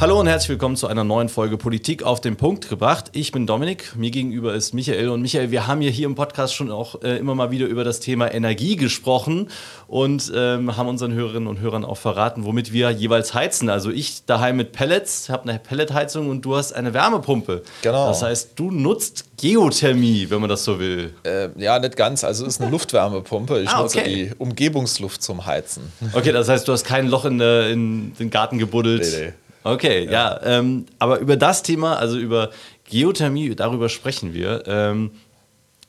Hallo 0.00 0.20
und 0.20 0.28
herzlich 0.28 0.50
willkommen 0.50 0.76
zu 0.76 0.86
einer 0.86 1.02
neuen 1.02 1.28
Folge 1.28 1.56
Politik 1.56 2.04
auf 2.04 2.20
den 2.20 2.36
Punkt 2.36 2.68
gebracht. 2.68 3.06
Ich 3.14 3.32
bin 3.32 3.48
Dominik, 3.48 3.96
mir 3.96 4.12
gegenüber 4.12 4.54
ist 4.54 4.72
Michael 4.72 5.08
und 5.08 5.22
Michael, 5.22 5.50
wir 5.50 5.66
haben 5.66 5.82
ja 5.82 5.90
hier 5.90 6.06
im 6.06 6.14
Podcast 6.14 6.54
schon 6.54 6.70
auch 6.70 7.02
äh, 7.02 7.16
immer 7.16 7.34
mal 7.34 7.50
wieder 7.50 7.66
über 7.66 7.82
das 7.82 7.98
Thema 7.98 8.32
Energie 8.32 8.76
gesprochen 8.76 9.48
und 9.88 10.30
ähm, 10.32 10.76
haben 10.76 10.88
unseren 10.88 11.14
Hörerinnen 11.14 11.48
und 11.48 11.58
Hörern 11.58 11.84
auch 11.84 11.96
verraten, 11.96 12.44
womit 12.44 12.72
wir 12.72 12.90
jeweils 12.92 13.34
heizen. 13.34 13.68
Also 13.70 13.90
ich 13.90 14.24
daheim 14.24 14.56
mit 14.56 14.70
Pellets, 14.70 15.30
habe 15.30 15.48
eine 15.48 15.58
Pelletheizung 15.58 16.30
und 16.30 16.42
du 16.42 16.54
hast 16.54 16.74
eine 16.74 16.94
Wärmepumpe. 16.94 17.64
Genau. 17.82 18.06
Das 18.06 18.22
heißt, 18.22 18.52
du 18.54 18.70
nutzt 18.70 19.24
Geothermie, 19.36 20.30
wenn 20.30 20.40
man 20.40 20.48
das 20.48 20.62
so 20.62 20.78
will. 20.78 21.12
Äh, 21.24 21.48
ja, 21.56 21.76
nicht 21.80 21.96
ganz. 21.96 22.22
Also 22.22 22.46
es 22.46 22.54
ist 22.54 22.60
eine 22.62 22.70
Luftwärmepumpe. 22.70 23.62
Ich 23.62 23.68
Ah, 23.70 23.82
nutze 23.82 23.98
okay. 23.98 24.30
die 24.30 24.34
Umgebungsluft 24.38 25.24
zum 25.24 25.44
Heizen. 25.44 25.92
Okay, 26.12 26.30
das 26.30 26.48
heißt, 26.48 26.68
du 26.68 26.72
hast 26.72 26.84
kein 26.84 27.08
Loch 27.08 27.24
in, 27.24 27.40
in 27.40 28.12
den 28.14 28.30
Garten 28.30 28.58
gebuddelt. 28.58 29.02
Nee, 29.02 29.26
nee. 29.26 29.32
Okay, 29.68 30.08
ja, 30.10 30.40
ähm, 30.44 30.86
aber 30.98 31.18
über 31.18 31.36
das 31.36 31.62
Thema, 31.62 31.96
also 31.96 32.18
über 32.18 32.48
Geothermie, 32.84 33.54
darüber 33.54 33.90
sprechen 33.90 34.32
wir. 34.32 34.62
Ähm, 34.66 35.10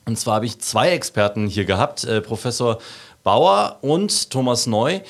und 0.04 0.18
zwar 0.18 0.34
habe 0.34 0.44
ich 0.44 0.58
zwei 0.58 0.90
Experten 0.90 1.46
hier 1.46 1.64
gehabt, 1.64 2.04
äh, 2.04 2.20
Professor 2.20 2.78
Bauer 3.22 3.78
und 3.80 4.28
Thomas 4.28 4.66
Neu, 4.66 5.00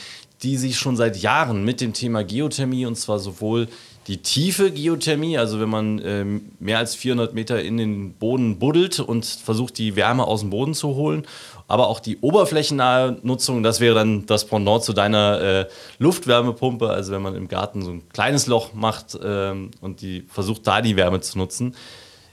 die 0.45 0.57
sich 0.57 0.79
schon 0.79 0.97
seit 0.97 1.17
Jahren 1.17 1.65
mit 1.65 1.81
dem 1.81 1.95
Thema 1.95 2.23
Geothermie 2.23 2.87
und 2.87 2.95
zwar 2.95 3.19
sowohl 3.19 3.67
die 4.07 4.19
tiefe 4.19 4.71
Geothermie, 4.71 5.37
also 5.37 5.59
wenn 5.61 5.69
man 5.69 6.01
ähm, 6.05 6.53
mehr 6.61 6.79
als 6.79 6.95
400 6.95 7.35
Meter 7.35 7.61
in 7.61 7.77
den 7.77 8.13
Boden 8.13 8.61
buddelt 8.61 9.01
und 9.01 9.25
versucht, 9.25 9.79
die 9.79 9.97
Wärme 9.97 10.29
aus 10.29 10.41
dem 10.43 10.51
Boden 10.51 10.75
zu 10.75 10.95
holen, 10.95 11.27
aber 11.71 11.89
auch 11.89 12.01
die 12.01 12.19
oberflächennahe 12.19 13.19
Nutzung, 13.23 13.63
das 13.63 13.79
wäre 13.79 13.95
dann 13.95 14.27
das 14.27 14.45
Pendant 14.45 14.83
zu 14.83 14.93
deiner 14.93 15.41
äh, 15.41 15.67
Luftwärmepumpe, 15.99 16.91
also 16.91 17.13
wenn 17.13 17.23
man 17.23 17.37
im 17.37 17.47
Garten 17.47 17.83
so 17.83 17.93
ein 17.93 18.09
kleines 18.09 18.49
Loch 18.49 18.75
macht 18.75 19.17
ähm, 19.23 19.71
und 19.81 20.01
die 20.01 20.25
versucht, 20.29 20.67
da 20.67 20.83
die 20.83 20.97
Wärme 20.97 21.21
zu 21.21 21.39
nutzen. 21.39 21.77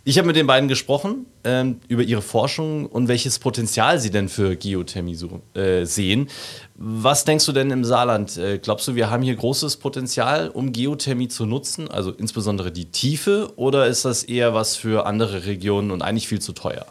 Ich 0.03 0.17
habe 0.17 0.25
mit 0.25 0.37
den 0.37 0.47
beiden 0.47 0.69
gesprochen 0.69 1.25
ähm, 1.43 1.81
über 1.87 2.01
ihre 2.01 2.21
Forschung 2.21 2.87
und 2.87 3.09
welches 3.09 3.37
Potenzial 3.39 3.99
sie 3.99 4.09
denn 4.09 4.27
für 4.29 4.55
Geothermie 4.55 5.15
so, 5.15 5.41
äh, 5.53 5.85
sehen. 5.85 6.29
Was 6.75 7.25
denkst 7.25 7.45
du 7.45 7.51
denn 7.51 7.69
im 7.69 7.83
Saarland? 7.83 8.37
Äh, 8.37 8.57
glaubst 8.57 8.87
du, 8.87 8.95
wir 8.95 9.11
haben 9.11 9.21
hier 9.21 9.35
großes 9.35 9.77
Potenzial, 9.77 10.49
um 10.49 10.71
Geothermie 10.71 11.27
zu 11.27 11.45
nutzen, 11.45 11.91
also 11.91 12.11
insbesondere 12.11 12.71
die 12.71 12.85
Tiefe, 12.85 13.51
oder 13.57 13.85
ist 13.85 14.05
das 14.05 14.23
eher 14.23 14.53
was 14.53 14.77
für 14.77 15.05
andere 15.05 15.45
Regionen 15.45 15.91
und 15.91 16.01
eigentlich 16.01 16.27
viel 16.27 16.39
zu 16.39 16.53
teuer? 16.53 16.85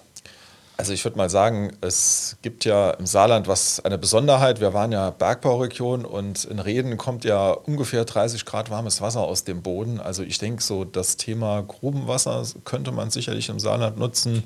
Also 0.79 0.93
ich 0.93 1.03
würde 1.05 1.17
mal 1.17 1.31
sagen, 1.31 1.75
es 1.81 2.37
gibt 2.43 2.67
ja 2.67 2.91
im 2.91 3.07
Saarland 3.07 3.49
was 3.49 3.83
eine 3.83 3.97
Besonderheit. 3.97 4.61
Wir 4.61 4.75
waren 4.75 4.93
ja 4.93 5.11
Bergbauregion 5.11 6.05
und 6.05 6.45
in 6.45 6.59
Reden 6.59 6.99
kommt 6.99 7.25
ja 7.25 7.51
ungefähr 7.51 8.05
30 8.05 8.45
Grad 8.45 8.71
warmes 8.71 9.01
Wasser 9.01 9.21
aus 9.21 9.45
dem 9.45 9.63
Boden. 9.63 10.01
Also 10.01 10.23
ich 10.23 10.37
denke 10.39 10.63
so, 10.63 10.85
das 10.85 11.17
Thema 11.17 11.63
Grubenwasser 11.63 12.45
könnte 12.65 12.93
man 12.93 13.11
sicherlich 13.11 13.49
im 13.49 13.59
Saarland 13.59 13.99
nutzen. 13.99 14.43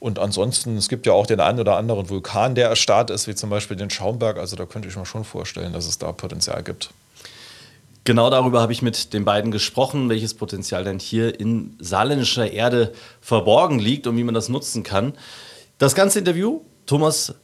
Und 0.00 0.18
ansonsten, 0.18 0.76
es 0.76 0.90
gibt 0.90 1.06
ja 1.06 1.14
auch 1.14 1.26
den 1.26 1.40
einen 1.40 1.60
oder 1.60 1.78
anderen 1.78 2.10
Vulkan, 2.10 2.54
der 2.54 2.68
erstarrt 2.68 3.08
ist, 3.08 3.26
wie 3.26 3.34
zum 3.34 3.48
Beispiel 3.48 3.78
den 3.78 3.88
Schaumberg. 3.88 4.36
Also 4.36 4.56
da 4.56 4.66
könnte 4.66 4.88
ich 4.88 4.96
mir 4.96 5.06
schon 5.06 5.24
vorstellen, 5.24 5.72
dass 5.72 5.86
es 5.86 5.96
da 5.96 6.12
Potenzial 6.12 6.62
gibt. 6.62 6.90
Genau 8.04 8.28
darüber 8.28 8.60
habe 8.60 8.72
ich 8.74 8.82
mit 8.82 9.14
den 9.14 9.24
beiden 9.24 9.50
gesprochen, 9.50 10.10
welches 10.10 10.34
Potenzial 10.34 10.84
denn 10.84 10.98
hier 10.98 11.40
in 11.40 11.74
saarländischer 11.78 12.52
Erde 12.52 12.92
verborgen 13.22 13.78
liegt 13.78 14.06
und 14.06 14.18
wie 14.18 14.24
man 14.24 14.34
das 14.34 14.50
nutzen 14.50 14.82
kann. 14.82 15.14
Das 15.84 15.94
ganze 15.94 16.18
Interview, 16.18 16.62
Thomas 16.86 17.34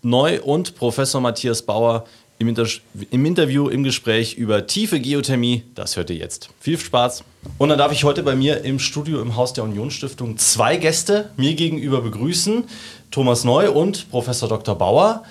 Neu 0.00 0.40
und 0.40 0.74
Professor 0.74 1.20
Matthias 1.20 1.60
Bauer 1.60 2.06
im, 2.38 2.48
Inter 2.48 2.66
im 3.10 3.26
Interview, 3.26 3.68
im 3.68 3.84
Gespräch 3.84 4.36
über 4.38 4.66
tiefe 4.66 4.98
Geothermie, 5.00 5.64
das 5.74 5.94
hört 5.94 6.08
ihr 6.08 6.16
jetzt. 6.16 6.48
Viel 6.60 6.78
Spaß. 6.78 7.24
Und 7.58 7.68
dann 7.68 7.76
darf 7.76 7.92
ich 7.92 8.04
heute 8.04 8.22
bei 8.22 8.36
mir 8.36 8.64
im 8.64 8.78
Studio 8.78 9.20
im 9.20 9.36
Haus 9.36 9.52
der 9.52 9.64
Unionsstiftung 9.64 10.38
zwei 10.38 10.78
Gäste 10.78 11.28
mir 11.36 11.52
gegenüber 11.52 12.00
begrüßen. 12.00 12.64
Thomas 13.10 13.44
Neu 13.44 13.70
und 13.70 14.10
Professor 14.10 14.48
Dr. 14.48 14.78
Bauer. 14.78 15.22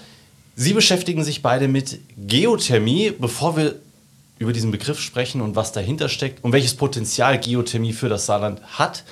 Sie 0.56 0.74
beschäftigen 0.74 1.24
sich 1.24 1.42
beide 1.42 1.68
mit 1.68 2.02
Geothermie. 2.18 3.14
Bevor 3.18 3.58
wir 3.58 3.80
über 4.38 4.54
diesen 4.54 4.70
Begriff 4.70 5.00
sprechen 5.00 5.42
und 5.42 5.56
was 5.56 5.72
dahinter 5.72 6.08
steckt 6.08 6.44
und 6.44 6.52
welches 6.52 6.76
Potenzial 6.76 7.40
Geothermie 7.40 7.94
für 7.94 8.10
das 8.10 8.28
Saarland 8.28 8.62
hat, 8.78 9.04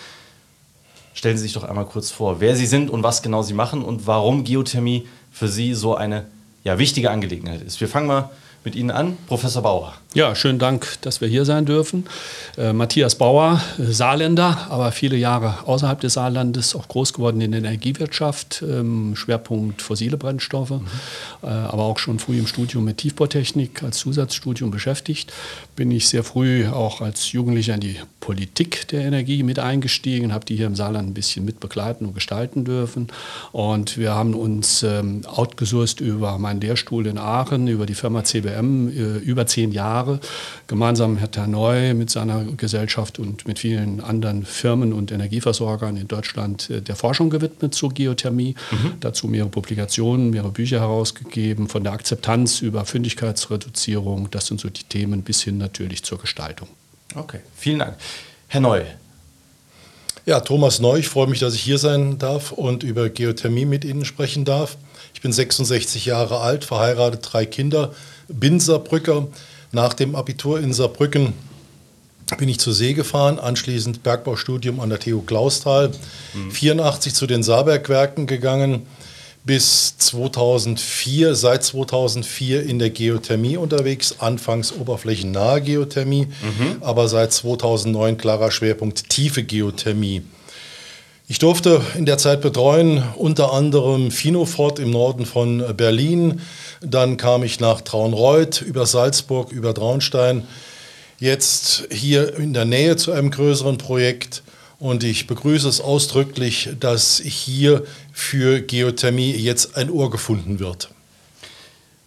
stellen 1.14 1.38
Sie 1.38 1.44
sich 1.44 1.54
doch 1.54 1.64
einmal 1.64 1.86
kurz 1.86 2.12
vor, 2.12 2.40
wer 2.40 2.56
Sie 2.56 2.66
sind 2.66 2.90
und 2.90 3.04
was 3.04 3.22
genau 3.22 3.42
Sie 3.42 3.54
machen 3.54 3.84
und 3.84 4.08
warum 4.08 4.44
Geothermie 4.44 5.08
für 5.32 5.48
Sie 5.48 5.74
so 5.74 5.96
eine 5.96 6.26
ja, 6.64 6.78
wichtige 6.78 7.12
Angelegenheit 7.12 7.62
ist. 7.62 7.82
Wir 7.82 7.88
fangen 7.88 8.08
mal 8.08 8.30
mit 8.64 8.76
Ihnen 8.76 8.92
an, 8.92 9.18
Professor 9.28 9.64
Bauer. 9.64 9.94
Ja, 10.14 10.36
schönen 10.36 10.60
Dank, 10.60 10.98
dass 11.04 11.22
wir 11.22 11.30
hier 11.30 11.46
sein 11.46 11.64
dürfen. 11.64 12.04
Äh, 12.58 12.74
Matthias 12.74 13.16
Bauer, 13.16 13.62
äh, 13.80 13.84
Saarländer, 13.94 14.68
aber 14.70 14.92
viele 14.92 15.16
Jahre 15.16 15.60
außerhalb 15.66 16.02
des 16.02 16.16
Saarlandes, 16.16 16.76
auch 16.76 16.90
groß 16.90 17.14
geworden 17.14 17.40
in 17.40 17.52
der 17.52 17.62
Energiewirtschaft, 17.62 18.62
ähm, 18.62 19.16
Schwerpunkt 19.16 19.82
fossile 19.82 20.18
Brennstoffe, 20.18 20.82
äh, 21.44 21.48
aber 21.48 21.84
auch 21.84 21.98
schon 21.98 22.20
früh 22.20 22.38
im 22.38 22.46
Studium 22.46 22.84
mit 22.84 22.98
Tiefbautechnik 22.98 23.84
als 23.84 24.00
Zusatzstudium 24.00 24.70
beschäftigt. 24.70 25.32
Bin 25.78 25.92
ich 25.92 26.10
sehr 26.10 26.26
früh 26.26 26.68
auch 26.68 27.00
als 27.00 27.32
Jugendlicher 27.32 27.76
in 27.76 27.80
die 27.80 27.96
Politik 28.20 28.88
der 28.90 29.06
Energie 29.06 29.44
mit 29.44 29.60
eingestiegen, 29.60 30.34
habe 30.34 30.46
die 30.46 30.56
hier 30.56 30.68
im 30.68 30.76
Saarland 30.76 31.10
ein 31.10 31.14
bisschen 31.14 31.44
mit 31.44 31.60
begleiten 31.60 32.06
und 32.06 32.14
gestalten 32.14 32.66
dürfen. 32.66 33.08
Und 33.52 33.98
wir 33.98 34.14
haben 34.14 34.34
uns 34.34 34.84
ähm, 34.84 35.22
outgesourced 35.26 36.02
über 36.02 36.38
meinen 36.38 36.62
Lehrstuhl 36.62 37.08
in 37.08 37.18
Aachen, 37.18 37.68
über 37.68 37.86
die 37.86 37.96
Firma 37.96 38.24
CBM, 38.24 38.90
äh, 38.90 39.18
über 39.18 39.48
zehn 39.48 39.72
Jahre, 39.72 40.01
gemeinsam 40.68 41.16
mit 41.16 41.38
Herr 41.38 41.48
Neu, 41.48 41.94
mit 41.94 42.10
seiner 42.10 42.44
Gesellschaft 42.44 43.20
und 43.20 43.48
mit 43.48 43.60
vielen 43.60 44.02
anderen 44.02 44.46
Firmen 44.46 44.94
und 44.94 45.12
Energieversorgern 45.12 45.98
in 45.98 46.08
Deutschland 46.08 46.70
äh, 46.70 46.82
der 46.82 46.96
Forschung 46.96 47.30
gewidmet 47.30 47.74
zur 47.74 47.94
Geothermie. 47.94 48.56
Dazu 49.00 49.28
mehrere 49.28 49.50
Publikationen, 49.50 50.30
mehrere 50.30 50.52
Bücher 50.52 50.80
herausgegeben, 50.80 51.68
von 51.68 51.84
der 51.84 51.94
Akzeptanz 51.94 52.62
über 52.62 52.86
Fündigkeitsreduzierung. 52.86 54.30
Das 54.32 54.48
sind 54.48 54.60
so 54.60 54.70
die 54.70 54.84
Themen 54.84 55.22
bis 55.24 55.42
hin 55.42 55.58
natürlich 55.58 56.04
zur 56.04 56.20
Gestaltung. 56.20 56.68
Okay, 57.16 57.40
vielen 57.56 57.80
Dank. 57.80 57.96
Herr 58.48 58.62
Neu, 58.62 58.84
Ja, 60.26 60.40
Thomas 60.40 60.80
Neu, 60.80 61.00
ich 61.00 61.10
freue 61.10 61.28
mich, 61.28 61.40
dass 61.40 61.56
ich 61.56 61.62
hier 61.62 61.80
sein 61.80 62.20
darf 62.20 62.52
und 62.52 62.84
über 62.84 63.10
Geothermie 63.10 63.66
mit 63.66 63.84
Ihnen 63.84 64.06
sprechen 64.06 64.46
darf. 64.46 64.78
Ich 65.16 65.22
bin 65.22 65.32
66 65.32 66.06
Jahre 66.06 66.42
alt, 66.42 66.64
verheiratet, 66.64 67.28
drei 67.32 67.46
Kinder, 67.46 67.94
bin 68.28 68.60
Saarbrücker. 68.60 69.28
Nach 69.72 69.94
dem 69.94 70.16
Abitur 70.16 70.60
in 70.60 70.74
Saarbrücken 70.74 71.34
bin 72.38 72.50
ich 72.50 72.60
zur 72.60 72.74
See 72.74 72.94
gefahren, 72.94 73.40
anschließend 73.40 74.04
Bergbaustudium 74.04 74.80
an 74.80 74.90
der 74.90 75.00
TU 75.00 75.22
Clausthal, 75.22 75.92
84 76.52 77.14
zu 77.14 77.26
den 77.28 77.44
Saarbergwerken 77.44 78.28
gegangen, 78.28 78.86
bis 79.44 79.98
2004, 79.98 81.36
seit 81.36 81.64
2004 81.64 82.64
in 82.64 82.80
der 82.80 82.90
Geothermie 82.90 83.58
unterwegs, 83.58 84.16
anfangs 84.20 84.72
oberflächennahe 84.74 85.62
Geothermie, 85.62 86.28
aber 86.82 87.08
seit 87.08 87.32
2009 87.34 88.18
klarer 88.18 88.52
Schwerpunkt 88.52 89.10
tiefe 89.10 89.44
Geothermie. 89.44 90.22
Ich 91.32 91.40
durfte 91.40 91.82
in 91.96 92.06
der 92.06 92.18
Zeit 92.18 92.42
betreuen 92.42 93.02
unter 93.16 93.54
anderem 93.54 94.12
Finofort 94.12 94.80
im 94.80 94.92
Norden 94.92 95.26
von 95.26 95.64
Berlin. 95.78 96.42
Dann 96.82 97.16
kam 97.16 97.44
ich 97.44 97.62
nach 97.62 97.80
Traunreuth 97.80 98.62
über 98.62 98.86
Salzburg, 98.86 99.54
über 99.54 99.74
Traunstein. 99.74 100.46
Jetzt 101.20 101.88
hier 101.90 102.36
in 102.36 102.52
der 102.52 102.66
Nähe 102.66 102.98
zu 102.98 103.14
einem 103.14 103.32
größeren 103.32 103.78
Projekt. 103.78 104.44
Und 104.78 105.06
ich 105.06 105.26
begrüße 105.26 105.70
es 105.70 105.80
ausdrücklich, 105.80 106.72
dass 106.82 107.22
hier 107.24 107.86
für 108.12 108.60
Geothermie 108.60 109.32
jetzt 109.32 109.78
ein 109.78 109.90
Ohr 109.90 110.12
gefunden 110.12 110.60
wird. 110.60 110.90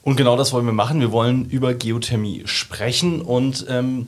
Und 0.02 0.16
genau 0.16 0.36
das 0.36 0.52
wollen 0.52 0.66
wir 0.66 0.74
machen. 0.74 1.00
Wir 1.00 1.12
wollen 1.12 1.46
über 1.46 1.72
Geothermie 1.72 2.42
sprechen 2.44 3.22
und 3.22 3.64
ähm, 3.70 4.06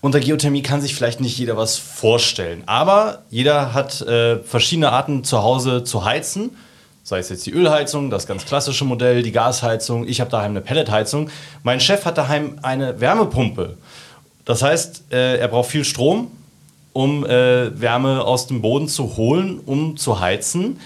unter 0.00 0.20
Geothermie 0.20 0.62
kann 0.62 0.80
sich 0.80 0.94
vielleicht 0.94 1.20
nicht 1.20 1.38
jeder 1.38 1.56
was 1.56 1.76
vorstellen. 1.76 2.62
Aber 2.66 3.22
jeder 3.28 3.74
hat 3.74 4.00
äh, 4.00 4.38
verschiedene 4.38 4.92
Arten 4.92 5.24
zu 5.24 5.42
Hause 5.42 5.84
zu 5.84 6.04
heizen. 6.04 6.56
Sei 7.02 7.18
es 7.18 7.28
jetzt 7.28 7.44
die 7.44 7.50
Ölheizung, 7.50 8.10
das 8.10 8.26
ganz 8.26 8.46
klassische 8.46 8.84
Modell, 8.84 9.22
die 9.22 9.32
Gasheizung. 9.32 10.06
Ich 10.06 10.20
habe 10.20 10.30
daheim 10.30 10.52
eine 10.52 10.60
Pelletheizung. 10.60 11.30
Mein 11.62 11.80
Chef 11.80 12.04
hat 12.04 12.16
daheim 12.16 12.58
eine 12.62 13.00
Wärmepumpe. 13.00 13.76
Das 14.44 14.62
heißt, 14.62 15.04
äh, 15.12 15.38
er 15.38 15.48
braucht 15.48 15.70
viel 15.70 15.84
Strom, 15.84 16.30
um 16.92 17.26
äh, 17.26 17.78
Wärme 17.78 18.24
aus 18.24 18.46
dem 18.46 18.62
Boden 18.62 18.88
zu 18.88 19.16
holen, 19.16 19.60
um 19.64 19.96
zu 19.96 20.20
heizen. 20.20 20.80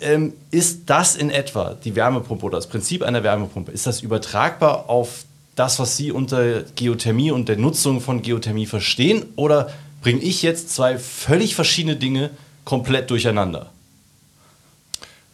Ähm, 0.00 0.34
ist 0.50 0.90
das 0.90 1.16
in 1.16 1.30
etwa 1.30 1.74
die 1.74 1.96
Wärmepumpe 1.96 2.46
oder 2.46 2.58
das 2.58 2.68
Prinzip 2.68 3.02
einer 3.02 3.22
Wärmepumpe? 3.22 3.72
Ist 3.72 3.86
das 3.86 4.02
übertragbar 4.02 4.88
auf 4.88 5.24
das, 5.54 5.78
was 5.78 5.96
Sie 5.96 6.12
unter 6.12 6.62
Geothermie 6.62 7.30
und 7.30 7.48
der 7.48 7.56
Nutzung 7.56 8.00
von 8.00 8.22
Geothermie 8.22 8.66
verstehen? 8.66 9.24
Oder 9.36 9.70
bringe 10.02 10.20
ich 10.20 10.42
jetzt 10.42 10.70
zwei 10.70 10.98
völlig 10.98 11.54
verschiedene 11.54 11.96
Dinge 11.96 12.30
komplett 12.64 13.10
durcheinander. 13.10 13.70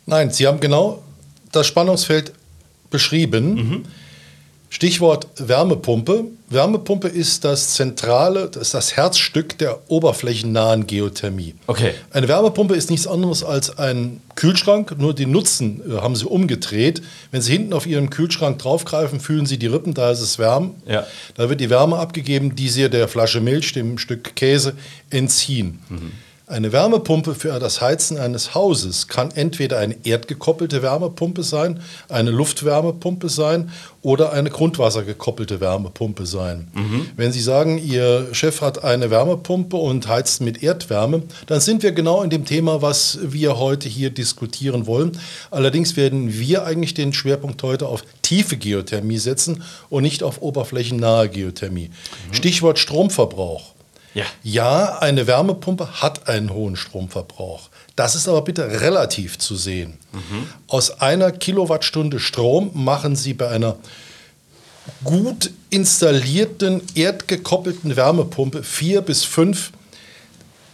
Nein, 0.06 0.31
Sie 0.31 0.47
haben 0.47 0.61
genau 0.61 1.03
das 1.53 1.67
Spannungsfeld 1.67 2.32
beschrieben. 2.91 3.85
Stichwort 4.70 5.26
Wärmepumpe. 5.38 6.25
Wärmepumpe 6.50 7.09
ist 7.09 7.44
das 7.44 7.75
zentrale, 7.75 8.49
das 8.50 8.69
ist 8.69 8.75
das 8.75 8.97
Herzstück 8.97 9.56
der 9.59 9.81
oberflächennahen 9.88 10.87
Geothermie. 10.87 11.55
Okay. 11.67 11.93
Eine 12.11 12.29
Wärmepumpe 12.29 12.75
ist 12.75 12.91
nichts 12.91 13.06
anderes 13.06 13.43
als 13.43 13.79
ein 13.79 14.20
Kühlschrank, 14.35 14.97
nur 14.99 15.15
den 15.15 15.31
Nutzen 15.31 15.82
äh, 15.91 16.00
haben 16.00 16.17
sie 16.17 16.26
umgedreht. 16.26 17.03
Wenn 17.31 17.41
Sie 17.41 17.53
hinten 17.53 17.73
auf 17.73 17.87
Ihren 17.87 18.11
Kühlschrank 18.11 18.59
draufgreifen, 18.59 19.20
fühlen 19.20 19.47
Sie 19.47 19.59
die 19.59 19.67
Rippen, 19.67 19.94
da 19.94 20.11
ist 20.11 20.20
es 20.20 20.38
warm. 20.38 20.75
Ja. 20.87 21.06
Da 21.35 21.49
wird 21.49 21.61
die 21.61 21.70
Wärme 21.70 21.97
abgegeben, 21.97 22.55
die 22.55 22.69
Sie 22.69 22.88
der 22.88 23.09
Flasche 23.09 23.41
Milch, 23.41 23.73
dem 23.73 23.99
Stück 23.99 24.37
Käse 24.37 24.75
entziehen. 25.11 25.79
Eine 26.48 26.72
Wärmepumpe 26.72 27.34
für 27.34 27.58
das 27.58 27.82
Heizen 27.82 28.16
eines 28.16 28.54
Hauses 28.54 29.06
kann 29.06 29.30
entweder 29.32 29.78
eine 29.78 29.96
erdgekoppelte 30.04 30.82
Wärmepumpe 30.82 31.42
sein, 31.42 31.80
eine 32.08 32.30
Luftwärmepumpe 32.30 33.28
sein 33.28 33.70
oder 34.00 34.32
eine 34.32 34.48
grundwassergekoppelte 34.48 35.60
Wärmepumpe 35.60 36.24
sein. 36.24 36.68
Wenn 37.16 37.32
Sie 37.32 37.42
sagen, 37.42 37.76
Ihr 37.76 38.28
Chef 38.32 38.62
hat 38.62 38.82
eine 38.82 39.10
Wärmepumpe 39.10 39.76
und 39.76 40.08
heizt 40.08 40.40
mit 40.40 40.62
Erdwärme, 40.62 41.24
dann 41.46 41.60
sind 41.60 41.82
wir 41.82 41.92
genau 41.92 42.22
in 42.22 42.30
dem 42.30 42.46
Thema, 42.46 42.80
was 42.80 43.18
wir 43.22 43.58
heute 43.58 43.90
hier 43.90 44.08
diskutieren 44.08 44.86
wollen. 44.86 45.20
Allerdings 45.50 45.98
werden 45.98 46.32
wir 46.32 46.64
eigentlich 46.64 46.94
den 46.94 47.12
Schwerpunkt 47.12 47.62
heute 47.62 47.86
auf 47.86 48.02
tiefe 48.22 48.56
Geothermie 48.56 49.18
setzen 49.18 49.62
und 49.90 50.02
nicht 50.02 50.22
auf 50.22 50.40
oberflächennahe 50.40 51.28
Geothermie. 51.28 51.90
Stichwort 52.32 52.78
Stromverbrauch. 52.78 53.74
Ja. 54.19 54.25
Ja, 54.43 54.99
eine 54.99 55.26
Wärmepumpe 55.29 56.03
hat 56.03 56.29
einen 56.29 56.53
hohen 56.53 56.75
Stromverbrauch. 56.75 57.69
Das 57.94 58.15
ist 58.17 58.26
aber 58.29 58.43
bitte 58.43 58.81
relativ 58.81 59.38
zu 59.38 59.55
sehen. 59.55 59.94
Aus 60.67 61.00
einer 61.00 61.31
Kilowattstunde 61.31 62.19
Strom 62.19 62.70
machen 62.75 63.15
Sie 63.15 63.35
bei 63.35 63.49
einer 63.49 63.76
gut 65.05 65.53
installierten, 65.70 66.82
erdgekoppelten 66.94 67.94
Wärmepumpe 67.97 68.62
vier 68.65 69.03
bis 69.03 69.23
fünf 69.25 69.70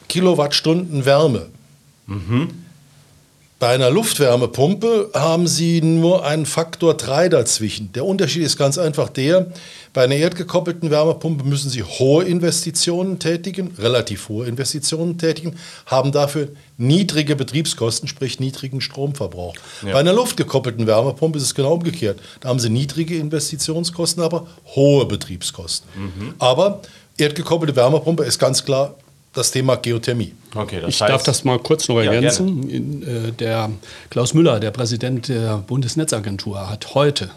Kilowattstunden 0.08 1.04
Wärme. 1.04 1.46
Bei 3.58 3.68
einer 3.74 3.90
Luftwärmepumpe 3.90 5.10
haben 5.14 5.46
Sie 5.46 5.80
nur 5.82 6.24
einen 6.24 6.46
Faktor 6.46 6.94
3 6.94 7.28
dazwischen. 7.28 7.92
Der 7.92 8.04
Unterschied 8.04 8.42
ist 8.42 8.56
ganz 8.56 8.78
einfach 8.78 9.08
der, 9.08 9.46
bei 9.94 10.04
einer 10.04 10.16
erdgekoppelten 10.16 10.90
Wärmepumpe 10.90 11.44
müssen 11.44 11.70
Sie 11.70 11.82
hohe 11.84 12.24
Investitionen 12.24 13.20
tätigen, 13.20 13.72
relativ 13.78 14.28
hohe 14.28 14.46
Investitionen 14.46 15.16
tätigen, 15.18 15.56
haben 15.86 16.10
dafür 16.10 16.48
niedrige 16.76 17.36
Betriebskosten, 17.36 18.08
sprich 18.08 18.40
niedrigen 18.40 18.80
Stromverbrauch. 18.80 19.54
Bei 19.82 19.94
einer 19.94 20.12
luftgekoppelten 20.12 20.86
Wärmepumpe 20.88 21.38
ist 21.38 21.44
es 21.44 21.54
genau 21.54 21.74
umgekehrt. 21.74 22.18
Da 22.40 22.48
haben 22.48 22.58
Sie 22.58 22.70
niedrige 22.70 23.16
Investitionskosten, 23.16 24.22
aber 24.22 24.48
hohe 24.74 25.06
Betriebskosten. 25.06 25.88
Aber 26.40 26.82
erdgekoppelte 27.16 27.76
Wärmepumpe 27.76 28.24
ist 28.24 28.40
ganz 28.40 28.64
klar 28.64 28.96
das 29.32 29.52
Thema 29.52 29.76
Geothermie. 29.76 30.32
Okay, 30.54 30.80
das 30.80 30.90
Ich 30.90 31.00
heißt, 31.02 31.12
darf 31.12 31.22
das 31.22 31.44
mal 31.44 31.58
kurz 31.58 31.88
noch 31.88 32.00
Ja, 32.02 32.12
ergänzen. 32.12 32.68
In, 32.68 33.02
äh, 33.02 33.32
der 33.32 33.70
Klaus 34.10 34.34
Müller, 34.34 34.60
der 34.60 34.70
Präsident 34.70 35.28
der 35.28 35.58
Bundesnetzagentur, 35.58 36.68
hat 36.68 36.94
heute 36.94 37.30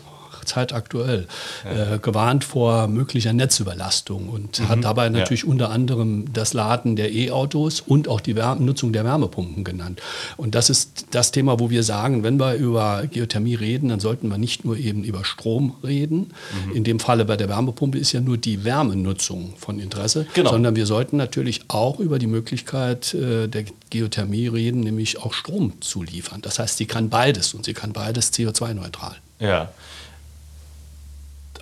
zeitaktuell 0.48 1.28
äh, 1.66 2.00
gewarnt 2.00 2.44
vor 2.44 2.88
möglicher 2.88 3.34
Netzüberlastung 3.34 4.30
und 4.30 4.60
hat 4.68 4.84
dabei 4.84 5.10
natürlich 5.10 5.46
unter 5.46 5.70
anderem 5.70 6.34
das 6.34 6.54
Laden 6.54 6.96
der 6.96 7.12
E-Autos 7.14 7.82
und 7.82 8.08
auch 8.08 8.22
die 8.22 8.36
Wärme, 8.36 8.64
Nutzung 8.66 8.94
der 8.94 9.04
Wärmepumpen 9.06 9.64
genannt. 9.64 10.02
Und 10.38 10.56
das 10.56 10.70
ist 10.70 11.08
das 11.12 11.32
Thema, 11.32 11.60
wo 11.60 11.70
wir 11.70 11.84
sagen, 11.84 12.24
wenn 12.24 12.40
wir 12.40 12.56
über 12.56 13.04
Geothermie 13.12 13.56
reden, 13.56 13.90
dann 13.90 14.00
sollten 14.00 14.30
wir 14.30 14.38
nicht 14.38 14.66
nur 14.66 14.78
eben 14.78 15.04
über 15.04 15.24
Strom 15.26 15.76
reden. 15.84 16.32
In 16.74 16.84
dem 16.84 17.00
Falle 17.00 17.26
bei 17.26 17.38
der 17.38 17.50
Wärmepumpe 17.50 17.98
ist 17.98 18.12
ja 18.14 18.22
nur 18.22 18.38
die 18.38 18.64
Wärmenutzung 18.64 19.54
von 19.58 19.80
Interesse, 19.80 20.26
Genau. 20.34 20.52
sondern 20.52 20.76
wir 20.76 20.86
sollten 20.86 21.18
natürlich 21.18 21.62
auch 21.68 22.00
über 22.00 22.20
die 22.20 22.28
Möglichkeit 22.28 23.14
äh, 23.14 23.48
der 23.48 23.66
Geothermie 23.90 24.48
reden, 24.48 24.82
nämlich 24.82 25.20
auch 25.22 25.34
Strom 25.34 25.74
zu 25.82 26.04
liefern. 26.04 26.42
Das 26.42 26.60
heißt, 26.60 26.78
sie 26.78 26.86
kann 26.86 27.10
beides 27.10 27.54
und 27.54 27.66
sie 27.66 27.74
kann 27.74 27.94
beides 27.94 28.34
CO2-neutral. 28.34 29.16
Ja. 29.40 29.70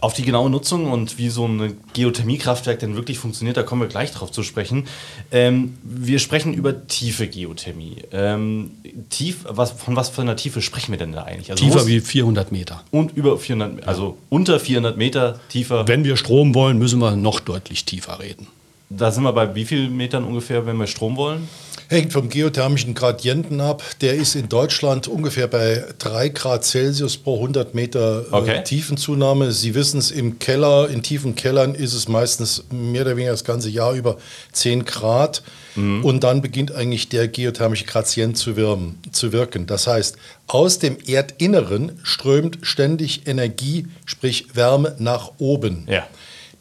Auf 0.05 0.13
die 0.13 0.21
genaue 0.21 0.51
Nutzung 0.51 0.91
und 0.91 1.17
wie 1.17 1.29
so 1.29 1.47
ein 1.47 1.77
Geothermiekraftwerk 1.93 2.77
denn 2.77 2.95
wirklich 2.95 3.17
funktioniert, 3.17 3.57
da 3.57 3.63
kommen 3.63 3.81
wir 3.81 3.87
gleich 3.87 4.11
drauf 4.11 4.31
zu 4.31 4.43
sprechen. 4.43 4.85
Ähm, 5.31 5.79
wir 5.81 6.19
sprechen 6.19 6.53
über 6.53 6.85
tiefe 6.85 7.27
Geothermie. 7.27 8.03
Ähm, 8.11 8.69
tief, 9.09 9.45
was, 9.49 9.71
von 9.71 9.95
was 9.95 10.09
für 10.09 10.21
einer 10.21 10.35
Tiefe 10.35 10.61
sprechen 10.61 10.91
wir 10.91 10.99
denn 10.99 11.11
da 11.11 11.23
eigentlich? 11.23 11.49
Also 11.49 11.65
Tiefer 11.65 11.87
wie 11.87 12.01
400 12.01 12.51
Meter. 12.51 12.83
und 12.91 13.17
über 13.17 13.39
400, 13.39 13.87
also 13.87 14.15
unter 14.29 14.59
400 14.59 14.95
Meter 14.95 15.39
tiefer. 15.49 15.87
Wenn 15.87 16.03
wir 16.03 16.17
Strom 16.17 16.53
wollen, 16.53 16.77
müssen 16.77 16.99
wir 16.99 17.15
noch 17.15 17.39
deutlich 17.39 17.85
tiefer 17.85 18.19
reden. 18.19 18.45
Da 18.89 19.11
sind 19.11 19.23
wir 19.23 19.33
bei 19.33 19.55
wie 19.55 19.65
vielen 19.65 19.97
Metern 19.97 20.23
ungefähr, 20.23 20.65
wenn 20.65 20.77
wir 20.77 20.85
Strom 20.87 21.17
wollen? 21.17 21.47
Hängt 21.87 22.13
vom 22.13 22.29
geothermischen 22.29 22.93
Gradienten 22.93 23.61
ab. 23.61 23.83
Der 24.01 24.15
ist 24.15 24.35
in 24.35 24.49
Deutschland 24.49 25.07
ungefähr 25.07 25.47
bei 25.47 25.83
3 25.99 26.29
Grad 26.29 26.63
Celsius 26.65 27.17
pro 27.17 27.35
100 27.35 27.75
Meter 27.75 28.25
äh, 28.31 28.35
Okay. 28.35 28.63
Tiefenzunahme. 28.63 29.51
Sie 29.51 29.75
wissen 29.75 29.99
es, 29.99 30.11
im 30.11 30.39
Keller, 30.39 30.89
in 30.89 31.03
tiefen 31.03 31.35
Kellern 31.35 31.75
ist 31.75 31.93
es 31.93 32.07
meistens 32.07 32.63
mehr 32.71 33.03
oder 33.03 33.15
weniger 33.15 33.31
das 33.31 33.43
ganze 33.43 33.69
Jahr 33.69 33.93
über 33.93 34.17
10 34.51 34.85
Grad. 34.85 35.43
Und 35.77 36.23
dann 36.23 36.41
beginnt 36.41 36.73
eigentlich 36.73 37.09
der 37.09 37.27
geothermische 37.27 37.83
Gradient 37.83 38.37
zu, 38.37 38.55
wirken, 38.55 38.97
zu 39.11 39.33
wirken. 39.33 39.65
Das 39.67 39.87
heißt, 39.87 40.15
aus 40.47 40.79
dem 40.79 40.95
Erdinneren 41.05 41.99
strömt 42.03 42.59
ständig 42.61 43.27
Energie, 43.27 43.87
sprich 44.05 44.55
Wärme, 44.55 44.95
nach 44.99 45.33
oben. 45.37 45.85
Ja. 45.89 46.07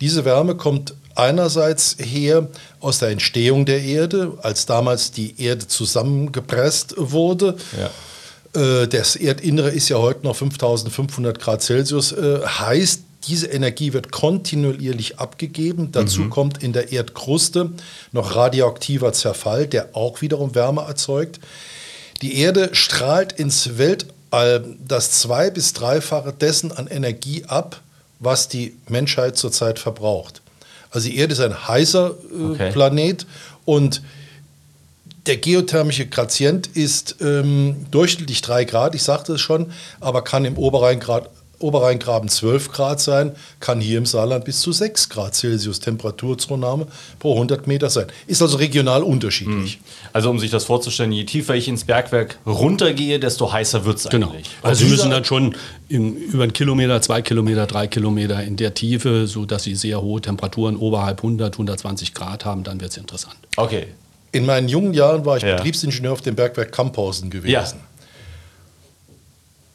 Diese 0.00 0.24
Wärme 0.24 0.56
kommt 0.56 0.94
einerseits 1.14 1.96
her 1.98 2.48
aus 2.80 2.98
der 2.98 3.10
Entstehung 3.10 3.64
der 3.66 3.82
Erde, 3.82 4.36
als 4.42 4.66
damals 4.66 5.10
die 5.12 5.40
Erde 5.40 5.66
zusammengepresst 5.68 6.94
wurde. 6.96 7.56
Äh, 8.54 8.86
das 8.88 9.16
Erdinnere 9.16 9.70
ist 9.70 9.88
ja 9.88 9.98
heute 9.98 10.24
noch 10.24 10.36
5500 10.36 11.38
Grad 11.38 11.62
Celsius. 11.62 12.12
Äh, 12.12 12.40
heißt, 12.44 13.00
diese 13.28 13.46
Energie 13.46 13.92
wird 13.94 14.12
kontinuierlich 14.12 15.18
abgegeben. 15.18 15.90
Dazu 15.92 16.28
kommt 16.28 16.62
in 16.62 16.72
der 16.74 16.92
Erdkruste 16.92 17.70
noch 18.12 18.36
radioaktiver 18.36 19.12
Zerfall, 19.14 19.66
der 19.66 19.90
auch 19.94 20.20
wiederum 20.20 20.54
Wärme 20.54 20.82
erzeugt. 20.82 21.40
Die 22.20 22.38
Erde 22.38 22.70
strahlt 22.72 23.32
ins 23.32 23.78
Weltall 23.78 24.76
das 24.86 25.12
zwei- 25.12 25.48
bis 25.50 25.72
dreifache 25.72 26.32
dessen 26.32 26.70
an 26.72 26.86
Energie 26.86 27.44
ab, 27.46 27.80
was 28.20 28.48
die 28.48 28.76
Menschheit 28.88 29.38
zurzeit 29.38 29.78
verbraucht. 29.78 30.42
Also 30.94 31.08
die 31.08 31.16
Erde 31.18 31.32
ist 31.34 31.40
ein 31.40 31.68
heißer 31.68 32.10
äh, 32.32 32.42
Okay. 32.52 32.70
Planet 32.72 33.26
und 33.64 34.02
der 35.26 35.38
geothermische 35.38 36.06
Gradient 36.06 36.66
ist 36.68 37.16
ähm, 37.20 37.86
durchschnittlich 37.90 38.42
3 38.42 38.64
Grad, 38.64 38.94
ich 38.94 39.02
sagte 39.02 39.34
es 39.34 39.40
schon, 39.40 39.72
aber 40.00 40.22
kann 40.22 40.44
im 40.44 40.56
Oberrheingrad, 40.58 41.30
Oberrheingraben 41.58 42.28
12 42.28 42.72
Grad 42.72 43.00
sein, 43.00 43.32
kann 43.60 43.80
hier 43.80 43.98
im 43.98 44.06
Saarland 44.06 44.44
bis 44.44 44.60
zu 44.60 44.72
6 44.72 45.08
Grad 45.08 45.34
Celsius 45.34 45.80
Temperaturzunahme 45.80 46.86
pro 47.18 47.32
100 47.34 47.66
Meter 47.66 47.90
sein. 47.90 48.06
Ist 48.26 48.42
also 48.42 48.56
regional 48.56 49.02
unterschiedlich. 49.02 49.80
Also 50.12 50.30
um 50.30 50.38
sich 50.38 50.50
das 50.50 50.64
vorzustellen, 50.64 51.12
je 51.12 51.24
tiefer 51.24 51.54
ich 51.54 51.68
ins 51.68 51.84
Bergwerk 51.84 52.38
runtergehe, 52.46 53.18
desto 53.18 53.52
heißer 53.52 53.84
wird 53.84 53.98
es 53.98 54.04
Genau. 54.08 54.30
eigentlich. 54.30 54.50
Also 54.62 54.84
Sie 54.84 54.90
müssen 54.90 55.10
dann 55.10 55.24
schon 55.24 55.54
in, 55.88 56.16
über 56.16 56.42
einen 56.44 56.52
Kilometer, 56.52 57.00
zwei 57.02 57.22
Kilometer, 57.22 57.66
drei 57.66 57.86
Kilometer 57.86 58.42
in 58.42 58.56
der 58.56 58.74
Tiefe, 58.74 59.26
sodass 59.26 59.64
Sie 59.64 59.74
sehr 59.74 60.00
hohe 60.02 60.20
Temperaturen 60.20 60.76
oberhalb 60.76 61.18
100, 61.18 61.54
120 61.54 62.14
Grad 62.14 62.44
haben, 62.44 62.64
dann 62.64 62.80
wird 62.80 62.90
es 62.92 62.96
interessant. 62.96 63.36
Okay. 63.56 63.86
In 64.32 64.46
meinen 64.46 64.68
jungen 64.68 64.94
Jahren 64.94 65.24
war 65.24 65.36
ich 65.36 65.44
Ja. 65.44 65.54
Betriebsingenieur 65.56 66.12
auf 66.12 66.20
dem 66.20 66.34
Bergwerk 66.34 66.72
Kamphausen 66.72 67.30
gewesen. 67.30 67.52
Ja. 67.52 67.64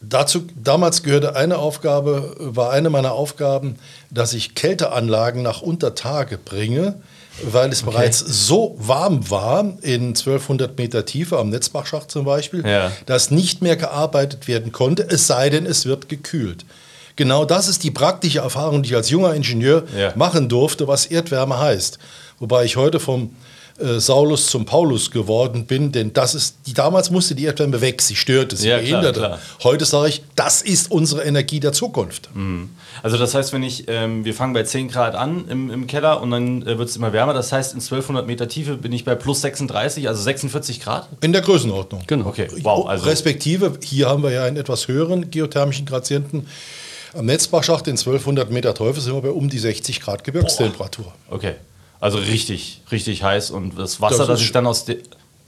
Dazu, 0.02 0.44
damals 0.56 1.04
gehörte 1.04 1.36
eine 1.36 1.58
Aufgabe, 1.58 2.36
war 2.40 2.72
eine 2.72 2.90
meiner 2.90 3.12
Aufgaben, 3.12 3.76
dass 4.10 4.34
ich 4.34 4.56
Kälteanlagen 4.56 5.42
nach 5.44 5.62
Untertage 5.62 6.38
bringe, 6.38 6.96
weil 7.44 7.70
es 7.72 7.84
bereits 7.84 8.20
so 8.20 8.76
warm 8.80 9.30
war, 9.30 9.60
in 9.82 10.10
1200 10.16 10.78
Meter 10.78 11.06
Tiefe, 11.06 11.38
am 11.38 11.50
Netzbachschacht 11.50 12.10
zum 12.12 12.24
Beispiel, 12.26 12.66
Ja. 12.66 12.92
dass 13.08 13.30
nicht 13.30 13.62
mehr 13.62 13.76
gearbeitet 13.76 14.48
werden 14.48 14.72
konnte, 14.72 15.04
es 15.10 15.28
sei 15.28 15.50
denn, 15.50 15.66
es 15.66 15.86
wird 15.86 16.08
gekühlt. 16.08 16.66
Genau 17.18 17.44
das 17.44 17.68
ist 17.68 17.84
die 17.84 17.92
praktische 17.92 18.40
Erfahrung, 18.40 18.82
die 18.84 18.90
ich 18.90 18.96
als 18.96 19.10
junger 19.10 19.34
Ingenieur 19.34 19.84
Ja. 19.98 20.14
machen 20.16 20.48
durfte, 20.48 20.88
was 20.88 21.08
Erdwärme 21.08 21.60
heißt. 21.60 22.00
Wobei 22.40 22.64
ich 22.64 22.78
heute 22.78 23.02
vom 23.02 23.36
äh, 23.80 24.00
Saulus 24.00 24.48
zum 24.48 24.66
Paulus 24.66 25.10
geworden 25.12 25.66
bin, 25.66 25.92
denn 25.92 26.14
das 26.14 26.36
ist, 26.36 26.56
die, 26.68 26.74
damals 26.74 27.10
musste 27.12 27.36
die 27.36 27.46
Erdwärme 27.46 27.80
weg, 27.82 28.02
sie 28.02 28.16
störte, 28.16 28.56
sie 28.56 28.68
Ja, 28.70 28.78
klar, 28.80 29.02
behinderte. 29.02 29.20
klar. 29.20 29.40
Heute 29.64 29.86
sage 29.86 30.10
ich, 30.10 30.24
das 30.36 30.62
ist 30.62 30.92
unsere 30.92 31.24
Energie 31.24 31.60
der 31.60 31.72
Zukunft. 31.74 32.30
Also 33.02 33.18
das 33.18 33.34
heißt, 33.36 33.54
wenn 33.54 33.64
ich, 33.64 33.86
ähm, 33.88 34.26
wir 34.26 34.34
fangen 34.34 34.54
bei 34.54 34.64
10 34.64 34.90
Grad 34.90 35.16
an 35.16 35.46
im, 35.50 35.70
im 35.72 35.88
Keller 35.88 36.22
und 36.22 36.32
dann 36.32 36.62
äh, 36.64 36.78
wird 36.78 36.90
es 36.90 36.96
immer 36.98 37.14
wärmer. 37.14 37.34
Das 37.34 37.52
heißt, 37.52 37.74
in 37.74 37.80
1200 37.80 38.28
Meter 38.28 38.48
Tiefe 38.48 38.76
bin 38.76 38.92
ich 38.92 39.06
bei 39.06 39.16
plus 39.16 39.42
36, 39.42 40.08
also 40.08 40.22
46 40.22 40.82
Grad. 40.82 41.08
In 41.22 41.32
der 41.34 41.42
Größenordnung. 41.42 42.04
Genau. 42.08 42.28
Okay, 42.28 42.48
wow. 42.64 42.88
Also, 42.88 43.06
Respektive, 43.06 43.74
hier 43.84 44.10
haben 44.10 44.24
wir 44.24 44.32
ja 44.32 44.44
einen 44.44 44.58
etwas 44.58 44.88
höheren 44.88 45.32
geothermischen 45.32 45.86
Gradienten. 45.86 46.48
Am 47.14 47.26
Netzbachschacht 47.26 47.88
in 47.88 47.94
1200 47.98 48.52
Meter 48.52 48.74
Teufel 48.76 49.02
sind 49.02 49.14
wir 49.16 49.22
bei 49.22 49.32
um 49.32 49.50
die 49.50 49.58
60 49.58 50.00
Grad 50.02 50.24
Gebirgstemperatur. 50.24 51.12
okay. 51.30 51.56
Also 52.00 52.18
richtig, 52.18 52.82
richtig 52.92 53.24
heiß 53.24 53.52
und 53.52 53.78
das 53.78 54.00
Wasser, 54.02 54.20
Das 54.20 54.28
das, 54.28 54.40
ist- 54.40 54.46
ich 54.48 54.52
dann 54.52 54.68
aus 54.68 54.86
der. 54.86 54.98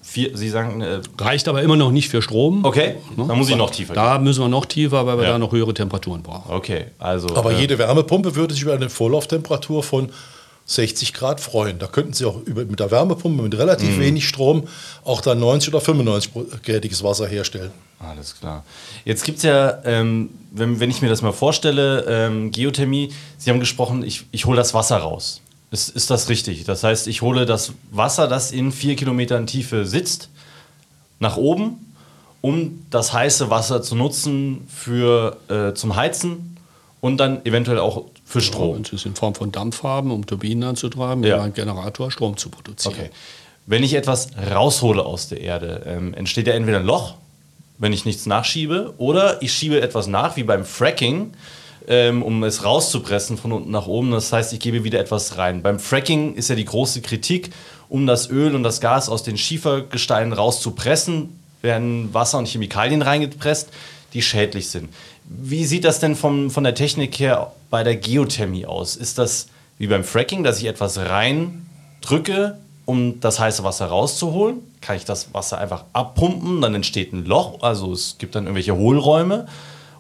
Vier, 0.04 0.36
Sie 0.36 0.50
sagen, 0.50 0.82
äh, 0.82 1.00
Reicht 1.20 1.48
aber 1.48 1.62
immer 1.62 1.76
noch 1.78 1.92
nicht 1.92 2.10
für 2.10 2.24
Strom. 2.24 2.66
okay, 2.66 2.96
Ne? 3.16 3.26
dann 3.28 3.38
muss 3.38 3.50
ich 3.50 3.56
noch 3.56 3.70
tiefer 3.70 3.94
Da 3.94 4.18
müssen 4.18 4.42
wir 4.42 4.50
noch 4.50 4.66
tiefer, 4.66 5.06
weil 5.06 5.16
wir 5.18 5.26
Ja. 5.26 5.30
da 5.34 5.38
noch 5.38 5.52
höhere 5.52 5.74
Temperaturen 5.76 6.24
brauchen. 6.24 6.48
gehen. 6.48 6.56
Okay, 6.58 6.86
also. 6.98 7.34
Aber 7.36 7.52
äh, 7.54 7.60
jede 7.62 7.78
Wärmepumpe 7.78 8.36
würde 8.36 8.54
sich 8.56 8.64
über 8.64 8.74
eine 8.74 8.90
Vorlauftemperatur 8.90 9.84
von 9.84 10.10
60 10.66 11.14
Grad 11.14 11.40
freuen. 11.40 11.78
Da 11.78 11.86
könnten 11.86 12.14
Sie 12.14 12.26
auch 12.26 12.42
über, 12.46 12.66
mit 12.66 12.80
der 12.80 12.90
Wärmepumpe 12.90 13.44
mit 13.44 13.56
relativ 13.58 13.96
Mhm. 13.98 14.02
wenig 14.02 14.28
Strom 14.28 14.68
auch 15.06 15.22
dann 15.22 15.40
90 15.40 15.70
oder 15.74 15.82
95 15.82 16.32
grädiges 16.64 17.04
Wasser 17.04 17.28
herstellen. 17.28 17.72
Alles 18.00 18.38
klar. 18.40 18.64
Jetzt 19.06 19.24
gibt 19.24 19.38
es 19.38 19.44
ja, 19.44 19.82
ähm, 19.86 20.32
wenn, 20.52 20.80
wenn 20.80 20.90
ich 20.90 21.02
mir 21.04 21.10
das 21.10 21.22
mal 21.22 21.32
vorstelle, 21.32 22.06
ähm, 22.08 22.50
Geothermie, 22.52 23.12
Sie 23.38 23.52
haben 23.52 23.60
gesprochen, 23.60 24.04
ich, 24.04 24.26
ich 24.32 24.46
hole 24.46 24.58
das 24.58 24.74
Wasser 24.74 24.98
raus. 24.98 25.42
Ist, 25.72 25.90
ist 25.90 26.10
das 26.10 26.28
richtig? 26.30 26.66
Das 26.66 26.84
heißt, 26.84 27.08
ich 27.08 27.22
hole 27.22 27.46
das 27.46 27.74
Wasser, 27.92 28.28
das 28.28 28.52
in 28.52 28.72
vier 28.72 28.96
Kilometern 28.96 29.48
Tiefe 29.48 29.86
sitzt, 29.86 30.30
nach 31.20 31.38
oben, 31.38 31.94
um 32.42 32.86
das 32.90 33.14
heiße 33.14 33.50
Wasser 33.50 33.82
zu 33.82 33.96
nutzen 33.96 34.68
für, 34.68 35.38
äh, 35.48 35.74
zum 35.74 35.96
Heizen 35.96 36.58
und 37.00 37.18
dann 37.18 37.46
eventuell 37.46 37.80
auch 37.80 38.06
für 38.26 38.42
Strom. 38.42 38.78
Und 38.78 38.88
es 38.88 38.94
ist 38.94 39.06
in 39.06 39.16
Form 39.16 39.34
von 39.36 39.52
Dampf 39.52 39.84
haben, 39.84 40.12
um 40.12 40.26
Turbinen 40.26 40.64
anzutreiben, 40.64 41.24
Ja. 41.24 41.36
über 41.36 41.44
einen 41.44 41.54
Generator 41.54 42.12
Strom 42.12 42.36
zu 42.38 42.50
produzieren. 42.50 42.94
Okay. 42.96 43.10
Wenn 43.66 43.84
ich 43.84 43.94
etwas 43.94 44.30
raushole 44.52 45.06
aus 45.06 45.30
der 45.30 45.40
Erde, 45.42 45.84
ähm, 45.86 46.14
entsteht 46.14 46.48
ja 46.48 46.54
entweder 46.54 46.80
ein 46.80 46.86
Loch, 46.86 47.16
wenn 47.78 47.94
ich 47.94 48.06
nichts 48.06 48.26
nachschiebe, 48.26 48.94
oder 48.98 49.42
ich 49.42 49.54
schiebe 49.54 49.80
etwas 49.82 50.08
nach, 50.08 50.36
wie 50.36 50.44
beim 50.44 50.66
Fracking, 50.66 51.32
ähm, 51.88 52.24
um 52.24 52.44
es 52.44 52.64
rauszupressen 52.64 53.38
von 53.38 53.52
unten 53.52 53.72
nach 53.72 53.88
oben. 53.88 54.12
Das 54.12 54.32
heißt, 54.32 54.54
ich 54.54 54.60
gebe 54.60 54.84
wieder 54.84 55.00
etwas 55.00 55.38
rein. 55.38 55.62
Beim 55.62 55.80
Fracking 55.80 56.36
ist 56.36 56.50
ja 56.50 56.56
die 56.56 56.66
große 56.66 57.02
Kritik, 57.02 57.52
um 57.90 58.08
das 58.08 58.30
Öl 58.30 58.56
und 58.56 58.64
das 58.64 58.82
Gas 58.82 59.10
aus 59.10 59.24
den 59.24 59.38
Schiefergesteinen 59.38 60.34
rauszupressen, 60.34 61.38
werden 61.62 62.14
Wasser 62.14 62.38
und 62.38 62.48
Chemikalien 62.48 63.02
reingepresst, 63.02 63.70
die 64.14 64.22
schädlich 64.22 64.70
sind. 64.70 64.90
Wie 65.26 65.66
sieht 65.66 65.86
das 65.86 66.00
denn 66.00 66.16
vom, 66.16 66.52
von 66.52 66.64
der 66.64 66.76
Technik 66.76 67.20
her 67.20 67.52
bei 67.70 67.84
der 67.84 67.96
Geothermie 67.96 68.66
aus? 68.66 68.96
Ist 68.96 69.18
das 69.18 69.48
wie 69.78 69.88
beim 69.88 70.04
Fracking, 70.04 70.44
dass 70.44 70.60
ich 70.60 70.66
etwas 70.66 70.98
reindrücke, 70.98 72.58
um 72.86 73.20
das 73.20 73.40
heiße 73.40 73.64
Wasser 73.64 73.88
rauszuholen? 73.88 74.60
Kann 74.82 74.98
ich 74.98 75.06
das 75.06 75.34
Wasser 75.34 75.58
einfach 75.58 75.86
abpumpen, 75.94 76.62
dann 76.62 76.76
entsteht 76.76 77.14
ein 77.14 77.26
Loch, 77.26 77.62
also 77.62 77.94
es 77.94 78.18
gibt 78.18 78.36
dann 78.36 78.46
irgendwelche 78.46 78.76
Hohlräume? 78.76 79.48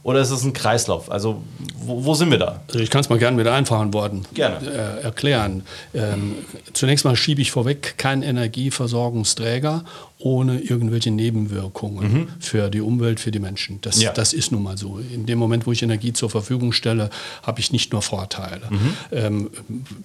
Oder 0.03 0.21
ist 0.21 0.31
es 0.31 0.43
ein 0.43 0.53
Kreislauf? 0.53 1.11
Also 1.11 1.43
wo, 1.75 2.05
wo 2.05 2.13
sind 2.13 2.31
wir 2.31 2.39
da? 2.39 2.61
Also 2.67 2.79
ich 2.79 2.89
kann 2.89 3.01
es 3.01 3.09
mal 3.09 3.19
gerne 3.19 3.37
mit 3.37 3.47
einfachen 3.47 3.93
Worten 3.93 4.23
Gerne. 4.33 4.57
Äh, 4.67 5.03
erklären. 5.03 5.63
Ähm, 5.93 6.37
zunächst 6.73 7.05
mal 7.05 7.15
schiebe 7.15 7.41
ich 7.41 7.51
vorweg 7.51 7.97
keinen 7.97 8.23
Energieversorgungsträger 8.23 9.83
ohne 10.23 10.59
irgendwelche 10.59 11.11
Nebenwirkungen 11.11 12.27
für 12.39 12.69
die 12.69 12.81
Umwelt, 12.81 13.19
für 13.19 13.31
die 13.31 13.39
Menschen. 13.39 13.79
Das, 13.81 14.01
Ja. 14.01 14.11
das 14.13 14.33
ist 14.33 14.51
nun 14.51 14.63
mal 14.63 14.77
so. 14.77 14.99
In 15.13 15.25
dem 15.25 15.39
Moment, 15.39 15.65
wo 15.67 15.71
ich 15.71 15.81
Energie 15.83 16.13
zur 16.13 16.29
Verfügung 16.29 16.71
stelle, 16.73 17.09
habe 17.43 17.59
ich 17.59 17.71
nicht 17.71 17.91
nur 17.91 18.01
Vorteile. 18.01 18.61
Ähm, 19.11 19.49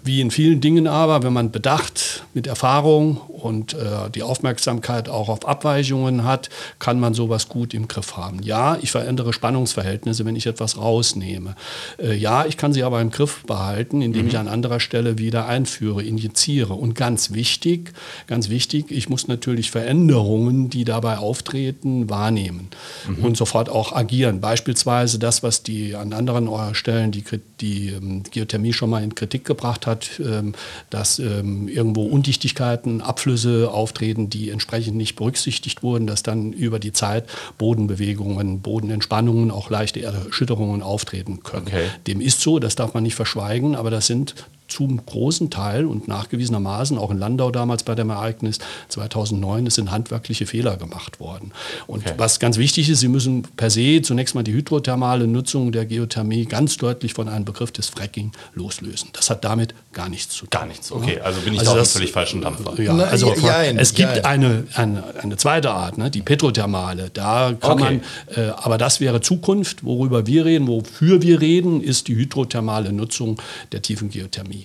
wie 0.05 0.21
in 0.21 0.31
vielen 0.31 0.61
Dingen 0.61 0.87
aber, 0.87 1.23
wenn 1.23 1.33
man 1.33 1.51
Bedacht 1.51 2.25
mit 2.35 2.47
Erfahrung 2.47 3.17
und 3.19 3.75
äh, 3.75 4.11
die 4.15 4.23
Aufmerksamkeit 4.23 5.09
auch 5.09 5.29
auf 5.29 5.47
Abweichungen 5.47 6.25
hat, 6.25 6.49
kann 6.79 6.99
man 7.01 7.15
sowas 7.15 7.49
gut 7.49 7.75
im 7.75 7.89
Griff 7.89 8.17
haben. 8.17 8.43
Ja, 8.43 8.79
ich 8.81 8.91
verändere 8.91 9.33
Spannungsverhältnisse, 9.33 10.25
wenn 10.25 10.37
ich 10.37 10.47
etwas 10.47 10.77
rausnehme. 10.79 11.55
Äh, 11.99 12.15
ja, 12.17 12.47
ich 12.47 12.57
kann 12.57 12.73
sie 12.73 12.83
aber 12.83 13.01
im 13.01 13.11
Griff 13.11 13.45
behalten, 13.47 14.03
indem 14.03 14.29
ich 14.29 14.39
an 14.39 14.49
anderer 14.49 14.81
Stelle 14.81 15.19
wieder 15.19 15.47
einführe, 15.47 16.03
injiziere. 16.03 16.75
Und 16.75 16.95
ganz 16.95 17.33
wichtig, 17.33 17.93
ganz 18.27 18.49
wichtig, 18.49 18.87
ich 18.91 19.09
muss 19.09 19.29
natürlich 19.29 19.71
Veränderungen, 20.07 20.71
die 20.71 20.85
dabei 20.85 21.19
auftreten, 21.19 22.09
wahrnehmen 22.09 22.69
und 23.23 23.37
sofort 23.37 23.69
auch 23.69 23.93
agieren. 23.93 24.41
Beispielsweise 24.41 25.19
das, 25.19 25.43
was 25.43 25.63
die 25.63 25.95
an 25.95 26.13
anderen 26.13 26.49
Stellen 26.75 27.11
die, 27.11 27.25
die 27.61 27.89
ähm, 27.89 28.23
Geothermie 28.31 28.73
schon 28.73 28.91
mal 28.91 29.03
in 29.03 29.15
Kritik 29.15 29.45
gebracht 29.45 29.87
hat, 29.87 30.21
ähm, 30.21 30.55
dass 30.91 31.19
ähm, 31.19 31.69
irgendwo 31.69 32.05
Undichtigkeiten, 32.05 33.01
Abflüsse 33.01 33.71
auftreten, 33.73 34.31
die 34.31 34.51
entsprechend 34.51 34.97
nicht 34.97 35.17
berücksichtigt 35.17 35.83
wurden, 35.83 36.07
dass 36.07 36.23
dann 36.23 36.53
über 36.53 36.79
die 36.79 36.93
Zeit 36.93 37.25
Bodenbewegungen, 37.59 38.61
Bodenentspannungen, 38.61 39.51
auch 39.51 39.71
leichte 39.71 40.03
Erschütterungen 40.03 40.83
auftreten 40.83 41.43
können. 41.43 41.67
Okay. 41.67 41.87
Dem 42.07 42.21
ist 42.21 42.41
so, 42.41 42.59
das 42.59 42.77
darf 42.77 42.95
man 42.95 43.03
nicht 43.03 43.15
verschweigen, 43.15 43.75
aber 43.75 43.91
das 43.91 44.07
sind 44.07 44.35
zum 44.69 45.05
großen 45.07 45.51
Teil 45.51 45.85
und 45.87 46.09
nachgewiesenermaßen, 46.09 46.99
auch 46.99 47.11
in 47.11 47.19
Landau 47.19 47.51
damals 47.51 47.83
bei 47.83 47.95
dem 47.95 48.11
Ereignis 48.11 48.59
2009, 48.89 49.67
es 49.67 49.75
sind 49.77 49.91
handwerkliche 49.91 50.47
Fehler 50.47 50.77
gemacht 50.77 51.21
worden. 51.21 51.53
Und 51.87 52.05
Okay. 52.07 52.15
was 52.17 52.41
ganz 52.41 52.57
wichtig 52.59 52.89
ist, 52.89 53.01
Sie 53.01 53.09
müssen 53.09 53.43
per 53.57 53.71
se 53.71 54.03
zunächst 54.03 54.35
mal 54.35 54.43
die 54.43 54.53
hydrothermale 54.53 55.27
Nutzung 55.27 55.73
der 55.73 55.85
Geothermie 55.87 56.45
ganz 56.47 56.77
deutlich 56.77 57.15
von 57.15 57.29
einem 57.29 57.45
Begriff 57.45 57.71
des 57.73 57.89
Fracking 57.89 58.33
loslösen. 58.55 59.11
Das 59.13 59.31
hat 59.31 59.45
damit 59.45 59.75
gar 59.93 60.09
nichts 60.09 60.35
zu 60.35 60.41
tun. 60.47 60.51
Gar 60.51 60.67
nichts. 60.67 60.91
Okay, 60.93 61.21
also 61.21 61.41
bin 61.41 61.53
ich 61.55 61.61
Also 61.61 61.73
da 61.73 61.79
das- 61.79 61.93
völlig 61.93 62.13
falschen 62.13 62.41
Dampfer. 62.41 62.81
Ja, 62.83 62.95
also 62.97 63.35
ja, 63.35 63.63
jein, 63.63 63.79
es 63.79 63.95
gibt 63.95 64.25
eine, 64.25 64.65
eine, 64.75 65.03
eine 65.23 65.37
zweite 65.37 65.71
Art, 65.71 65.99
ne, 65.99 66.11
die 66.11 66.23
petrothermale. 66.23 67.11
Da 67.13 67.53
kann 67.61 67.73
Okay. 67.83 68.01
man, 68.35 68.45
äh, 68.45 68.51
aber 68.57 68.79
das 68.79 69.01
wäre 69.01 69.21
Zukunft. 69.21 69.85
Worüber 69.85 70.27
wir 70.27 70.45
reden, 70.45 70.67
wofür 70.67 71.23
wir 71.23 71.41
reden, 71.41 71.81
ist 71.83 72.09
die 72.09 72.17
hydrothermale 72.17 72.93
Nutzung 72.93 73.41
der 73.73 73.83
tiefen 73.83 74.11
Geothermie. 74.11 74.56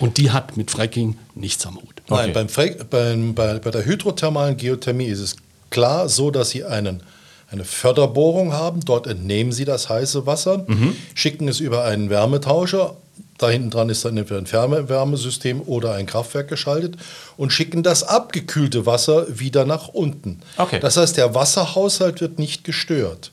Und 0.00 0.16
die 0.18 0.30
hat 0.32 0.56
mit 0.56 0.70
Fracking 0.70 1.16
nichts 1.34 1.64
am 1.66 1.76
Hut. 1.76 2.02
Okay. 2.08 2.22
Nein, 2.26 2.32
beim 2.32 2.48
Fra- 2.48 2.84
beim, 2.90 3.34
bei, 3.34 3.58
bei 3.58 3.70
der 3.70 3.84
hydrothermalen 3.84 4.56
Geothermie 4.56 5.04
ist 5.06 5.20
es 5.20 5.36
klar 5.70 6.08
so, 6.08 6.30
dass 6.30 6.50
Sie 6.50 6.64
einen, 6.64 7.02
eine 7.50 7.64
Förderbohrung 7.64 8.52
haben. 8.52 8.80
Dort 8.84 9.06
entnehmen 9.06 9.52
Sie 9.52 9.64
das 9.64 9.88
heiße 9.88 10.26
Wasser, 10.26 10.66
schicken 11.14 11.46
es 11.48 11.60
über 11.60 11.84
einen 11.84 12.10
Wärmetauscher. 12.10 12.96
Da 13.38 13.48
hinten 13.48 13.70
dran 13.70 13.88
ist 13.88 14.04
dann 14.04 14.16
entweder 14.18 14.38
ein 14.40 14.46
Fernwärmesystem 14.46 15.62
oder 15.62 15.94
ein 15.94 16.04
Kraftwerk 16.06 16.48
geschaltet 16.48 16.96
und 17.38 17.52
schicken 17.52 17.82
das 17.82 18.02
abgekühlte 18.02 18.84
Wasser 18.86 19.38
wieder 19.38 19.64
nach 19.64 19.88
unten. 19.88 20.40
Okay. 20.58 20.78
Das 20.80 20.96
heißt, 20.96 21.16
der 21.16 21.34
Wasserhaushalt 21.34 22.20
wird 22.20 22.38
nicht 22.38 22.64
gestört. 22.64 23.32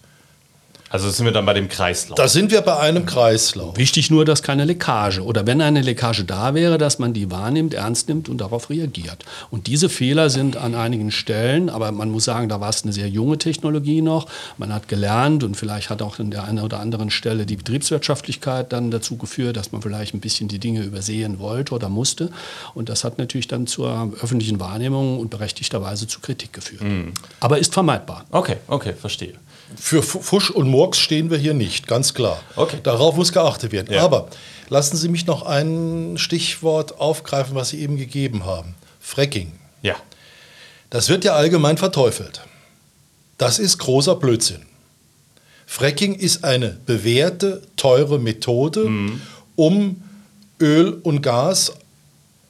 Also 0.89 1.09
sind 1.09 1.25
wir 1.25 1.33
dann 1.33 1.45
bei 1.45 1.53
dem 1.53 1.67
Kreislauf. 1.67 2.15
Da 2.15 2.27
sind 2.27 2.51
wir 2.51 2.61
bei 2.61 2.77
einem 2.77 3.05
Kreislauf. 3.05 3.77
Wichtig 3.77 4.09
nur, 4.09 4.23
dass 4.23 4.41
keine 4.41 4.63
Leckage 4.63 5.21
oder 5.21 5.45
wenn 5.45 5.61
eine 5.61 5.81
Leckage 5.81 6.23
da 6.23 6.53
wäre, 6.53 6.77
dass 6.77 6.97
man 6.97 7.13
die 7.13 7.29
wahrnimmt, 7.29 7.73
ernst 7.73 8.07
nimmt 8.07 8.29
und 8.29 8.39
darauf 8.39 8.69
reagiert. 8.69 9.25
Und 9.51 9.67
diese 9.67 9.89
Fehler 9.89 10.29
sind 10.29 10.55
an 10.55 10.75
einigen 10.75 11.11
Stellen, 11.11 11.69
aber 11.69 11.91
man 11.91 12.09
muss 12.09 12.23
sagen, 12.23 12.47
da 12.47 12.61
war 12.61 12.69
es 12.69 12.83
eine 12.83 12.93
sehr 12.93 13.09
junge 13.09 13.37
Technologie 13.37 14.01
noch. 14.01 14.27
Man 14.57 14.73
hat 14.73 14.87
gelernt 14.87 15.43
und 15.43 15.55
vielleicht 15.55 15.89
hat 15.89 16.01
auch 16.01 16.19
an 16.19 16.31
der 16.31 16.45
einen 16.45 16.59
oder 16.59 16.79
anderen 16.79 17.09
Stelle 17.09 17.45
die 17.45 17.57
Betriebswirtschaftlichkeit 17.57 18.71
dann 18.71 18.89
dazu 18.89 19.17
geführt, 19.17 19.57
dass 19.57 19.73
man 19.73 19.81
vielleicht 19.81 20.13
ein 20.13 20.21
bisschen 20.21 20.47
die 20.47 20.59
Dinge 20.59 20.83
übersehen 20.83 21.39
wollte 21.39 21.73
oder 21.75 21.89
musste. 21.89 22.29
Und 22.73 22.87
das 22.87 23.03
hat 23.03 23.17
natürlich 23.17 23.47
dann 23.47 23.67
zur 23.67 24.13
öffentlichen 24.21 24.59
Wahrnehmung 24.59 25.19
und 25.19 25.29
berechtigterweise 25.29 26.07
zu 26.07 26.21
Kritik 26.21 26.53
geführt. 26.53 26.83
Aber 27.41 27.57
ist 27.57 27.73
vermeidbar. 27.73 28.25
Okay, 28.31 28.57
okay, 28.67 28.93
verstehe. 28.93 29.33
Für 29.75 30.01
Fu- 30.01 30.21
Fusch 30.21 30.49
und 30.49 30.67
Murks 30.69 30.97
stehen 30.99 31.29
wir 31.29 31.37
hier 31.37 31.53
nicht, 31.53 31.87
ganz 31.87 32.13
klar. 32.13 32.39
Okay. 32.55 32.77
Darauf 32.83 33.15
muss 33.15 33.31
geachtet 33.33 33.71
werden. 33.71 33.93
Ja. 33.93 34.03
Aber 34.03 34.29
lassen 34.69 34.95
Sie 34.97 35.09
mich 35.09 35.25
noch 35.25 35.43
ein 35.43 36.15
Stichwort 36.17 36.99
aufgreifen, 36.99 37.55
was 37.55 37.69
Sie 37.69 37.81
eben 37.81 37.97
gegeben 37.97 38.45
haben. 38.45 38.75
Fracking. 39.01 39.51
Ja. 39.81 39.95
Das 40.89 41.09
wird 41.09 41.25
ja 41.25 41.33
allgemein 41.33 41.77
verteufelt. 41.77 42.41
Das 43.37 43.59
ist 43.59 43.77
großer 43.77 44.15
Blödsinn. 44.15 44.61
Fracking 45.65 46.15
ist 46.15 46.45
eine 46.45 46.77
bewährte, 46.85 47.61
teure 47.75 48.19
Methode, 48.19 48.89
um 49.57 50.01
Öl 50.61 50.93
und 51.03 51.21
Gas 51.21 51.73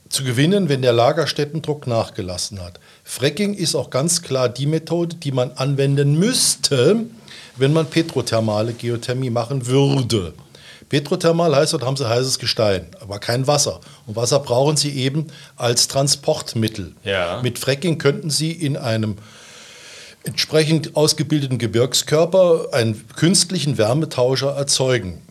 zu 0.09 0.23
gewinnen, 0.23 0.69
wenn 0.69 0.81
der 0.81 0.93
Lagerstättendruck 0.93 1.87
nachgelassen 1.87 2.61
hat. 2.61 2.79
Fracking 3.03 3.53
ist 3.53 3.75
auch 3.75 3.89
ganz 3.89 4.21
klar 4.21 4.49
die 4.49 4.65
Methode, 4.65 5.15
die 5.15 5.31
man 5.31 5.51
anwenden 5.51 6.17
müsste, 6.17 7.05
wenn 7.57 7.73
man 7.73 7.87
petrothermale 7.87 8.73
Geothermie 8.73 9.29
machen 9.29 9.67
würde. 9.67 10.33
Petrothermal 10.89 11.53
heißt, 11.55 11.73
dort 11.73 11.83
haben 11.83 11.97
sie 11.97 12.07
heißes 12.07 12.39
Gestein, 12.39 12.87
aber 13.01 13.19
kein 13.19 13.45
Wasser. 13.45 13.81
Und 14.05 14.15
Wasser 14.15 14.39
brauchen 14.39 14.77
sie 14.77 14.91
eben 14.91 15.27
als 15.57 15.87
Transportmittel. 15.87 16.93
Ja. 17.03 17.41
Mit 17.41 17.59
Fracking 17.59 17.97
könnten 17.97 18.29
sie 18.29 18.51
in 18.51 18.77
einem 18.77 19.17
entsprechend 20.23 20.95
ausgebildeten 20.95 21.57
Gebirgskörper 21.57 22.67
einen 22.71 23.07
künstlichen 23.15 23.77
Wärmetauscher 23.77 24.55
erzeugen 24.55 25.21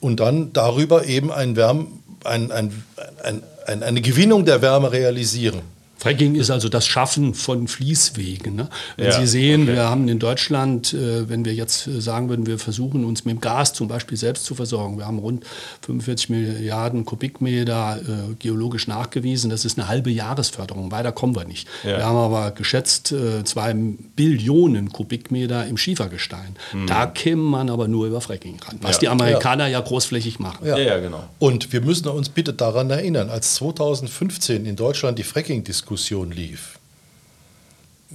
und 0.00 0.20
dann 0.20 0.52
darüber 0.52 1.06
eben 1.06 1.32
ein 1.32 1.56
Wärme, 1.56 1.86
ein, 2.24 2.50
ein, 2.52 2.84
ein, 3.22 3.42
eine 3.66 4.00
Gewinnung 4.00 4.44
der 4.44 4.60
Wärme 4.62 4.92
realisieren. 4.92 5.62
Fracking 6.04 6.34
ist 6.34 6.50
also 6.50 6.68
das 6.68 6.86
Schaffen 6.86 7.32
von 7.32 7.66
Fließwegen. 7.66 8.54
Ne? 8.54 8.68
Wenn 8.98 9.06
Ja, 9.06 9.12
Sie 9.20 9.26
sehen, 9.26 9.62
okay. 9.62 9.72
wir 9.72 9.84
haben 9.88 10.06
in 10.08 10.18
Deutschland, 10.18 10.92
äh, 10.92 11.30
wenn 11.30 11.46
wir 11.46 11.54
jetzt 11.54 11.86
äh, 11.86 11.98
sagen 12.02 12.28
würden, 12.28 12.46
wir 12.46 12.58
versuchen 12.58 13.06
uns 13.06 13.24
mit 13.24 13.36
dem 13.36 13.40
Gas 13.40 13.72
zum 13.72 13.88
Beispiel 13.88 14.18
selbst 14.18 14.44
zu 14.44 14.54
versorgen. 14.54 14.98
Wir 14.98 15.06
haben 15.06 15.18
rund 15.18 15.44
45 15.86 16.28
Milliarden 16.28 17.06
Kubikmeter 17.06 17.98
äh, 18.02 18.34
geologisch 18.38 18.86
nachgewiesen. 18.86 19.48
Das 19.48 19.64
ist 19.64 19.78
eine 19.78 19.88
halbe 19.88 20.10
Jahresförderung. 20.10 20.90
Weiter 20.92 21.10
kommen 21.10 21.34
wir 21.34 21.46
nicht. 21.46 21.66
Ja. 21.84 21.96
Wir 21.96 22.04
haben 22.04 22.18
aber 22.18 22.50
geschätzt 22.50 23.12
äh, 23.12 23.42
zwei 23.44 23.72
Billionen 23.74 24.92
Kubikmeter 24.92 25.66
im 25.66 25.78
Schiefergestein. 25.78 26.56
Da 26.86 27.06
käme 27.06 27.40
man 27.42 27.70
aber 27.70 27.88
nur 27.88 28.06
über 28.08 28.20
Fracking 28.20 28.58
ran, 28.66 28.78
was 28.82 28.96
Ja. 28.96 29.00
die 29.00 29.08
Amerikaner 29.08 29.68
ja. 29.68 29.80
großflächig 29.80 30.38
machen. 30.38 30.66
Ja, 30.66 30.76
ja, 30.76 30.98
genau. 30.98 31.24
Und 31.38 31.72
wir 31.72 31.80
müssen 31.80 32.08
uns 32.08 32.28
bitte 32.28 32.52
daran 32.52 32.90
erinnern, 32.90 33.30
als 33.30 33.54
2015 33.54 34.66
in 34.66 34.76
Deutschland 34.76 35.18
die 35.18 35.22
Fracking-Diskussion 35.22 35.93
lief. 35.96 36.78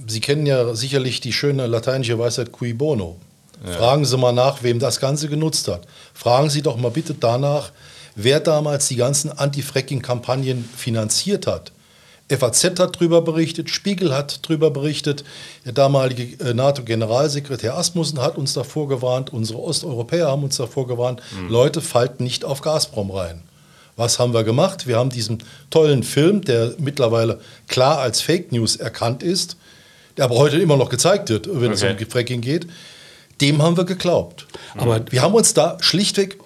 Sie 0.06 0.20
kennen 0.20 0.46
ja 0.46 0.74
sicherlich 0.74 1.20
die 1.20 1.32
schöne 1.32 1.66
lateinische 1.66 2.18
Weisheit 2.18 2.52
cui 2.52 2.72
bono. 2.72 3.18
Fragen 3.62 4.06
Sie 4.06 4.16
mal 4.16 4.32
nach, 4.32 4.62
wem 4.62 4.78
das 4.78 5.00
Ganze 5.00 5.28
genutzt 5.28 5.68
hat. 5.68 5.86
Fragen 6.14 6.48
Sie 6.48 6.62
doch 6.62 6.78
mal 6.78 6.90
bitte 6.90 7.12
danach, 7.12 7.72
wer 8.14 8.40
damals 8.40 8.88
die 8.88 8.96
ganzen 8.96 9.30
Anti-Fracking-Kampagnen 9.30 10.68
finanziert 10.76 11.46
hat. 11.46 11.72
FAZ 12.30 12.64
hat 12.78 12.96
darüber 12.96 13.22
berichtet, 13.22 13.70
Spiegel 13.70 14.14
hat 14.14 14.40
darüber 14.48 14.70
berichtet, 14.70 15.24
der 15.64 15.72
damalige 15.72 16.42
äh, 16.44 16.54
NATO-Generalsekretär 16.54 17.76
Asmussen 17.76 18.20
hat 18.20 18.38
uns 18.38 18.52
davor 18.52 18.88
gewarnt, 18.88 19.32
unsere 19.32 19.58
Osteuropäer 19.58 20.28
haben 20.28 20.44
uns 20.44 20.56
davor 20.56 20.86
gewarnt, 20.86 21.20
Leute, 21.48 21.80
fallt 21.80 22.20
nicht 22.20 22.44
auf 22.44 22.60
Gazprom 22.60 23.10
rein. 23.10 23.42
Was 24.00 24.18
haben 24.18 24.32
wir 24.32 24.44
gemacht? 24.44 24.86
Wir 24.86 24.96
haben 24.96 25.10
diesen 25.10 25.42
tollen 25.68 26.02
Film, 26.02 26.40
der 26.40 26.72
mittlerweile 26.78 27.38
klar 27.68 27.98
als 27.98 28.22
Fake 28.22 28.50
News 28.50 28.76
erkannt 28.76 29.22
ist, 29.22 29.58
der 30.16 30.24
aber 30.24 30.36
heute 30.36 30.56
immer 30.56 30.78
noch 30.78 30.88
gezeigt 30.88 31.28
wird, 31.28 31.46
wenn 31.52 31.70
es 31.70 31.82
Okay. 31.82 32.02
um 32.04 32.10
Fracking 32.10 32.40
geht, 32.40 32.66
dem 33.42 33.60
haben 33.60 33.76
wir 33.76 33.84
geglaubt. 33.84 34.46
Aber 34.78 35.02
Wir 35.10 35.20
haben 35.20 35.34
uns 35.34 35.52
da 35.52 35.76
schlichtweg 35.80 36.38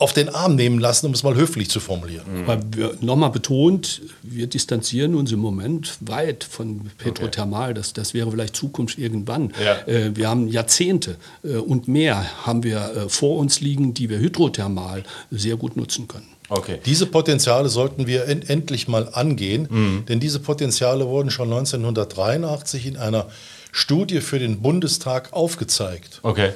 auf 0.00 0.12
den 0.12 0.28
Arm 0.28 0.54
nehmen 0.54 0.78
lassen, 0.78 1.06
um 1.06 1.12
es 1.12 1.24
mal 1.24 1.34
höflich 1.34 1.70
zu 1.70 1.80
formulieren. 1.80 2.24
Wir- 2.70 2.94
nochmal 3.00 3.30
betont, 3.30 4.00
wir 4.22 4.46
distanzieren 4.46 5.16
uns 5.16 5.32
im 5.32 5.40
Moment 5.40 5.96
weit 6.00 6.44
von 6.44 6.90
Petrothermal. 6.98 7.74
Das, 7.74 7.94
das 7.94 8.14
wäre 8.14 8.30
vielleicht 8.30 8.54
Zukunft 8.54 8.96
irgendwann. 8.98 9.52
Ja. 9.62 9.92
Äh, 9.92 10.14
wir 10.16 10.28
haben 10.28 10.46
Jahrzehnte 10.46 11.16
äh, 11.42 11.56
und 11.56 11.88
mehr 11.88 12.24
haben 12.46 12.62
wir 12.62 12.78
äh, 12.78 13.08
vor 13.08 13.38
uns 13.38 13.60
liegen, 13.60 13.92
die 13.92 14.08
wir 14.08 14.18
hydrothermal 14.20 15.02
sehr 15.32 15.56
gut 15.56 15.76
nutzen 15.76 16.06
können. 16.06 16.28
Okay. 16.48 16.78
Diese 16.86 17.06
Potenziale 17.06 17.68
sollten 17.68 18.06
wir 18.06 18.26
en 18.26 18.40
endlich 18.42 18.88
mal 18.88 19.08
angehen, 19.12 20.04
denn 20.08 20.18
diese 20.18 20.38
Potenziale 20.40 21.06
wurden 21.06 21.30
schon 21.30 21.48
1983 21.52 22.86
in 22.86 22.96
einer 22.96 23.26
Studie 23.72 24.20
für 24.22 24.38
den 24.38 24.62
Bundestag 24.62 25.32
aufgezeigt. 25.34 26.20
Okay. 26.22 26.52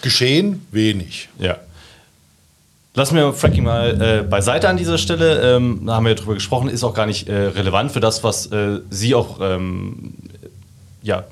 Geschehen 0.00 0.64
wenig. 0.70 1.28
Ja. 1.38 1.58
Lassen 2.96 3.16
wir 3.16 3.32
Fracking 3.32 3.64
mal 3.64 4.00
äh, 4.00 4.22
beiseite 4.22 4.68
an 4.68 4.76
dieser 4.76 4.98
Stelle. 4.98 5.56
Ähm, 5.56 5.82
da 5.84 5.94
haben 5.96 6.04
wir 6.04 6.10
ja 6.10 6.14
drüber 6.14 6.34
gesprochen, 6.34 6.68
ist 6.68 6.84
auch 6.84 6.94
gar 6.94 7.06
nicht 7.06 7.28
äh, 7.28 7.34
relevant 7.34 7.90
für 7.90 7.98
das, 7.98 8.22
was 8.22 8.46
äh, 8.46 8.78
Sie 8.88 9.16
auch 9.16 9.40
ähm, 9.40 10.14
ja, 11.02 11.24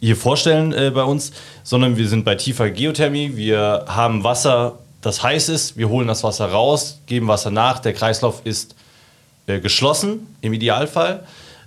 hier 0.00 0.16
vorstellen 0.16 0.72
äh, 0.72 0.90
bei 0.90 1.02
uns, 1.02 1.32
sondern 1.64 1.98
wir 1.98 2.08
sind 2.08 2.24
bei 2.24 2.34
tiefer 2.34 2.70
Geothermie. 2.70 3.36
Wir 3.36 3.84
haben 3.88 4.24
Wasser, 4.24 4.78
das 5.02 5.22
heiß 5.22 5.50
ist, 5.50 5.76
wir 5.76 5.90
holen 5.90 6.08
das 6.08 6.24
Wasser 6.24 6.46
raus, 6.46 6.98
geben 7.04 7.28
Wasser 7.28 7.50
nach, 7.50 7.80
der 7.80 7.92
Kreislauf 7.92 8.40
ist 8.44 8.74
äh, 9.46 9.60
geschlossen 9.60 10.34
im 10.40 10.54
Idealfall. 10.54 11.26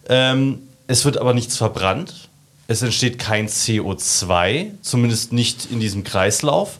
Ähm, 0.09 0.63
es 0.87 1.05
wird 1.05 1.19
aber 1.19 1.35
nichts 1.35 1.55
verbrannt. 1.55 2.29
Es 2.67 2.81
entsteht 2.81 3.19
kein 3.19 3.47
CO2, 3.47 4.71
zumindest 4.81 5.33
nicht 5.33 5.69
in 5.69 5.79
diesem 5.79 6.03
Kreislauf. 6.03 6.79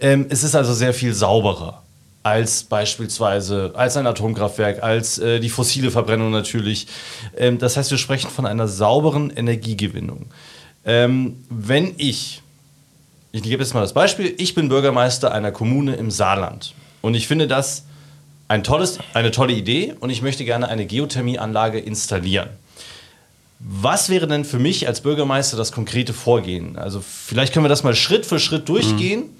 Ähm, 0.00 0.26
es 0.28 0.44
ist 0.44 0.54
also 0.54 0.74
sehr 0.74 0.94
viel 0.94 1.14
sauberer 1.14 1.82
als 2.22 2.64
beispielsweise 2.64 3.72
als 3.76 3.96
ein 3.96 4.06
Atomkraftwerk, 4.06 4.82
als 4.82 5.18
äh, 5.18 5.38
die 5.38 5.48
fossile 5.48 5.90
Verbrennung 5.90 6.32
natürlich. 6.32 6.88
Ähm, 7.36 7.58
das 7.58 7.76
heißt, 7.76 7.90
wir 7.90 7.98
sprechen 7.98 8.30
von 8.30 8.46
einer 8.46 8.66
sauberen 8.66 9.30
Energiegewinnung. 9.30 10.26
Ähm, 10.84 11.44
wenn 11.48 11.94
ich 11.98 12.42
ich 13.36 13.42
gebe 13.42 13.62
jetzt 13.62 13.74
mal 13.74 13.82
das 13.82 13.92
Beispiel. 13.92 14.34
Ich 14.38 14.54
bin 14.54 14.70
Bürgermeister 14.70 15.30
einer 15.30 15.52
Kommune 15.52 15.94
im 15.96 16.10
Saarland. 16.10 16.72
Und 17.02 17.14
ich 17.14 17.28
finde 17.28 17.46
das 17.46 17.84
ein 18.48 18.64
tolles, 18.64 18.98
eine 19.12 19.30
tolle 19.30 19.52
Idee 19.52 19.94
und 20.00 20.08
ich 20.08 20.22
möchte 20.22 20.46
gerne 20.46 20.68
eine 20.68 20.86
Geothermieanlage 20.86 21.78
installieren. 21.78 22.48
Was 23.58 24.08
wäre 24.08 24.26
denn 24.26 24.44
für 24.44 24.58
mich 24.58 24.86
als 24.86 25.00
Bürgermeister 25.00 25.56
das 25.56 25.72
konkrete 25.72 26.12
Vorgehen? 26.12 26.76
Also 26.76 27.00
vielleicht 27.00 27.52
können 27.52 27.64
wir 27.64 27.70
das 27.70 27.82
mal 27.82 27.94
Schritt 27.94 28.26
für 28.26 28.38
Schritt 28.38 28.68
durchgehen. 28.68 29.30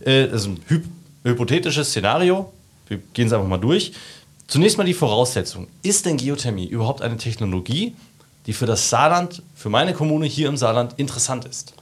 Äh, 0.00 0.28
das 0.28 0.42
ist 0.42 0.46
ein 0.48 0.60
hyp 0.68 0.84
hypothetisches 1.24 1.88
Szenario. 1.88 2.52
Wir 2.86 2.98
gehen 3.12 3.26
es 3.26 3.32
einfach 3.32 3.48
mal 3.48 3.58
durch. 3.58 3.92
Zunächst 4.46 4.78
mal 4.78 4.84
die 4.84 4.94
Voraussetzung. 4.94 5.66
Ist 5.82 6.06
denn 6.06 6.16
Geothermie 6.16 6.66
überhaupt 6.66 7.02
eine 7.02 7.18
Technologie, 7.18 7.94
die 8.46 8.54
für 8.54 8.64
das 8.64 8.88
Saarland, 8.88 9.42
für 9.54 9.68
meine 9.68 9.92
Kommune 9.92 10.24
hier 10.26 10.48
im 10.48 10.56
Saarland 10.56 10.94
interessant 10.96 11.44
ist? 11.44 11.74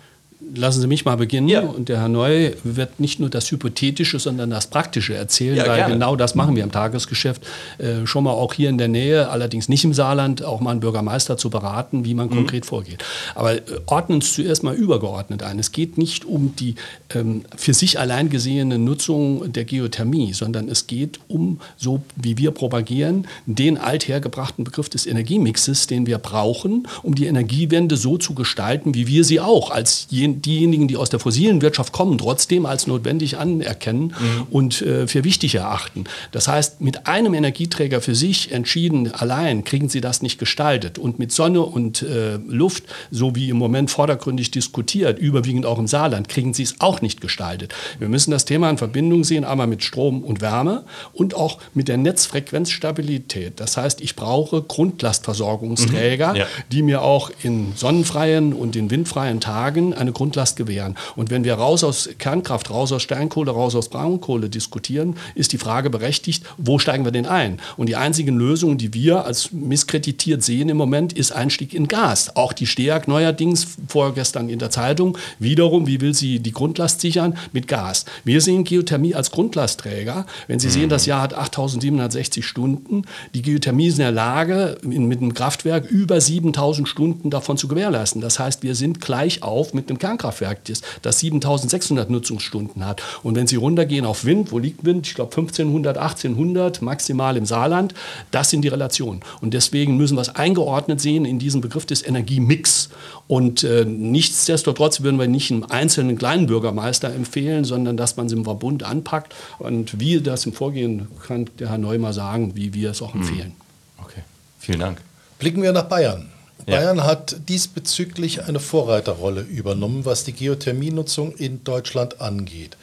Lassen 0.55 0.81
Sie 0.83 0.87
mich 0.87 1.05
mal 1.05 1.16
beginnen. 1.16 1.49
Ja. 1.49 1.61
Und 1.62 1.88
der 1.88 1.99
Herr 2.01 2.09
Neu 2.09 2.53
wird 2.62 3.01
nicht 3.01 3.20
nur 3.20 3.31
das 3.31 3.51
Hypothetische, 3.51 4.18
sondern 4.18 4.51
das 4.51 4.66
Praktische 4.68 5.14
erzählen, 5.14 5.57
Ja, 5.57 5.66
weil 5.66 5.77
gerne. 5.77 5.94
genau 5.94 6.14
das 6.14 6.35
machen 6.35 6.55
wir 6.55 6.62
im 6.62 6.70
Tagesgeschäft. 6.70 7.42
Äh, 7.79 8.07
schon 8.07 8.25
mal 8.25 8.33
auch 8.33 8.53
hier 8.53 8.68
in 8.68 8.77
der 8.79 8.88
Nähe, 8.88 9.29
allerdings 9.31 9.68
nicht 9.68 9.83
im 9.85 9.94
Saarland, 9.94 10.44
auch 10.44 10.61
mal 10.61 10.72
einen 10.72 10.81
Bürgermeister 10.81 11.37
zu 11.38 11.49
beraten, 11.51 12.05
wie 12.05 12.11
Mhm. 12.11 12.16
man 12.16 12.31
konkret 12.31 12.66
vorgeht. 12.66 13.03
Aber 13.35 13.55
äh, 13.55 13.62
ordnen 13.87 14.18
es 14.18 14.35
zuerst 14.35 14.62
mal 14.62 14.75
übergeordnet 14.75 15.42
ein. 15.42 15.59
Es 15.59 15.72
geht 15.72 15.96
nicht 15.99 16.25
um 16.27 16.55
die 16.57 16.75
ähm, 17.14 17.42
für 17.57 17.72
sich 17.75 17.99
allein 17.99 18.29
gesehene 18.29 18.79
Nutzung 18.79 19.53
der 19.53 19.64
Geothermie, 19.64 20.33
sondern 20.35 20.68
es 20.68 20.87
geht 20.87 21.18
um, 21.29 21.61
so 21.79 22.03
wie 22.14 22.37
wir 22.37 22.51
propagieren, 22.51 23.27
den 23.46 23.79
althergebrachten 23.79 24.64
Begriff 24.64 24.88
des 24.90 25.07
Energiemixes, 25.07 25.87
den 25.87 26.07
wir 26.07 26.18
brauchen, 26.18 26.87
um 27.03 27.14
die 27.14 27.27
Energiewende 27.27 27.96
so 27.96 28.18
zu 28.18 28.35
gestalten, 28.35 28.94
wie 28.94 29.07
wir 29.07 29.25
sie 29.25 29.40
auch 29.40 29.70
als 29.70 30.07
jen- 30.11 30.36
diejenigen, 30.42 30.88
die 30.88 30.96
aus 30.96 31.11
der 31.11 31.20
fossilen 31.20 31.62
Wirtschaft 31.62 31.92
kommen, 31.92 32.18
trotzdem 32.18 32.66
als 32.66 32.87
notwendig 32.87 33.38
anerkennen 33.38 34.14
und 34.51 34.83
äh, 34.83 35.07
für 35.07 35.25
wichtig 35.25 35.55
erachten. 35.55 36.05
Das 36.33 36.49
heißt, 36.49 36.81
mit 36.81 37.07
einem 37.07 37.35
Energieträger 37.35 38.01
für 38.01 38.14
sich 38.14 38.53
entschieden 38.53 39.12
allein 39.12 39.64
kriegen 39.64 39.88
sie 39.88 40.01
das 40.01 40.22
nicht 40.22 40.38
gestaltet. 40.38 40.99
Und 40.99 41.18
mit 41.18 41.33
Sonne 41.33 41.62
und 41.62 42.03
äh, 42.03 42.37
Luft, 42.49 42.85
so 43.11 43.35
wie 43.35 43.49
im 43.51 43.57
Moment 43.57 43.90
vordergründig 43.90 44.51
diskutiert, 44.51 45.18
überwiegend 45.18 45.66
auch 45.66 45.79
im 45.79 45.87
Saarland, 45.87 46.29
kriegen 46.29 46.55
sie 46.55 46.62
es 46.62 46.77
auch 46.81 47.01
nicht 47.01 47.20
gestaltet. 47.20 47.75
Wir 47.99 48.09
müssen 48.09 48.31
das 48.31 48.44
Thema 48.44 48.70
in 48.70 48.79
Verbindung 48.79 49.25
sehen, 49.25 49.44
einmal 49.44 49.66
mit 49.66 49.83
Strom 49.83 50.22
und 50.22 50.40
Wärme 50.40 50.85
und 51.12 51.35
auch 51.35 51.59
mit 51.75 51.88
der 51.88 51.96
Netzfrequenzstabilität. 51.96 53.59
Das 53.61 53.77
heißt, 53.77 54.01
ich 54.01 54.16
brauche 54.16 54.62
Grundlastversorgungsträger, 54.62 56.35
Ja. 56.37 56.46
die 56.72 56.83
mir 56.83 57.03
auch 57.03 57.31
in 57.42 57.72
sonnenfreien 57.77 58.53
und 58.53 58.77
in 58.77 58.90
windfreien 58.90 59.40
Tagen 59.40 59.94
eine 59.94 60.12
Grundlast 60.16 60.57
gewähren. 60.57 60.96
Und 61.14 61.31
wenn 61.31 61.44
wir 61.44 61.55
raus 61.55 61.85
aus 61.85 62.09
Kernkraft, 62.18 62.70
raus 62.70 62.90
aus 62.90 63.02
Steinkohle, 63.02 63.50
raus 63.50 63.74
aus 63.74 63.90
Braunkohle 63.90 64.48
diskutieren, 64.48 65.16
ist 65.35 65.52
die 65.52 65.59
Frage 65.59 65.90
berechtigt, 65.90 66.42
wo 66.57 66.79
steigen 66.79 67.05
wir 67.05 67.12
denn 67.12 67.26
ein? 67.26 67.61
Und 67.76 67.90
die 67.90 67.96
einzige 67.96 68.31
Lösung, 68.31 68.79
die 68.79 68.94
wir 68.94 69.26
als 69.26 69.52
misskreditiert 69.52 70.42
sehen 70.42 70.70
im 70.70 70.79
Moment, 70.79 71.12
ist 71.12 71.33
Einstieg 71.33 71.74
in 71.74 71.87
Gas. 71.87 72.35
Auch 72.35 72.55
die 72.55 72.66
STEAG 72.66 73.09
neuerdings, 73.09 73.66
vorgestern 73.88 74.48
in 74.48 74.59
der 74.59 74.70
Zeitung, 74.70 75.18
wiederum, 75.38 75.87
wie 75.87 76.00
will 76.00 76.14
sie 76.14 76.40
die 76.40 76.52
Grundlast 76.52 77.02
sichern? 77.02 77.37
Mit 77.52 77.68
Gas. 77.68 78.07
Wir 78.24 78.40
sehen 78.40 78.64
Geothermie 78.64 79.14
als 79.14 79.31
Grundlastträger. 79.31 80.24
Wenn 80.46 80.59
Sie 80.59 80.70
sehen, 80.70 80.88
das 80.88 81.05
Jahr 81.05 81.20
hat 81.20 81.35
8760 81.35 82.46
Stunden. 82.46 83.02
Die 83.35 83.42
Geothermie 83.42 83.88
ist 83.88 83.98
in 83.98 84.05
der 84.05 84.12
Lage, 84.12 84.79
mit 84.83 85.20
einem 85.20 85.35
Kraftwerk 85.35 85.85
über 85.90 86.20
7000 86.20 86.88
Stunden 86.88 87.29
davon 87.29 87.59
zu 87.59 87.68
gewährleisten. 87.68 88.22
Das 88.22 88.38
heißt, 88.38 88.62
wir 88.62 88.74
sind 88.74 89.02
gleich 89.02 89.42
auf 89.42 89.74
mit 89.74 89.90
einem 89.90 89.98
Kernkraftwerk 90.07 90.69
ist, 90.69 90.85
das 91.03 91.19
7600 91.21 92.11
Nutzungsstunden 92.11 92.87
hat. 92.87 93.03
Und 93.25 93.35
wenn 93.35 93.47
Sie 93.49 93.57
runtergehen 93.57 94.07
auf 94.07 94.25
Wind, 94.25 94.53
wo 94.53 94.59
liegt 94.59 94.85
Wind? 94.85 95.07
Ich 95.09 95.14
glaube 95.14 95.33
1500, 95.33 95.99
1800 95.99 96.81
maximal 96.81 97.37
im 97.37 97.45
Saarland. 97.45 97.92
Das 98.31 98.51
sind 98.51 98.62
die 98.62 98.69
Relationen. 98.69 99.21
Und 99.40 99.53
deswegen 99.53 99.97
müssen 99.97 100.16
wir 100.16 100.21
es 100.21 100.29
eingeordnet 100.29 101.01
sehen 101.01 101.25
in 101.25 101.38
diesem 101.40 101.61
Begriff 101.61 101.87
des 101.87 102.07
Energiemix. 102.07 102.88
Und 103.27 103.64
äh, 103.64 103.85
nichtsdestotrotz 103.85 105.01
würden 105.01 105.19
wir 105.19 105.27
nicht 105.27 105.51
einen 105.51 105.64
einzelnen 105.64 106.16
kleinen 106.16 106.47
Bürgermeister 106.47 107.12
empfehlen, 107.12 107.64
sondern 107.64 107.97
dass 107.97 108.16
man 108.16 108.27
es 108.27 108.33
im 108.33 108.45
Verbund 108.45 108.85
anpackt. 108.85 109.35
Und 109.59 109.99
wie 109.99 110.21
das 110.21 110.47
im 110.47 110.53
Vorgehen 110.53 111.09
kann 111.27 111.47
der 111.59 111.71
Herr 111.71 111.79
Neumann 111.79 112.12
sagen, 112.12 112.53
wie 112.55 112.73
wir 112.75 112.90
es 112.92 113.03
auch 113.03 113.12
Hm. 113.14 113.23
empfehlen. 113.23 113.53
Okay, 114.01 114.23
vielen 114.61 114.79
Dank. 114.81 115.01
Blicken 115.40 115.62
wir 115.62 115.73
nach 115.73 115.85
Bayern. 115.88 116.29
Ja. 116.66 116.76
Bayern 116.76 117.05
hat 117.05 117.37
diesbezüglich 117.48 118.44
eine 118.44 118.59
Vorreiterrolle 118.61 119.42
übernommen, 119.42 120.05
was 120.05 120.24
die 120.24 120.33
Geothermienutzung 120.33 121.35
in 121.37 121.62
Deutschland 121.64 122.20
angeht. 122.20 122.76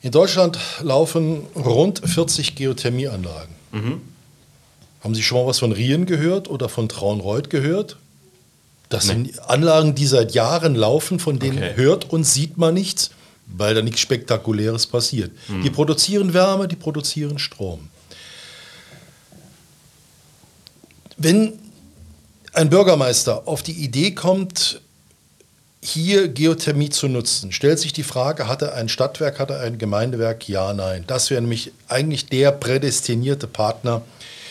In 0.00 0.10
Deutschland 0.10 0.58
laufen 0.80 1.42
rund 1.54 2.00
40 2.08 2.54
Geothermieanlagen. 2.54 3.54
Mhm. 3.72 4.00
Haben 5.02 5.14
Sie 5.14 5.22
schon 5.22 5.38
mal 5.38 5.46
was 5.46 5.58
von 5.58 5.72
Rien 5.72 6.06
gehört 6.06 6.48
oder 6.48 6.68
von 6.68 6.88
Traunreuth 6.88 7.50
gehört? 7.50 7.96
Das 8.88 9.04
Nee. 9.06 9.12
sind 9.12 9.38
Anlagen, 9.50 9.94
die 9.94 10.06
seit 10.06 10.32
Jahren 10.32 10.74
laufen, 10.74 11.18
von 11.18 11.38
denen 11.38 11.58
Okay. 11.58 11.72
hört 11.76 12.10
und 12.10 12.24
sieht 12.24 12.56
man 12.56 12.72
nichts, 12.74 13.10
weil 13.46 13.74
da 13.74 13.82
nichts 13.82 14.00
Spektakuläres 14.00 14.86
passiert. 14.86 15.30
Mhm. 15.48 15.62
Die 15.62 15.70
produzieren 15.70 16.32
Wärme, 16.32 16.68
die 16.68 16.76
produzieren 16.76 17.38
Strom. 17.38 17.90
Wenn 21.16 21.58
ein 22.58 22.70
Bürgermeister 22.70 23.42
auf 23.46 23.62
die 23.62 23.72
Idee 23.72 24.10
kommt, 24.10 24.80
hier 25.80 26.26
Geothermie 26.26 26.90
zu 26.90 27.06
nutzen, 27.06 27.52
stellt 27.52 27.78
sich 27.78 27.92
die 27.92 28.02
Frage, 28.02 28.48
hat 28.48 28.62
er 28.62 28.74
ein 28.74 28.88
Stadtwerk, 28.88 29.38
hat 29.38 29.50
er 29.50 29.60
ein 29.60 29.78
Gemeindewerk? 29.78 30.48
Ja, 30.48 30.72
nein. 30.74 31.04
Das 31.06 31.30
wäre 31.30 31.40
nämlich 31.40 31.70
eigentlich 31.86 32.26
der 32.26 32.50
prädestinierte 32.50 33.46
Partner 33.46 34.02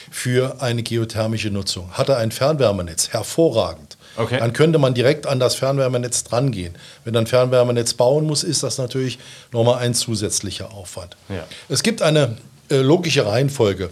für 0.10 0.62
eine 0.62 0.84
geothermische 0.84 1.52
Nutzung. 1.52 1.92
Hat 1.92 2.08
er 2.08 2.18
ein 2.18 2.32
Fernwärmenetz? 2.32 3.10
Hervorragend. 3.10 3.98
Okay. 4.16 4.40
Dann 4.40 4.54
könnte 4.54 4.80
man 4.80 4.94
direkt 4.94 5.28
an 5.28 5.42
das 5.42 5.56
Fernwärmenetz 5.56 6.24
drangehen. 6.24 6.76
Wenn 7.04 7.16
ein 7.18 7.28
Fernwärmenetz 7.28 7.94
bauen 7.94 8.26
muss, 8.26 8.44
ist 8.46 8.64
das 8.64 8.78
natürlich 8.78 9.20
nochmal 9.52 9.80
ein 9.80 9.94
zusätzlicher 9.94 10.74
Aufwand. 10.74 11.18
Ja. 11.28 11.44
Es 11.68 11.84
gibt 11.84 12.02
eine 12.02 12.38
äh, 12.70 12.78
logische 12.78 13.26
Reihenfolge. 13.26 13.90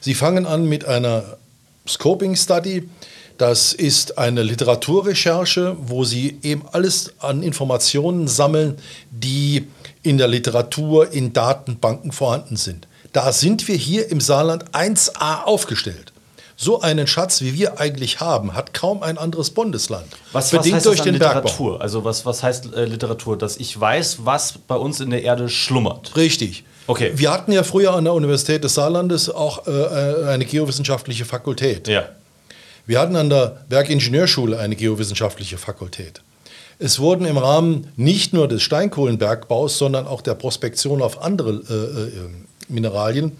Sie 0.00 0.14
fangen 0.14 0.46
an 0.46 0.64
mit 0.64 0.86
einer 0.86 1.36
Scoping 1.86 2.34
Study. 2.34 2.88
Das 3.38 3.72
ist 3.72 4.18
eine 4.18 4.42
Literaturrecherche, 4.42 5.76
wo 5.80 6.04
Sie 6.04 6.38
eben 6.42 6.64
alles 6.72 7.14
an 7.20 7.44
Informationen 7.44 8.26
sammeln, 8.26 8.76
die 9.10 9.68
in 10.02 10.18
der 10.18 10.26
Literatur, 10.26 11.12
in 11.12 11.32
Datenbanken 11.32 12.10
vorhanden 12.10 12.56
sind. 12.56 12.88
Da 13.12 13.30
sind 13.32 13.68
wir 13.68 13.76
hier 13.76 14.10
im 14.10 14.20
Saarland 14.20 14.72
1a 14.72 15.44
aufgestellt. 15.44 16.12
So 16.56 16.80
einen 16.80 17.06
Schatz, 17.06 17.40
wie 17.40 17.54
wir 17.54 17.78
eigentlich 17.78 18.18
haben, 18.18 18.54
hat 18.54 18.74
kaum 18.74 19.04
ein 19.04 19.16
anderes 19.16 19.50
Bundesland. 19.50 20.06
Was, 20.32 20.52
was 20.52 20.70
heißt 20.72 20.86
durch 20.86 20.98
das 20.98 21.06
an 21.06 21.12
den 21.12 21.20
Bergbau. 21.20 21.42
Literatur? 21.42 21.80
Also 21.80 22.02
was, 22.02 22.26
was 22.26 22.42
heißt 22.42 22.74
äh, 22.74 22.86
Literatur? 22.86 23.38
Dass 23.38 23.56
ich 23.56 23.78
weiß, 23.78 24.18
was 24.24 24.54
bei 24.66 24.74
uns 24.74 24.98
in 24.98 25.10
der 25.10 25.22
Erde 25.22 25.48
schlummert. 25.48 26.16
Richtig. 26.16 26.64
Okay. 26.88 27.12
Wir 27.14 27.30
hatten 27.30 27.52
ja 27.52 27.62
früher 27.62 27.94
an 27.94 28.02
der 28.02 28.14
Universität 28.14 28.64
des 28.64 28.74
Saarlandes 28.74 29.30
auch 29.30 29.68
äh, 29.68 30.26
eine 30.26 30.44
geowissenschaftliche 30.44 31.24
Fakultät. 31.24 31.86
Ja. 31.86 32.08
Wir 32.88 33.00
hatten 33.00 33.16
an 33.16 33.28
der 33.28 33.58
Bergingenieurschule 33.68 34.58
eine 34.58 34.74
geowissenschaftliche 34.74 35.58
Fakultät. 35.58 36.22
Es 36.78 36.98
wurden 36.98 37.26
im 37.26 37.36
Rahmen 37.36 37.88
nicht 37.96 38.32
nur 38.32 38.48
des 38.48 38.62
Steinkohlenbergbaus, 38.62 39.76
sondern 39.76 40.06
auch 40.06 40.22
der 40.22 40.34
Prospektion 40.34 41.02
auf 41.02 41.20
andere 41.22 41.50
äh, 41.50 42.16
äh, 42.16 42.30
Mineralien 42.68 43.32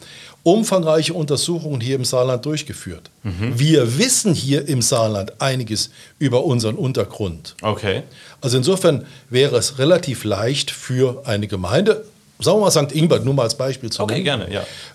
umfangreiche 0.42 1.14
Untersuchungen 1.14 1.80
hier 1.80 1.96
im 1.96 2.04
Saarland 2.04 2.44
durchgeführt. 2.46 3.10
Wir 3.22 3.98
wissen 3.98 4.32
hier 4.34 4.66
im 4.68 4.80
Saarland 4.80 5.40
einiges 5.42 5.90
über 6.18 6.44
unseren 6.44 6.76
Untergrund. 6.76 7.54
Okay. 7.60 8.04
Also 8.40 8.56
insofern 8.56 9.04
wäre 9.28 9.56
es 9.56 9.78
relativ 9.78 10.24
leicht 10.24 10.70
für 10.70 11.22
eine 11.26 11.48
Gemeinde, 11.48 12.04
sagen 12.38 12.58
wir 12.58 12.62
mal 12.62 12.70
St. 12.70 12.92
Ingbert, 12.92 13.24
nur 13.24 13.34
mal 13.34 13.42
als 13.42 13.56
Beispiel 13.56 13.90
zu 13.90 14.02
Okay, 14.02 14.22
nennen, 14.22 14.48
gerne, 14.48 14.52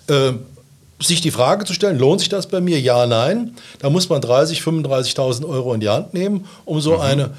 ja. 0.07 0.29
äh, 0.29 0.33
sich 1.03 1.21
die 1.21 1.31
Frage 1.31 1.65
zu 1.65 1.73
stellen, 1.73 1.97
lohnt 1.99 2.19
sich 2.19 2.29
das 2.29 2.47
bei 2.47 2.61
mir? 2.61 2.79
Ja, 2.79 3.05
nein. 3.05 3.55
Da 3.79 3.89
muss 3.89 4.09
man 4.09 4.21
30.000, 4.21 4.85
35.000 4.85 5.47
Euro 5.47 5.73
in 5.73 5.79
die 5.79 5.89
Hand 5.89 6.13
nehmen, 6.13 6.45
um 6.65 6.81
so 6.81 6.97
eine 6.97 7.31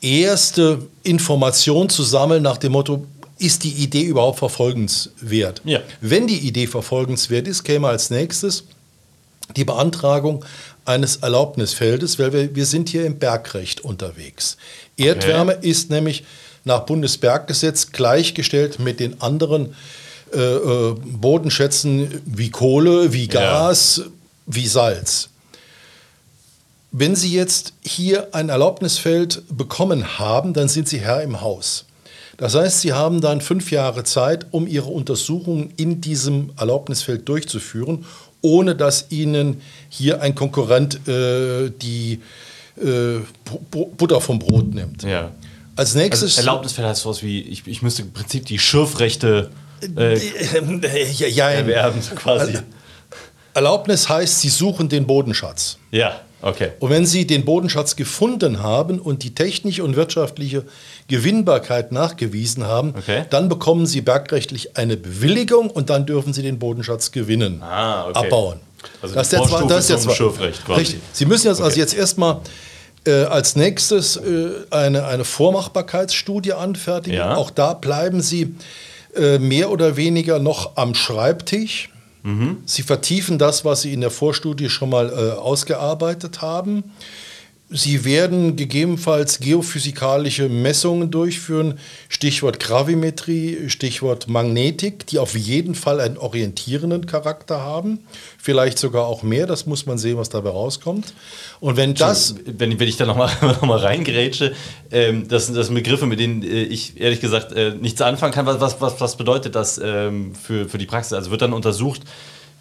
erste 0.00 0.78
Information 1.02 1.88
zu 1.88 2.02
sammeln 2.02 2.42
nach 2.42 2.56
dem 2.56 2.72
Motto, 2.72 3.06
ist 3.38 3.64
die 3.64 3.72
Idee 3.72 4.02
überhaupt 4.02 4.38
verfolgenswert? 4.38 5.62
Ja. 5.64 5.80
Wenn 6.00 6.26
die 6.26 6.38
Idee 6.38 6.66
verfolgenswert 6.66 7.48
ist, 7.48 7.64
käme 7.64 7.88
als 7.88 8.10
nächstes 8.10 8.64
die 9.56 9.64
Beantragung 9.64 10.44
eines 10.84 11.16
Erlaubnisfeldes, 11.16 12.18
weil 12.18 12.32
wir, 12.32 12.54
wir 12.54 12.66
sind 12.66 12.88
hier 12.88 13.06
im 13.06 13.18
Bergrecht 13.18 13.80
unterwegs. 13.80 14.56
Erdwärme 14.96 15.52
ist 15.52 15.90
nämlich 15.90 16.24
nach 16.64 16.80
Bundesberggesetz 16.80 17.92
gleichgestellt 17.92 18.78
mit 18.78 19.00
den 19.00 19.20
anderen 19.22 19.66
äh, 19.66 19.74
äh, 20.32 20.94
Bodenschätzen 21.04 22.22
wie 22.24 22.50
Kohle, 22.50 23.12
wie 23.12 23.28
Gas, 23.28 24.02
wie 24.46 24.66
Salz. 24.66 25.28
Wenn 26.92 27.14
Sie 27.14 27.32
jetzt 27.32 27.72
hier 27.82 28.34
ein 28.34 28.48
Erlaubnisfeld 28.48 29.42
bekommen 29.48 30.18
haben, 30.18 30.54
dann 30.54 30.68
sind 30.68 30.88
Sie 30.88 30.98
Herr 30.98 31.22
im 31.22 31.40
Haus. 31.40 31.84
Das 32.36 32.54
heißt, 32.54 32.80
Sie 32.80 32.92
haben 32.92 33.20
dann 33.20 33.40
fünf 33.40 33.70
Jahre 33.70 34.02
Zeit, 34.02 34.46
um 34.50 34.66
Ihre 34.66 34.88
Untersuchungen 34.88 35.72
in 35.76 36.00
diesem 36.00 36.50
Erlaubnisfeld 36.58 37.28
durchzuführen, 37.28 38.06
ohne 38.40 38.74
dass 38.74 39.06
Ihnen 39.10 39.60
hier 39.88 40.22
ein 40.22 40.34
Konkurrent 40.34 41.06
äh, 41.06 41.70
die 41.70 42.20
äh, 42.82 43.18
Bu- 43.70 43.86
Butter 43.96 44.20
vom 44.20 44.38
Brot 44.38 44.74
nimmt. 44.74 45.02
Ja. 45.02 45.30
Als 45.76 45.94
nächstes. 45.94 46.38
Also 46.38 46.48
Erlaubnisfeld 46.48 46.88
heißt 46.88 47.02
sowas 47.02 47.22
wie, 47.22 47.40
ich, 47.42 47.66
ich 47.66 47.82
müsste 47.82 48.02
im 48.02 48.12
Prinzip 48.12 48.46
die 48.46 48.58
Schürfrechte 48.58 49.50
äh, 49.96 50.18
ja, 51.12 51.26
ja, 51.28 51.50
erwerben, 51.50 52.00
quasi. 52.16 52.54
Erlaubnis 53.54 54.08
heißt, 54.08 54.40
Sie 54.40 54.48
suchen 54.48 54.88
den 54.88 55.06
Bodenschatz. 55.06 55.78
Ja, 55.90 56.20
okay. 56.40 56.70
Und 56.78 56.90
wenn 56.90 57.04
Sie 57.04 57.26
den 57.26 57.44
Bodenschatz 57.44 57.96
gefunden 57.96 58.62
haben 58.62 59.00
und 59.00 59.24
die 59.24 59.34
technische 59.34 59.82
und 59.82 59.96
wirtschaftliche 59.96 60.64
Gewinnbarkeit 61.08 61.90
nachgewiesen 61.90 62.64
haben, 62.66 62.94
Okay. 62.96 63.24
dann 63.30 63.48
bekommen 63.48 63.86
Sie 63.86 64.00
bergrechtlich 64.02 64.76
eine 64.76 64.96
Bewilligung 64.96 65.68
und 65.70 65.90
dann 65.90 66.06
dürfen 66.06 66.32
Sie 66.32 66.42
den 66.42 66.58
Bodenschatz 66.60 67.10
gewinnen, 67.10 67.60
Ah, 67.62 68.06
okay. 68.08 68.18
abbauen. 68.26 68.60
Also 69.02 69.14
das 69.16 69.26
ist 69.26 69.32
die 69.32 69.36
der, 69.36 69.44
Vorstufe 69.48 69.74
das 69.74 69.90
ist 69.90 70.02
zwei- 70.02 70.14
Schürfrecht 70.14 70.64
quasi. 70.64 70.80
Richtig. 70.80 71.00
Sie 71.12 71.26
müssen 71.26 71.48
jetzt 71.48 71.60
also 71.60 71.72
Okay. 71.72 71.80
jetzt 71.80 71.94
erstmal 71.94 72.40
äh, 73.06 73.24
als 73.24 73.56
nächstes 73.56 74.16
äh, 74.16 74.50
eine, 74.70 75.06
eine 75.06 75.24
Vormachbarkeitsstudie 75.24 76.52
anfertigen. 76.52 77.16
Ja. 77.18 77.34
Auch 77.34 77.50
da 77.50 77.74
bleiben 77.74 78.20
Sie 78.22 78.54
äh, 79.14 79.38
mehr 79.38 79.70
oder 79.70 79.96
weniger 79.96 80.38
noch 80.38 80.76
am 80.76 80.94
Schreibtisch. 80.94 81.90
Mhm. 82.22 82.58
Sie 82.66 82.82
vertiefen 82.82 83.38
das, 83.38 83.64
was 83.64 83.82
Sie 83.82 83.92
in 83.92 84.00
der 84.00 84.10
Vorstudie 84.10 84.68
schon 84.68 84.90
mal 84.90 85.08
äh, 85.10 85.38
ausgearbeitet 85.38 86.42
haben. 86.42 86.84
Sie 87.72 88.04
werden 88.04 88.56
gegebenenfalls 88.56 89.38
geophysikalische 89.38 90.48
Messungen 90.48 91.12
durchführen, 91.12 91.78
Stichwort 92.08 92.58
Gravimetrie, 92.58 93.68
Stichwort 93.68 94.26
Magnetik, 94.26 95.06
die 95.06 95.20
auf 95.20 95.36
jeden 95.36 95.76
Fall 95.76 96.00
einen 96.00 96.18
orientierenden 96.18 97.06
Charakter 97.06 97.60
haben, 97.60 98.00
vielleicht 98.38 98.76
sogar 98.80 99.06
auch 99.06 99.22
mehr, 99.22 99.46
das 99.46 99.66
muss 99.66 99.86
man 99.86 99.98
sehen, 99.98 100.16
was 100.16 100.30
dabei 100.30 100.50
rauskommt. 100.50 101.14
Und 101.60 101.76
wenn 101.76 101.94
das 101.94 102.34
wenn, 102.44 102.80
wenn 102.80 102.88
ich 102.88 102.96
da 102.96 103.06
nochmal 103.06 103.30
noch 103.42 103.62
mal 103.62 103.78
reingrätsche, 103.78 104.52
ähm, 104.90 105.28
das, 105.28 105.46
sind- 105.46 105.54
das 105.54 105.66
sind 105.66 105.76
Begriffe, 105.76 106.06
mit 106.06 106.18
denen 106.18 106.42
äh, 106.42 106.64
ich 106.64 107.00
ehrlich 107.00 107.20
gesagt 107.20 107.52
äh, 107.52 107.70
nichts 107.70 108.02
anfangen 108.02 108.32
kann. 108.34 108.46
Was, 108.46 108.80
was, 108.80 109.00
was, 109.00 109.16
bedeutet 109.16 109.54
das 109.54 109.80
ähm, 109.82 110.34
für, 110.34 110.68
für 110.68 110.78
die 110.78 110.86
Praxis? 110.86 111.12
Also 111.12 111.30
wird 111.30 111.42
dann 111.42 111.52
untersucht, 111.52 112.00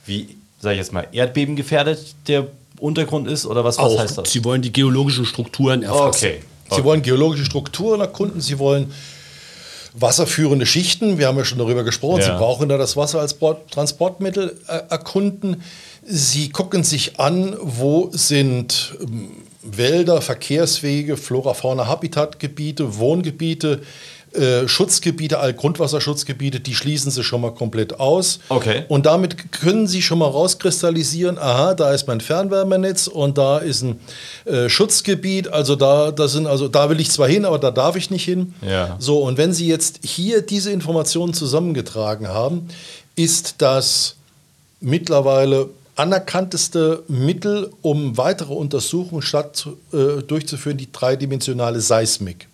wie, 0.06 0.28
sage 0.60 0.76
ich 0.76 0.80
jetzt 0.82 0.94
mal, 0.94 1.08
erdbebengefährdet 1.12 2.14
der 2.28 2.48
Untergrund 2.80 3.28
ist 3.28 3.46
oder 3.46 3.64
was, 3.64 3.78
was 3.78 3.86
Auch, 3.86 4.00
heißt 4.00 4.18
das? 4.18 4.32
Sie 4.32 4.44
wollen 4.44 4.62
die 4.62 4.72
geologischen 4.72 5.26
Strukturen 5.26 5.84
erfassen. 5.84 6.26
Okay. 6.26 6.40
Sie 6.72 6.84
wollen 6.84 7.02
geologische 7.02 7.46
Strukturen 7.46 8.00
erkunden, 8.00 8.42
Sie 8.42 8.60
wollen 8.60 8.94
wasserführende 9.94 10.66
Schichten, 10.66 11.18
wir 11.18 11.28
haben 11.28 11.38
ja 11.38 11.46
schon 11.46 11.58
darüber 11.58 11.84
gesprochen, 11.84 12.20
Ja. 12.20 12.26
Sie 12.26 12.38
brauchen 12.38 12.70
da 12.70 12.78
das 12.78 12.96
Wasser 12.96 13.20
als 13.20 13.36
Transportmittel 13.72 14.56
äh, 14.68 14.82
erkunden. 14.90 15.64
Sie 16.06 16.50
gucken 16.50 16.84
sich 16.84 17.20
an, 17.20 17.58
wo 17.60 18.10
sind 18.14 18.96
ähm, 19.02 19.32
Wälder, 19.64 20.22
Verkehrswege, 20.22 21.18
Flora, 21.18 21.54
Fauna, 21.54 21.88
Habitatgebiete, 21.88 22.98
Wohngebiete, 22.98 23.82
Äh, 24.34 24.68
Schutzgebiete, 24.68 25.40
Altgrundwasserschutzgebiete, 25.40 26.60
die 26.60 26.76
schließen 26.76 27.10
sie 27.10 27.24
schon 27.24 27.42
mal 27.42 27.52
komplett 27.52 28.00
aus. 28.00 28.40
Okay. 28.50 28.84
Und 28.88 29.08
damit 29.08 29.52
können 29.52 29.88
sie 29.88 30.04
schon 30.04 30.20
mal 30.20 30.28
rauskristallisieren, 30.28 31.40
aha, 31.40 31.74
da 31.74 31.92
ist 31.94 32.08
mein 32.08 32.22
Fernwärmenetz 32.22 33.08
und 33.08 33.40
da 33.40 33.58
ist 33.58 33.82
ein 33.82 34.00
äh, 34.46 34.70
Schutzgebiet, 34.70 35.48
also 35.48 35.76
da, 35.76 36.12
das 36.12 36.34
sind, 36.34 36.46
also 36.46 36.68
da 36.68 36.92
will 36.92 37.00
ich 37.00 37.10
zwar 37.10 37.28
hin, 37.28 37.44
aber 37.44 37.58
da 37.58 37.72
darf 37.72 37.96
ich 37.96 38.12
nicht 38.12 38.24
hin. 38.24 38.54
Ja. 38.62 38.98
So, 39.00 39.20
und 39.24 39.40
wenn 39.40 39.52
Sie 39.52 39.68
jetzt 39.68 40.02
hier 40.04 40.44
diese 40.44 40.72
Informationen 40.72 41.34
zusammengetragen 41.34 42.28
haben, 42.28 42.68
ist 43.16 43.56
das 43.58 44.16
mittlerweile 44.80 45.70
anerkannteste 45.96 47.04
Mittel, 47.08 47.72
um 47.82 48.16
weitere 48.16 48.54
Untersuchungen 48.54 49.24
statt, 49.24 49.68
äh, 49.92 50.22
durchzuführen, 50.22 50.78
die 50.78 50.92
dreidimensionale 50.92 51.82
Seismik. 51.82 52.49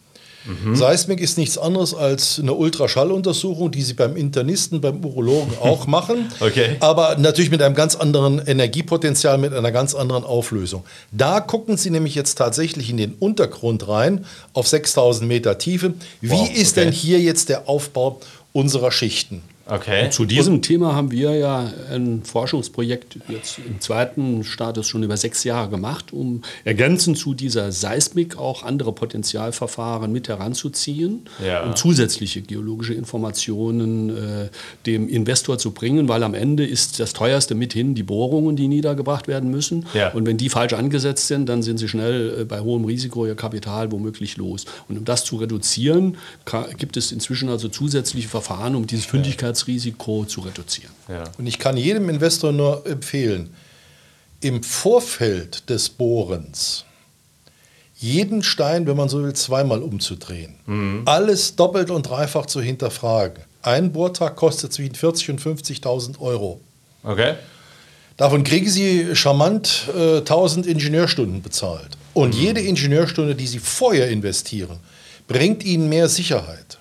Seismik 0.73 1.19
ist 1.21 1.37
nichts 1.37 1.57
anderes 1.57 1.93
als 1.93 2.39
eine 2.39 2.53
Ultraschalluntersuchung, 2.53 3.71
die 3.71 3.81
Sie 3.81 3.93
beim 3.93 4.15
Internisten, 4.15 4.81
beim 4.81 5.03
Urologen 5.03 5.57
auch 5.61 5.87
machen, 5.87 6.31
Okay. 6.39 6.77
aber 6.79 7.15
natürlich 7.17 7.51
mit 7.51 7.61
einem 7.61 7.75
ganz 7.75 7.95
anderen 7.95 8.39
Energiepotenzial, 8.45 9.37
mit 9.37 9.53
einer 9.53 9.71
ganz 9.71 9.95
anderen 9.95 10.23
Auflösung. 10.23 10.83
Da 11.11 11.39
gucken 11.39 11.77
Sie 11.77 11.89
nämlich 11.89 12.15
jetzt 12.15 12.35
tatsächlich 12.35 12.89
in 12.89 12.97
den 12.97 13.13
Untergrund 13.19 13.87
rein, 13.87 14.25
auf 14.53 14.67
6000 14.67 15.27
Meter 15.27 15.57
Tiefe. 15.57 15.93
Wie 16.21 16.29
Wow, 16.29 16.49
ist 16.55 16.73
okay. 16.77 16.85
denn 16.85 16.93
hier 16.93 17.19
jetzt 17.19 17.49
der 17.49 17.67
Aufbau 17.69 18.19
unserer 18.53 18.91
Schichten? 18.91 19.41
Okay. 19.67 20.09
Zu 20.11 20.25
diesem 20.25 20.61
Thema 20.61 20.93
haben 20.93 21.09
wir 21.11 21.33
ja 21.35 21.71
ein 21.91 22.21
Forschungsprojekt 22.23 23.17
jetzt 23.29 23.57
im 23.57 23.81
zweiten 23.81 24.43
Status 24.43 24.87
schon 24.87 25.01
über 25.01 25.17
sechs 25.17 25.43
Jahre 25.43 25.69
gemacht, 25.69 26.13
um 26.13 26.41
ergänzend 26.65 27.17
zu 27.17 27.33
dieser 27.33 27.71
Seismik 27.71 28.37
auch 28.37 28.61
andere 28.61 28.91
Potenzialverfahren 28.93 30.11
mit 30.11 30.27
heranzuziehen 30.29 31.21
Ja. 31.43 31.63
und 31.63 31.77
zusätzliche 31.77 32.41
geologische 32.41 32.93
Informationen 32.93 34.09
äh, 34.09 34.49
dem 34.85 35.07
Investor 35.09 35.57
zu 35.57 35.71
bringen, 35.71 36.07
weil 36.07 36.21
am 36.21 36.35
Ende 36.35 36.65
ist 36.65 36.99
das 36.99 37.13
teuerste 37.13 37.55
mithin 37.55 37.95
die 37.95 38.03
Bohrungen, 38.03 38.55
die 38.55 38.67
niedergebracht 38.67 39.27
werden 39.27 39.49
müssen. 39.49 39.87
Ja. 39.95 40.11
Und 40.13 40.27
wenn 40.27 40.37
die 40.37 40.49
falsch 40.49 40.73
angesetzt 40.73 41.27
sind, 41.27 41.47
dann 41.49 41.63
sind 41.63 41.79
sie 41.79 41.87
schnell 41.87 42.41
äh, 42.41 42.45
bei 42.45 42.59
hohem 42.59 42.85
Risiko 42.85 43.25
ihr 43.25 43.35
Kapital 43.35 43.91
womöglich 43.91 44.37
los. 44.37 44.65
Und 44.87 44.97
um 44.99 45.05
das 45.05 45.25
zu 45.25 45.37
reduzieren, 45.37 46.17
gibt 46.77 46.97
es 46.97 47.11
inzwischen 47.11 47.49
also 47.49 47.67
zusätzliche 47.67 48.27
Verfahren, 48.27 48.75
um 48.75 48.85
dieses 48.85 49.05
Fündigkeitsrisiko 49.63 50.25
zu 50.25 50.41
reduzieren. 50.41 50.91
Ja. 51.07 51.23
Und 51.37 51.47
ich 51.47 51.59
kann 51.59 51.77
jedem 51.77 52.09
Investor 52.09 52.51
nur 52.51 52.85
empfehlen, 52.85 53.53
im 54.41 54.63
Vorfeld 54.63 55.69
des 55.69 55.89
Bohrens 55.89 56.85
jeden 57.97 58.43
Stein, 58.43 58.85
wenn 58.87 58.97
man 58.97 59.07
so 59.07 59.23
will, 59.23 59.33
zweimal 59.33 59.81
umzudrehen. 59.81 60.55
Alles 61.05 61.55
doppelt 61.55 61.89
und 61.89 62.07
dreifach 62.07 62.45
zu 62.45 62.61
hinterfragen. 62.61 63.43
Ein 63.61 63.93
Bohrtag 63.93 64.35
kostet 64.35 64.73
zwischen 64.73 64.93
40.000 64.93 65.29
und 65.31 65.41
50.000 65.41 66.19
Euro. 66.19 66.59
Okay. 67.03 67.35
Davon 68.17 68.43
kriegen 68.43 68.69
Sie 68.69 69.15
charmant 69.15 69.89
äh, 69.97 70.17
1000 70.17 70.67
Ingenieurstunden 70.67 71.41
bezahlt. 71.41 71.97
Und 72.13 72.35
jede 72.35 72.61
Ingenieurstunde, 72.61 73.33
die 73.33 73.47
Sie 73.47 73.59
vorher 73.59 74.09
investieren, 74.09 74.77
bringt 75.27 75.63
Ihnen 75.63 75.89
mehr 75.89 76.07
Sicherheit. 76.07 76.77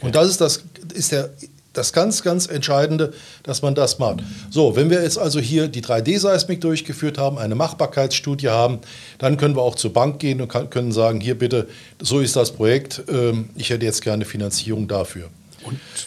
Und 0.00 0.14
das 0.14 0.28
ist, 0.28 0.40
das, 0.40 0.62
ist 0.94 1.12
der, 1.12 1.30
das 1.76 1.92
ganz, 1.92 2.22
ganz 2.22 2.46
Entscheidende, 2.46 3.12
dass 3.42 3.62
man 3.62 3.74
das 3.74 3.98
macht. 3.98 4.20
So, 4.50 4.76
wenn 4.76 4.90
wir 4.90 5.02
jetzt 5.02 5.18
also 5.18 5.40
hier 5.40 5.68
die 5.68 5.82
3D-Seismik 5.82 6.60
durchgeführt 6.60 7.18
haben, 7.18 7.38
eine 7.38 7.54
Machbarkeitsstudie 7.54 8.48
haben, 8.48 8.78
dann 9.18 9.36
können 9.36 9.56
wir 9.56 9.62
auch 9.62 9.74
zur 9.74 9.92
Bank 9.92 10.18
gehen 10.18 10.40
und 10.40 10.48
kann, 10.48 10.70
können 10.70 10.92
sagen, 10.92 11.20
hier 11.20 11.38
bitte, 11.38 11.68
so 12.00 12.20
ist 12.20 12.36
das 12.36 12.52
Projekt, 12.52 13.02
ähm, 13.08 13.50
ich 13.56 13.70
hätte 13.70 13.84
jetzt 13.84 14.02
gerne 14.02 14.24
Finanzierung 14.24 14.88
dafür. 14.88 15.28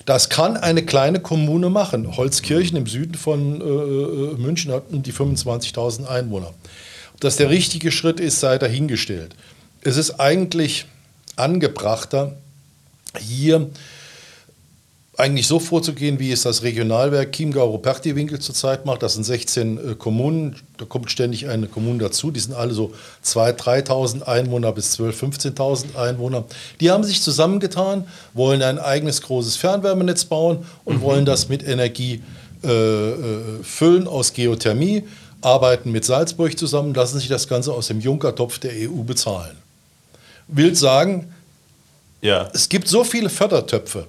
Das 0.06 0.30
kann 0.30 0.58
eine 0.58 0.86
kleine 0.86 1.20
Kommune 1.20 1.70
machen. 1.70 2.16
Holzkirchen 2.16 2.78
im 2.78 2.88
Süden 2.88 3.16
von 3.16 3.62
äh, 3.62 3.64
äh, 3.64 4.38
München 4.38 4.72
hat 4.72 4.84
um 4.92 5.04
die 5.04 5.14
25.000 5.14 6.06
Einwohner. 6.06 6.54
Ob 7.14 7.22
das 7.22 7.36
der 7.36 7.50
richtige 7.50 7.92
Schritt 7.92 8.20
ist, 8.20 8.40
sei 8.40 8.58
dahingestellt. 8.58 9.36
Es 9.82 9.98
ist 9.98 10.20
eigentlich 10.20 10.86
angebrachter, 11.36 12.38
hier 13.18 13.70
eigentlich 15.20 15.48
so 15.48 15.60
vorzugehen, 15.60 16.18
wie 16.20 16.32
es 16.32 16.44
das 16.44 16.64
Regionalwerk 16.64 17.34
Chiemgau-Ruperti-Winkel 17.34 18.40
zurzeit 18.40 18.86
macht. 18.86 19.04
Das 19.04 19.16
sind 19.16 19.26
16 19.26 19.78
äh, 19.92 19.96
Kommunen, 19.96 20.56
da 20.78 20.86
kommt 20.86 21.12
ständig 21.12 21.50
eine 21.50 21.68
Kommune 21.68 22.00
dazu. 22.00 22.32
Die 22.32 22.40
sind 22.40 22.54
alle 22.54 22.74
so 22.74 22.94
2.000, 23.26 23.86
3.000 23.88 24.24
Einwohner 24.24 24.72
bis 24.72 24.98
12.000, 24.98 25.56
15.000 25.58 25.96
Einwohner. 25.98 26.46
Die 26.80 26.90
haben 26.90 27.04
sich 27.04 27.22
zusammengetan, 27.22 28.08
wollen 28.34 28.62
ein 28.62 28.80
eigenes 28.80 29.22
großes 29.22 29.58
Fernwärmenetz 29.58 30.24
bauen 30.26 30.66
und 30.86 31.02
wollen 31.02 31.26
das 31.26 31.50
mit 31.50 31.68
Energie 31.68 32.24
äh, 32.64 32.70
äh, 32.70 33.16
füllen 33.64 34.08
aus 34.08 34.32
Geothermie, 34.34 35.04
arbeiten 35.42 35.92
mit 35.92 36.06
Salzburg 36.06 36.58
zusammen, 36.58 36.94
lassen 36.94 37.20
sich 37.20 37.28
das 37.28 37.48
Ganze 37.48 37.74
aus 37.74 37.88
dem 37.88 38.00
Junkertopf 38.00 38.58
der 38.60 38.72
EU 38.74 39.04
bezahlen. 39.04 39.58
Will 40.48 40.76
sagen, 40.76 41.34
Ja. 42.22 42.50
es 42.54 42.70
gibt 42.70 42.88
so 42.88 43.04
viele 43.04 43.30
Fördertöpfe, 43.30 44.08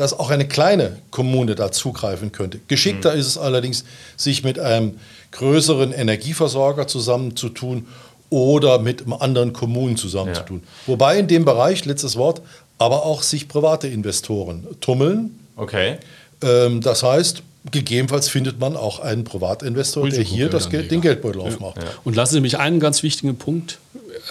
dass 0.00 0.18
auch 0.18 0.30
eine 0.30 0.48
kleine 0.48 0.96
Kommune 1.10 1.54
da 1.54 1.70
zugreifen 1.70 2.32
könnte. 2.32 2.58
Geschickter 2.68 3.12
ist 3.12 3.26
es 3.26 3.36
allerdings, 3.36 3.84
sich 4.16 4.42
mit 4.42 4.58
einem 4.58 4.94
größeren 5.32 5.92
Energieversorger 5.92 6.86
zusammenzutun 6.86 7.86
oder 8.30 8.78
mit 8.78 9.02
einem 9.02 9.12
anderen 9.12 9.52
Kommunen 9.52 9.98
zusammenzutun. 9.98 10.62
Wobei 10.86 11.18
in 11.18 11.28
dem 11.28 11.44
Bereich, 11.44 11.84
letztes 11.84 12.16
Wort, 12.16 12.40
aber 12.78 13.04
auch 13.04 13.22
sich 13.22 13.46
private 13.46 13.88
Investoren 13.88 14.66
tummeln. 14.80 15.38
Okay. 15.56 15.98
Ähm, 16.42 16.80
das 16.80 17.02
heißt, 17.02 17.42
gegebenenfalls 17.70 18.30
findet 18.30 18.58
man 18.58 18.78
auch 18.78 19.00
einen 19.00 19.24
Privatinvestor, 19.24 20.08
der 20.08 20.22
hier 20.22 20.48
das 20.48 20.70
Geld, 20.70 20.90
den 20.90 21.02
Geldbeutel 21.02 21.42
aufmacht. 21.42 21.76
Und 22.04 22.16
lassen 22.16 22.32
Sie 22.32 22.40
mich 22.40 22.58
einen 22.58 22.80
ganz 22.80 23.02
wichtigen 23.02 23.36
Punkt 23.36 23.78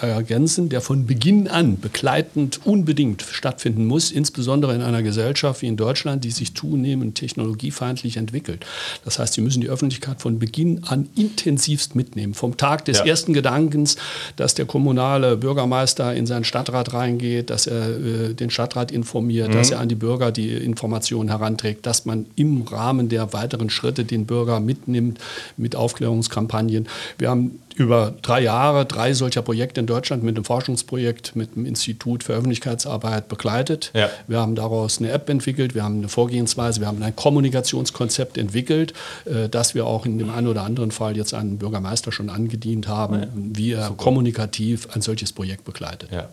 ergänzen, 0.06 0.68
der 0.68 0.80
von 0.80 1.06
Beginn 1.06 1.48
an 1.48 1.78
begleitend 1.80 2.60
unbedingt 2.64 3.22
stattfinden 3.22 3.86
muss, 3.86 4.10
insbesondere 4.10 4.74
in 4.74 4.82
einer 4.82 5.02
Gesellschaft 5.02 5.62
wie 5.62 5.66
in 5.66 5.76
Deutschland, 5.76 6.24
die 6.24 6.30
sich 6.30 6.54
zunehmend 6.54 7.16
technologiefeindlich 7.16 8.16
entwickelt. 8.16 8.64
Das 9.04 9.18
heißt, 9.18 9.34
Sie 9.34 9.40
müssen 9.40 9.60
die 9.60 9.68
Öffentlichkeit 9.68 10.20
von 10.20 10.38
Beginn 10.38 10.84
an 10.84 11.08
intensivst 11.16 11.94
mitnehmen. 11.94 12.34
Vom 12.34 12.56
Tag 12.56 12.84
des 12.84 12.98
Ja. 12.98 13.06
ersten 13.06 13.32
Gedankens, 13.32 13.96
dass 14.36 14.54
der 14.54 14.66
kommunale 14.66 15.36
Bürgermeister 15.36 16.14
in 16.14 16.26
seinen 16.26 16.44
Stadtrat 16.44 16.92
reingeht, 16.92 17.50
dass 17.50 17.66
er 17.66 17.88
äh, 17.90 18.34
den 18.34 18.50
Stadtrat 18.50 18.90
informiert, 18.92 19.54
dass 19.54 19.70
er 19.70 19.80
an 19.80 19.88
die 19.88 19.94
Bürger 19.94 20.32
die 20.32 20.50
Informationen 20.50 21.28
heranträgt, 21.28 21.86
dass 21.86 22.04
man 22.04 22.26
im 22.36 22.62
Rahmen 22.62 23.08
der 23.08 23.32
weiteren 23.32 23.70
Schritte 23.70 24.04
den 24.04 24.26
Bürger 24.26 24.60
mitnimmt 24.60 25.18
mit 25.56 25.76
Aufklärungskampagnen. 25.76 26.88
Wir 27.18 27.30
haben 27.30 27.60
über 27.74 28.14
drei 28.22 28.42
Jahre 28.42 28.84
drei 28.86 29.14
solcher 29.14 29.42
Projekte 29.42 29.80
in 29.80 29.86
Deutschland 29.86 30.22
mit 30.22 30.36
einem 30.36 30.44
Forschungsprojekt, 30.44 31.36
mit 31.36 31.56
dem 31.56 31.66
Institut 31.66 32.24
für 32.24 32.34
Öffentlichkeitsarbeit 32.34 33.28
begleitet. 33.28 33.90
Ja. 33.94 34.10
Wir 34.26 34.40
haben 34.40 34.54
daraus 34.54 34.98
eine 34.98 35.10
App 35.10 35.28
entwickelt, 35.28 35.74
wir 35.74 35.84
haben 35.84 35.98
eine 35.98 36.08
Vorgehensweise, 36.08 36.80
wir 36.80 36.86
haben 36.86 37.02
ein 37.02 37.14
Kommunikationskonzept 37.14 38.38
entwickelt, 38.38 38.94
äh, 39.24 39.48
das 39.48 39.74
wir 39.74 39.86
auch 39.86 40.06
in 40.06 40.18
dem 40.18 40.30
einen 40.30 40.46
oder 40.46 40.62
anderen 40.62 40.90
Fall 40.90 41.16
jetzt 41.16 41.32
den 41.32 41.58
Bürgermeister 41.58 42.12
schon 42.12 42.30
angedient 42.30 42.88
haben, 42.88 43.26
wie 43.54 43.72
er 43.72 43.90
kommunikativ 43.96 44.88
ein 44.94 45.02
solches 45.02 45.32
Projekt 45.32 45.64
begleitet. 45.64 46.10
Ja. 46.12 46.28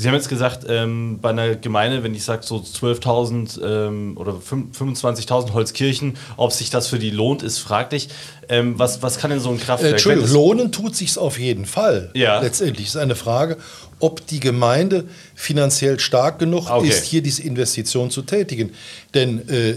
Sie 0.00 0.08
haben 0.08 0.14
jetzt 0.14 0.28
gesagt, 0.30 0.64
ähm, 0.68 1.18
bei 1.20 1.30
einer 1.30 1.56
Gemeinde, 1.56 2.02
wenn 2.02 2.14
ich 2.14 2.24
sage 2.24 2.42
so 2.42 2.56
12.000 2.56 3.60
ähm, 3.62 4.16
oder 4.16 4.34
fünf- 4.40 4.76
25.000 4.78 5.52
Holzkirchen, 5.52 6.16
ob 6.36 6.52
sich 6.52 6.70
das 6.70 6.86
für 6.88 6.98
die 6.98 7.10
lohnt, 7.10 7.42
ist 7.42 7.58
fraglich. 7.58 8.08
Ähm, 8.48 8.78
was, 8.78 9.02
was 9.02 9.18
kann 9.18 9.30
denn 9.30 9.40
so 9.40 9.50
ein 9.50 9.56
Äh, 9.56 9.60
Kraftwerk? 9.60 9.92
Entschuldigung, 9.92 10.24
wenn 10.24 10.30
es- 10.30 10.34
lohnen 10.34 10.72
tut 10.72 10.96
sich 10.96 11.18
auf 11.18 11.38
jeden 11.38 11.66
Fall. 11.66 12.10
Ja. 12.14 12.40
Letztendlich 12.40 12.86
ist 12.86 12.96
eine 12.96 13.14
Frage, 13.14 13.58
ob 13.98 14.26
die 14.26 14.40
Gemeinde 14.40 15.04
finanziell 15.34 16.00
stark 16.00 16.38
genug 16.38 16.70
Okay. 16.70 16.88
ist, 16.88 17.04
hier 17.04 17.22
diese 17.22 17.42
Investition 17.42 18.10
zu 18.10 18.22
tätigen. 18.22 18.72
Denn 19.14 19.46
äh, 19.50 19.76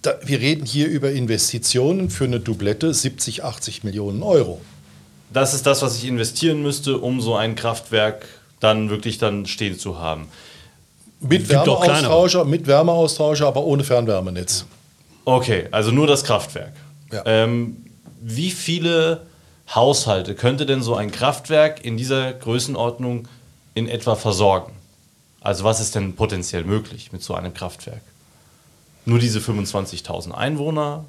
da, 0.00 0.14
wir 0.24 0.40
reden 0.40 0.64
hier 0.64 0.88
über 0.88 1.10
Investitionen 1.10 2.08
für 2.08 2.24
eine 2.24 2.40
Doublette 2.40 2.94
70, 2.94 3.44
80 3.44 3.84
Millionen 3.84 4.22
Euro. 4.22 4.60
Das 5.30 5.52
ist 5.52 5.66
das, 5.66 5.82
was 5.82 5.96
ich 5.98 6.06
investieren 6.06 6.62
müsste, 6.62 6.96
um 6.98 7.20
so 7.20 7.34
ein 7.36 7.54
Kraftwerk 7.54 8.24
dann 8.60 8.90
wirklich 8.90 9.18
dann 9.18 9.46
stehen 9.46 9.78
zu 9.78 9.98
haben. 9.98 10.28
Mit. 11.20 11.48
Wärmeaustauscher, 11.48 12.44
mit 12.44 12.66
Wärmeaustauscher, 12.66 13.46
aber 13.46 13.64
ohne 13.64 13.84
Fernwärmenetz. 13.84 14.66
Okay, 15.24 15.68
also 15.70 15.90
nur 15.90 16.06
das 16.06 16.24
Kraftwerk. 16.24 16.72
Ja. 17.12 17.22
Ähm, 17.26 17.84
wie 18.20 18.50
viele 18.50 19.26
Haushalte 19.74 20.34
könnte 20.34 20.64
denn 20.64 20.82
so 20.82 20.94
ein 20.94 21.10
Kraftwerk 21.10 21.84
in 21.84 21.96
dieser 21.96 22.32
Größenordnung 22.32 23.28
in 23.74 23.88
etwa 23.88 24.14
versorgen? 24.14 24.72
Also 25.40 25.64
was 25.64 25.80
ist 25.80 25.94
denn 25.94 26.14
potenziell 26.14 26.64
möglich 26.64 27.12
mit 27.12 27.22
so 27.22 27.34
einem 27.34 27.54
Kraftwerk? 27.54 28.00
Nur 29.04 29.18
diese 29.18 29.38
25.000 29.38 30.32
Einwohner 30.32 31.04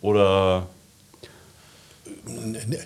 oder 0.00 0.66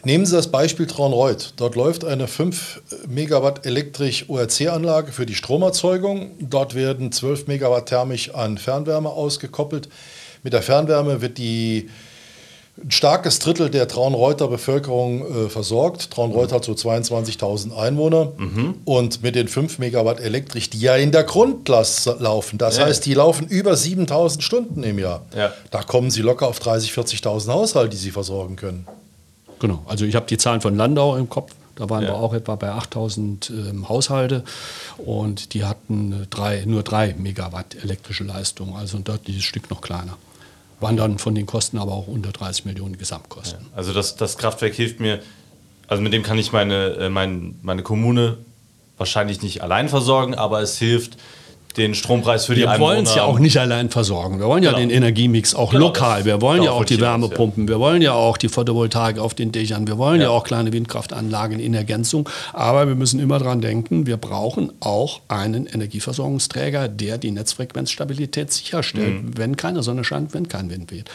Nehmen 0.05 0.25
Sie 0.25 0.35
das 0.35 0.51
Beispiel 0.51 0.87
Traunreuth. 0.87 1.53
Dort 1.57 1.75
läuft 1.75 2.05
eine 2.05 2.27
5 2.27 2.83
Megawatt 3.09 3.67
Elektrik-ORC-Anlage 3.67 5.13
für 5.13 5.27
die 5.27 5.35
Stromerzeugung. 5.35 6.31
Dort 6.41 6.75
werden 6.75 7.13
12 7.13 7.47
Megawatt 7.47 7.87
thermisch 7.87 8.35
an 8.35 8.57
Fernwärme 8.57 9.11
ausgekoppelt. 9.11 9.89
Mit 10.43 10.53
der 10.53 10.63
Fernwärme 10.63 11.21
wird 11.21 11.39
die 11.39 11.91
ein 12.83 12.91
starkes 12.91 13.39
Drittel 13.39 13.71
der 13.71 13.89
Traunreuther 13.89 14.49
Bevölkerung 14.49 15.47
äh, 15.47 15.49
versorgt. 15.49 16.11
Traunreuth 16.11 16.53
hat 16.53 16.65
so 16.65 16.73
22.000 16.73 17.75
Einwohner 17.75 18.33
mhm. 18.37 18.75
und 18.85 19.23
mit 19.23 19.35
den 19.35 19.49
5 19.49 19.79
Megawatt 19.79 20.21
Elektrik, 20.21 20.71
die 20.71 20.81
ja 20.81 20.95
in 20.97 21.11
der 21.11 21.25
Grundlast 21.25 22.07
laufen, 22.19 22.59
das 22.59 22.77
ja. 22.77 22.85
heißt, 22.85 23.07
die 23.07 23.15
laufen 23.15 23.47
über 23.49 23.73
7.000 23.73 24.43
Stunden 24.43 24.83
im 24.83 24.99
Jahr. 24.99 25.25
Ja. 25.35 25.53
Da 25.71 25.83
kommen 25.83 26.11
sie 26.11 26.21
locker 26.21 26.49
auf 26.49 26.61
30.000, 26.61 27.23
40.000 27.23 27.53
Haushalte, 27.53 27.91
die 27.91 27.97
sie 27.97 28.11
versorgen 28.11 28.57
können. 28.57 28.87
Genau, 29.59 29.83
also 29.87 30.05
ich 30.05 30.15
habe 30.15 30.27
die 30.27 30.39
Zahlen 30.39 30.61
von 30.61 30.77
Landau 30.77 31.17
im 31.17 31.29
Kopf. 31.29 31.53
Da 31.77 31.91
waren 31.91 32.03
ja. 32.05 32.09
wir 32.09 32.15
auch 32.15 32.33
etwa 32.33 32.57
bei 32.57 32.71
8000 32.71 33.51
ähm, 33.51 33.89
Haushalte 33.89 34.45
und 34.97 35.53
die 35.53 35.65
hatten 35.65 36.13
äh, 36.13 36.27
drei, 36.27 36.65
nur 36.67 36.83
3 36.83 37.17
Megawatt 37.19 37.77
elektrische 37.83 38.25
Leistung, 38.25 38.77
also 38.77 38.97
ein 38.97 39.05
deutliches 39.05 39.45
Stück 39.45 39.71
noch 39.71 39.83
kleiner 39.83 40.17
waren 40.81 40.97
dann 40.97 41.19
von 41.19 41.35
den 41.35 41.47
Kosten 41.47 41.79
aber 41.79 41.93
auch 41.93 42.07
unter 42.07 42.33
30 42.33 42.65
Millionen 42.65 42.99
Gesamtkosten. 42.99 43.61
Ja, 43.61 43.77
also 43.77 43.93
das, 43.93 44.17
das 44.17 44.37
Kraftwerk 44.37 44.75
hilft 44.75 45.01
mir, 45.01 45.23
also 45.89 46.03
mit 46.03 46.13
dem 46.13 46.23
kann 46.23 46.39
ich 46.39 46.53
meine, 46.53 46.97
äh, 46.97 47.09
mein, 47.09 47.59
meine 47.63 47.83
Kommune 47.83 48.39
wahrscheinlich 48.99 49.43
nicht 49.43 49.63
allein 49.63 49.89
versorgen, 49.89 50.35
aber 50.35 50.61
es 50.61 50.79
hilft, 50.79 51.17
den 51.77 51.95
Strompreis 51.95 52.47
für 52.47 52.55
die 52.55 52.63
wir 52.63 52.71
Einwohner. 52.71 52.91
Wir 52.91 52.97
wollen 52.97 53.05
es 53.05 53.15
ja 53.15 53.25
auch 53.25 53.39
nicht 53.39 53.59
allein 53.59 53.91
versorgen. 53.91 54.39
Wir 54.39 54.47
wollen 54.47 54.63
ja 54.63 54.71
genau. 54.71 54.81
den 54.81 54.91
Energiemix 54.91 55.55
auch 55.55 55.73
genau, 55.73 55.87
lokal. 55.87 56.25
Wir 56.25 56.41
wollen 56.41 56.63
ja 56.63 56.71
auch 56.71 56.85
die 56.85 57.01
Wärmepumpen. 57.01 57.65
Ja. 57.65 57.75
Wir 57.75 57.81
wollen 57.81 58.03
ja 58.03 58.13
auch 58.13 58.37
die 58.37 58.49
Photovoltaik 58.49 59.19
auf 59.19 59.35
den 59.35 59.53
Dächern. 59.53 59.87
Wir 59.87 59.99
wollen 59.99 60.21
ja. 60.21 60.29
ja. 60.29 60.31
auch 60.31 60.45
kleine 60.45 60.73
Windkraftanlagen 60.73 61.61
in 61.61 61.75
Ergänzung. 61.75 62.29
Aber 62.53 62.89
wir 62.89 62.95
müssen 62.95 63.21
immer 63.21 63.39
daran 63.39 63.61
denken, 63.61 64.07
wir 64.07 64.17
brauchen 64.17 64.73
auch 64.81 65.21
einen 65.29 65.67
Energieversorgungsträger, 65.67 66.89
der 66.89 67.19
die 67.19 67.31
Netzfrequenzstabilität 67.31 68.53
sicherstellt, 68.53 69.23
mhm. 69.23 69.39
wenn 69.39 69.57
keine 69.57 69.83
Sonne 69.83 70.05
scheint, 70.05 70.35
wenn 70.35 70.49
kein 70.49 70.71
Wind 70.71 70.91
weht. 70.91 71.11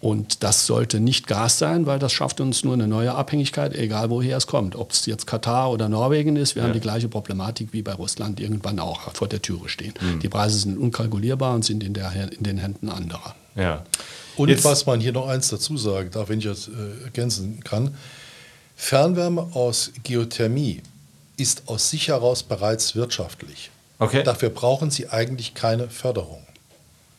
Und 0.00 0.42
das 0.42 0.66
sollte 0.66 1.00
nicht 1.00 1.26
Gas 1.26 1.58
sein, 1.58 1.86
weil 1.86 1.98
das 1.98 2.12
schafft 2.12 2.40
uns 2.40 2.64
nur 2.64 2.74
eine 2.74 2.86
neue 2.86 3.14
Abhängigkeit, 3.14 3.74
egal 3.74 4.10
woher 4.10 4.36
es 4.36 4.46
kommt. 4.46 4.76
Ob 4.76 4.92
es 4.92 5.06
jetzt 5.06 5.26
Katar 5.26 5.70
oder 5.70 5.88
Norwegen 5.88 6.36
ist, 6.36 6.54
wir 6.54 6.62
ja. 6.62 6.68
haben 6.68 6.74
die 6.74 6.80
gleiche 6.80 7.08
Problematik 7.08 7.72
wie 7.72 7.82
bei 7.82 7.94
Russland 7.94 8.38
irgendwann 8.38 8.78
auch 8.78 9.12
vor 9.14 9.26
der 9.26 9.40
Türe 9.40 9.68
stehen. 9.68 9.94
Mhm. 10.00 10.05
Die 10.22 10.28
Preise 10.28 10.58
sind 10.58 10.78
unkalkulierbar 10.78 11.54
und 11.54 11.64
sind 11.64 11.82
in, 11.82 11.94
der, 11.94 12.12
in 12.32 12.42
den 12.42 12.58
Händen 12.58 12.88
anderer. 12.88 13.34
Ja. 13.54 13.84
Und 14.36 14.48
jetzt, 14.50 14.64
was 14.64 14.86
man 14.86 15.00
hier 15.00 15.12
noch 15.12 15.28
eins 15.28 15.48
dazu 15.48 15.76
sagen 15.76 16.10
darf, 16.10 16.28
wenn 16.28 16.38
ich 16.38 16.44
das 16.44 16.68
äh, 16.68 17.04
ergänzen 17.04 17.62
kann, 17.64 17.94
Fernwärme 18.76 19.48
aus 19.54 19.92
Geothermie 20.02 20.82
ist 21.38 21.62
aus 21.66 21.90
sich 21.90 22.08
heraus 22.08 22.42
bereits 22.42 22.94
wirtschaftlich. 22.94 23.70
Okay. 23.98 24.22
Dafür 24.22 24.50
brauchen 24.50 24.90
Sie 24.90 25.08
eigentlich 25.08 25.54
keine 25.54 25.88
Förderung. 25.88 26.42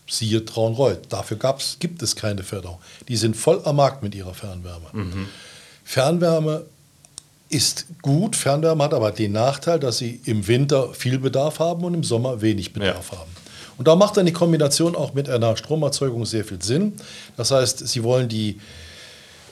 Siehe 0.08 0.46
Traunreuth. 0.46 1.02
Dafür 1.10 1.38
gab's, 1.38 1.78
gibt 1.80 2.02
es 2.02 2.16
keine 2.16 2.44
Förderung. 2.44 2.80
Die 3.08 3.18
sind 3.18 3.36
voll 3.36 3.62
am 3.66 3.78
Markt 3.78 4.04
mit 4.04 4.16
ihrer 4.16 4.34
Fernwärme. 4.34 4.88
Mhm. 4.94 5.28
Fernwärme 5.84 6.66
ist 7.50 7.86
gut. 8.02 8.36
Fernwärme 8.36 8.84
hat 8.84 8.94
aber 8.94 9.12
den 9.12 9.32
Nachteil, 9.32 9.80
dass 9.80 9.98
sie 9.98 10.20
im 10.26 10.48
Winter 10.48 10.94
viel 10.94 11.20
Bedarf 11.20 11.60
haben 11.60 11.84
und 11.84 11.94
im 11.94 12.04
Sommer 12.04 12.42
wenig 12.42 12.74
Bedarf 12.74 13.12
ja. 13.12 13.20
haben. 13.20 13.32
Und 13.78 13.88
da 13.88 13.96
macht 13.96 14.18
dann 14.18 14.26
die 14.26 14.34
Kombination 14.34 14.96
auch 14.96 15.14
mit 15.14 15.30
einer 15.30 15.56
Stromerzeugung 15.56 16.26
sehr 16.26 16.44
viel 16.44 16.62
Sinn. 16.62 16.94
Das 17.38 17.52
heißt, 17.52 17.88
Sie 17.88 18.04
wollen 18.04 18.28
die 18.28 18.60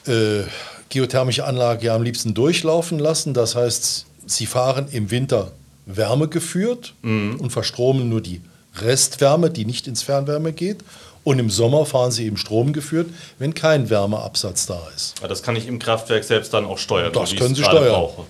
äh, 0.06 0.42
geothermische 0.88 1.44
Anlage 1.44 1.86
ja 1.86 1.94
am 1.94 2.02
liebsten 2.02 2.34
durchlaufen 2.34 2.98
lassen. 2.98 3.34
Das 3.34 3.54
heißt, 3.54 4.06
Sie 4.26 4.46
fahren 4.46 4.88
im 4.90 5.10
Winter 5.10 5.52
wärmegeführt 5.86 6.94
mhm. 7.02 7.36
und 7.38 7.50
verstromen 7.50 8.08
nur 8.08 8.20
die 8.20 8.40
Restwärme, 8.74 9.50
die 9.50 9.64
nicht 9.64 9.86
ins 9.86 10.02
Fernwärme 10.02 10.52
geht. 10.52 10.78
Und 11.26 11.40
im 11.40 11.50
Sommer 11.50 11.84
fahren 11.86 12.12
sie 12.12 12.24
eben 12.24 12.36
Strom 12.36 12.72
geführt, 12.72 13.10
wenn 13.40 13.52
kein 13.52 13.90
Wärmeabsatz 13.90 14.66
da 14.66 14.80
ist. 14.94 15.16
Das 15.20 15.42
kann 15.42 15.56
ich 15.56 15.66
im 15.66 15.80
Kraftwerk 15.80 16.22
selbst 16.22 16.54
dann 16.54 16.64
auch 16.64 16.78
steuern. 16.78 17.12
Das 17.12 17.34
können 17.34 17.56
Sie 17.56 17.64
steuern. 17.64 17.88
Brauche. 17.88 18.26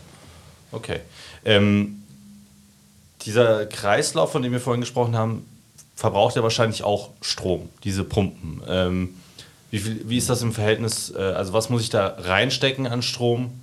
Okay. 0.73 1.01
Ähm, 1.45 2.03
dieser 3.27 3.67
Kreislauf, 3.67 4.33
von 4.33 4.41
dem 4.41 4.53
wir 4.53 4.61
vorhin 4.61 4.81
gesprochen 4.81 5.15
haben, 5.15 5.47
verbraucht 5.95 6.37
ja 6.37 6.43
wahrscheinlich 6.43 6.85
auch 6.85 7.11
Strom, 7.21 7.69
diese 7.85 8.03
Pumpen. 8.03 8.63
Ähm, 8.67 9.17
wie, 9.71 9.79
viel, 9.79 10.01
wie 10.09 10.17
ist 10.17 10.31
das 10.31 10.41
im 10.41 10.55
Verhältnis? 10.55 11.13
Äh, 11.15 11.19
also 11.19 11.53
was 11.53 11.69
muss 11.69 11.83
ich 11.83 11.91
da 11.91 12.17
reinstecken 12.19 12.87
an 12.87 13.03
Strom, 13.03 13.61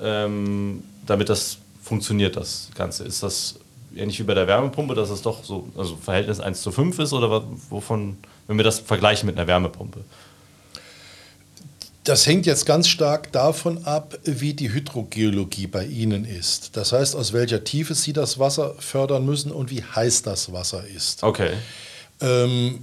ähm, 0.00 0.84
damit 1.04 1.30
das 1.30 1.58
funktioniert, 1.82 2.36
das 2.36 2.68
Ganze? 2.76 3.02
Ist 3.02 3.24
das 3.24 3.56
ähnlich 3.96 4.18
wie 4.18 4.24
bei 4.24 4.34
der 4.34 4.46
Wärmepumpe, 4.46 4.94
dass 4.94 5.10
es 5.10 5.22
doch 5.22 5.44
so 5.44 5.68
also 5.76 5.96
Verhältnis 5.96 6.40
1 6.40 6.62
zu 6.62 6.72
5 6.72 6.98
ist 6.98 7.12
oder 7.12 7.44
wovon, 7.70 8.16
wenn 8.46 8.56
wir 8.56 8.64
das 8.64 8.78
vergleichen 8.80 9.26
mit 9.26 9.36
einer 9.36 9.46
Wärmepumpe? 9.46 10.00
Das 12.04 12.26
hängt 12.26 12.46
jetzt 12.46 12.66
ganz 12.66 12.88
stark 12.88 13.30
davon 13.30 13.84
ab, 13.84 14.18
wie 14.24 14.54
die 14.54 14.72
Hydrogeologie 14.72 15.68
bei 15.68 15.84
Ihnen 15.84 16.24
ist. 16.24 16.76
Das 16.76 16.92
heißt, 16.92 17.14
aus 17.14 17.32
welcher 17.32 17.62
Tiefe 17.62 17.94
Sie 17.94 18.12
das 18.12 18.40
Wasser 18.40 18.74
fördern 18.80 19.24
müssen 19.24 19.52
und 19.52 19.70
wie 19.70 19.84
heiß 19.84 20.22
das 20.22 20.52
Wasser 20.52 20.84
ist. 20.84 21.22
Okay. 21.22 21.50
Ähm, 22.20 22.80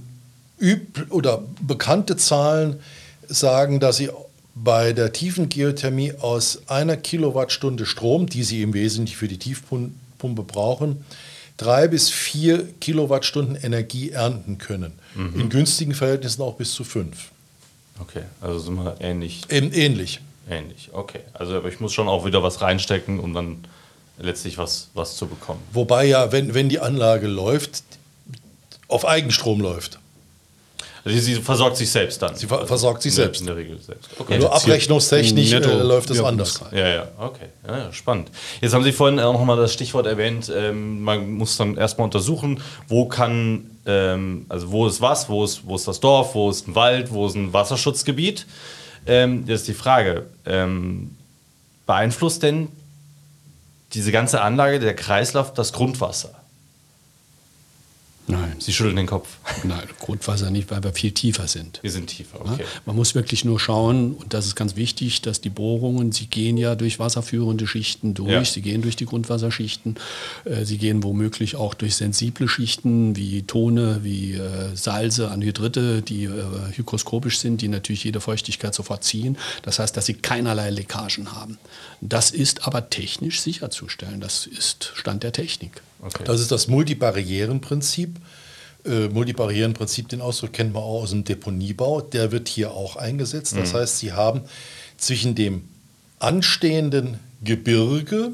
üb 0.58 1.06
oder 1.10 1.42
bekannte 1.60 2.16
Zahlen 2.16 2.80
sagen, 3.28 3.78
dass 3.78 3.98
Sie 3.98 4.08
bei 4.54 4.94
der 4.94 5.12
tiefen 5.12 5.50
Geothermie 5.50 6.14
aus 6.20 6.62
einer 6.66 6.96
Kilowattstunde 6.96 7.84
Strom, 7.84 8.26
die 8.26 8.42
Sie 8.42 8.62
im 8.62 8.72
Wesentlichen 8.72 9.18
für 9.18 9.28
die 9.28 9.38
Tiefpumpe 9.38 9.92
Pumpe 10.20 10.42
brauchen, 10.44 11.04
drei 11.56 11.88
bis 11.88 12.08
vier 12.10 12.68
Kilowattstunden 12.80 13.56
Energie 13.56 14.10
ernten 14.10 14.58
können. 14.58 14.92
Mhm. 15.14 15.40
In 15.40 15.48
günstigen 15.48 15.94
Verhältnissen 15.94 16.42
auch 16.42 16.54
bis 16.54 16.72
zu 16.72 16.84
fünf. 16.84 17.30
Okay, 17.98 18.22
also 18.40 18.58
sind 18.58 18.76
wir 18.76 18.96
ähnlich. 19.00 19.42
Eben 19.50 19.72
ähnlich. 19.72 20.20
Ähnlich, 20.48 20.90
okay. 20.92 21.20
Also 21.34 21.56
aber 21.56 21.68
ich 21.68 21.80
muss 21.80 21.92
schon 21.92 22.08
auch 22.08 22.24
wieder 22.24 22.42
was 22.42 22.60
reinstecken, 22.60 23.20
um 23.20 23.34
dann 23.34 23.64
letztlich 24.18 24.58
was, 24.58 24.88
was 24.94 25.16
zu 25.16 25.26
bekommen. 25.26 25.60
Wobei 25.72 26.04
ja, 26.06 26.32
wenn, 26.32 26.54
wenn 26.54 26.68
die 26.68 26.80
Anlage 26.80 27.26
läuft, 27.26 27.82
auf 28.88 29.06
Eigenstrom 29.06 29.60
läuft. 29.60 29.99
Also 31.04 31.18
sie 31.18 31.34
versorgt 31.36 31.76
sich 31.76 31.90
selbst 31.90 32.20
dann. 32.20 32.34
Sie 32.34 32.46
ver 32.46 32.66
versorgt 32.66 33.02
sich 33.02 33.12
also 33.12 33.22
selbst. 33.22 33.40
In 33.40 33.46
der 33.46 33.56
Regel 33.56 33.78
selbst. 33.80 34.10
Okay. 34.18 34.38
Nur 34.38 34.54
abrechnungstechnisch 34.54 35.52
äh, 35.52 35.82
läuft 35.82 36.10
es 36.10 36.20
anders. 36.20 36.60
Ja, 36.72 36.88
ja, 36.88 37.08
okay. 37.18 37.46
Ja, 37.66 37.78
ja, 37.78 37.92
spannend. 37.92 38.30
Jetzt 38.60 38.74
haben 38.74 38.84
Sie 38.84 38.92
vorhin 38.92 39.18
auch 39.18 39.32
nochmal 39.32 39.56
das 39.56 39.72
Stichwort 39.72 40.06
erwähnt, 40.06 40.52
ähm, 40.54 41.02
man 41.02 41.32
muss 41.32 41.56
dann 41.56 41.76
erstmal 41.76 42.04
untersuchen, 42.04 42.60
wo 42.88 43.06
kann, 43.06 43.70
ähm, 43.86 44.44
also 44.48 44.70
wo 44.70 44.86
ist 44.86 45.00
was, 45.00 45.28
wo 45.28 45.44
ist, 45.44 45.66
wo 45.66 45.76
ist 45.76 45.88
das 45.88 46.00
Dorf, 46.00 46.34
wo 46.34 46.50
ist 46.50 46.68
ein 46.68 46.74
Wald, 46.74 47.12
wo 47.12 47.26
ist 47.26 47.34
ein 47.34 47.52
Wasserschutzgebiet. 47.52 48.46
Ähm, 49.06 49.44
jetzt 49.46 49.68
die 49.68 49.74
Frage, 49.74 50.26
ähm, 50.44 51.16
beeinflusst 51.86 52.42
denn 52.42 52.68
diese 53.94 54.12
ganze 54.12 54.42
Anlage, 54.42 54.78
der 54.78 54.94
Kreislauf, 54.94 55.54
das 55.54 55.72
Grundwasser? 55.72 56.39
Nein. 58.30 58.56
Sie 58.58 58.72
schütteln 58.72 58.96
den 58.96 59.06
Kopf. 59.06 59.36
Nein, 59.64 59.82
Grundwasser 59.98 60.50
nicht, 60.50 60.70
weil 60.70 60.82
wir 60.82 60.92
viel 60.92 61.12
tiefer 61.12 61.48
sind. 61.48 61.80
Wir 61.82 61.90
sind 61.90 62.08
tiefer, 62.08 62.40
okay. 62.40 62.64
Man 62.86 62.96
muss 62.96 63.14
wirklich 63.14 63.44
nur 63.44 63.60
schauen, 63.60 64.14
und 64.14 64.32
das 64.32 64.46
ist 64.46 64.56
ganz 64.56 64.76
wichtig, 64.76 65.22
dass 65.22 65.40
die 65.40 65.50
Bohrungen, 65.50 66.12
sie 66.12 66.26
gehen 66.26 66.56
ja 66.56 66.74
durch 66.74 66.98
wasserführende 66.98 67.66
Schichten 67.66 68.14
durch, 68.14 68.30
ja. 68.30 68.44
sie 68.44 68.62
gehen 68.62 68.82
durch 68.82 68.96
die 68.96 69.06
Grundwasserschichten, 69.06 69.96
äh, 70.44 70.64
sie 70.64 70.78
gehen 70.78 71.02
womöglich 71.02 71.56
auch 71.56 71.74
durch 71.74 71.96
sensible 71.96 72.48
Schichten 72.48 73.16
wie 73.16 73.42
Tone, 73.42 74.00
wie 74.02 74.34
äh, 74.34 74.74
Salze, 74.74 75.30
Anhydrite, 75.30 76.02
die 76.02 76.24
äh, 76.24 76.30
hygroskopisch 76.74 77.38
sind, 77.38 77.62
die 77.62 77.68
natürlich 77.68 78.04
jede 78.04 78.20
Feuchtigkeit 78.20 78.74
sofort 78.74 79.04
ziehen. 79.04 79.36
Das 79.62 79.78
heißt, 79.78 79.96
dass 79.96 80.06
sie 80.06 80.14
keinerlei 80.14 80.70
Leckagen 80.70 81.32
haben. 81.32 81.58
Das 82.00 82.30
ist 82.30 82.66
aber 82.66 82.90
technisch 82.90 83.40
sicherzustellen. 83.40 84.20
Das 84.20 84.46
ist 84.46 84.92
Stand 84.94 85.22
der 85.22 85.32
Technik. 85.32 85.82
Okay. 86.02 86.24
Das 86.24 86.40
ist 86.40 86.50
das 86.50 86.68
Multibarrierenprinzip. 86.68 88.18
Äh, 88.84 89.08
Multibarrierenprinzip, 89.08 90.08
den 90.08 90.20
Ausdruck 90.20 90.52
kennen 90.52 90.74
wir 90.74 90.80
auch 90.80 91.02
aus 91.02 91.10
dem 91.10 91.24
Deponiebau. 91.24 92.00
Der 92.00 92.32
wird 92.32 92.48
hier 92.48 92.72
auch 92.72 92.96
eingesetzt. 92.96 93.56
Das 93.56 93.72
mhm. 93.72 93.78
heißt, 93.78 93.98
Sie 93.98 94.12
haben 94.12 94.42
zwischen 94.96 95.34
dem 95.34 95.68
anstehenden 96.18 97.18
Gebirge 97.42 98.32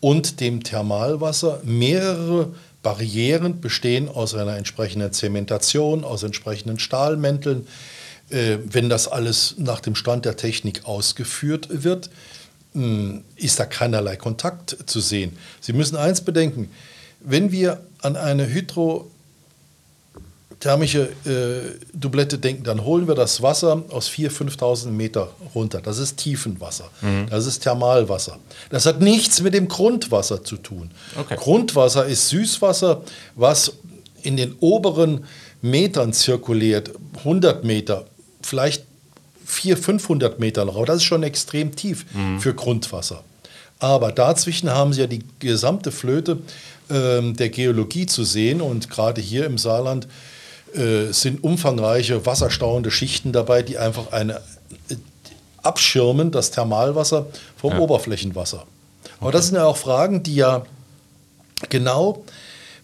und 0.00 0.40
dem 0.40 0.62
Thermalwasser 0.62 1.60
mehrere 1.64 2.54
Barrieren 2.82 3.60
bestehen 3.60 4.08
aus 4.08 4.34
einer 4.34 4.56
entsprechenden 4.56 5.12
Zementation, 5.12 6.02
aus 6.04 6.22
entsprechenden 6.22 6.78
Stahlmänteln. 6.78 7.66
Äh, 8.30 8.58
wenn 8.64 8.88
das 8.88 9.06
alles 9.06 9.56
nach 9.58 9.80
dem 9.80 9.94
Stand 9.94 10.24
der 10.24 10.36
Technik 10.36 10.86
ausgeführt 10.86 11.68
wird, 11.70 12.10
ist 13.36 13.58
da 13.58 13.64
keinerlei 13.64 14.16
Kontakt 14.16 14.76
zu 14.86 15.00
sehen. 15.00 15.36
Sie 15.60 15.72
müssen 15.72 15.96
eins 15.96 16.20
bedenken, 16.20 16.70
wenn 17.20 17.50
wir 17.50 17.80
an 18.00 18.16
eine 18.16 18.48
thermische 20.60 21.08
äh, 21.24 21.78
Doublette 21.94 22.38
denken, 22.38 22.64
dann 22.64 22.84
holen 22.84 23.08
wir 23.08 23.14
das 23.14 23.42
Wasser 23.42 23.82
aus 23.90 24.08
4.000, 24.08 24.56
5.000 24.58 24.88
Meter 24.90 25.30
runter. 25.54 25.80
Das 25.80 25.98
ist 25.98 26.18
Tiefenwasser. 26.18 26.90
Das 27.28 27.46
ist 27.46 27.60
Thermalwasser. 27.60 28.38
Das 28.68 28.86
hat 28.86 29.00
nichts 29.00 29.40
mit 29.40 29.54
dem 29.54 29.68
Grundwasser 29.68 30.44
zu 30.44 30.56
tun. 30.58 30.90
Okay. 31.18 31.36
Grundwasser 31.36 32.06
ist 32.06 32.28
Süßwasser, 32.28 33.02
was 33.34 33.72
in 34.22 34.36
den 34.36 34.54
oberen 34.60 35.24
Metern 35.62 36.12
zirkuliert, 36.12 36.92
100 37.18 37.64
Meter, 37.64 38.04
vielleicht 38.42 38.84
400, 39.50 39.84
500 39.84 40.38
Meter 40.40 40.62
raus. 40.64 40.84
Das 40.86 40.96
ist 40.96 41.04
schon 41.04 41.22
extrem 41.22 41.74
tief 41.76 42.06
für 42.38 42.54
Grundwasser. 42.54 43.22
Aber 43.78 44.12
dazwischen 44.12 44.70
haben 44.70 44.92
sie 44.92 45.00
ja 45.00 45.06
die 45.06 45.24
gesamte 45.38 45.90
Flöte 45.90 46.38
ähm, 46.90 47.34
der 47.36 47.48
Geologie 47.48 48.06
zu 48.06 48.24
sehen 48.24 48.60
und 48.60 48.90
gerade 48.90 49.20
hier 49.20 49.46
im 49.46 49.56
Saarland 49.58 50.06
äh, 50.74 51.12
sind 51.12 51.42
umfangreiche 51.42 52.26
wasserstauende 52.26 52.90
Schichten 52.90 53.32
dabei, 53.32 53.62
die 53.62 53.78
einfach 53.78 54.12
eine 54.12 54.34
äh, 54.90 54.96
abschirmen, 55.62 56.30
das 56.30 56.50
Thermalwasser 56.50 57.26
vom 57.56 57.78
Oberflächenwasser. 57.78 58.64
Aber 59.20 59.32
das 59.32 59.46
sind 59.46 59.56
ja 59.56 59.64
auch 59.64 59.76
Fragen, 59.76 60.22
die 60.22 60.34
ja 60.36 60.64
genau 61.68 62.24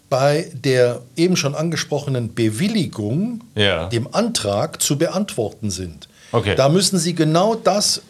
bei 0.09 0.49
der 0.53 1.01
eben 1.15 1.35
schon 1.35 1.53
angesprochenen 1.53 2.33
Bewilligung, 2.33 3.41
Ja. 3.55 3.87
dem 3.89 4.13
Antrag 4.13 4.81
zu 4.81 4.97
beantworten 4.97 5.69
sind. 5.69 6.07
Okay. 6.31 6.55
Da 6.55 6.69
müssen 6.69 6.99
Sie 6.99 7.15
genau 7.15 7.55
das 7.55 8.01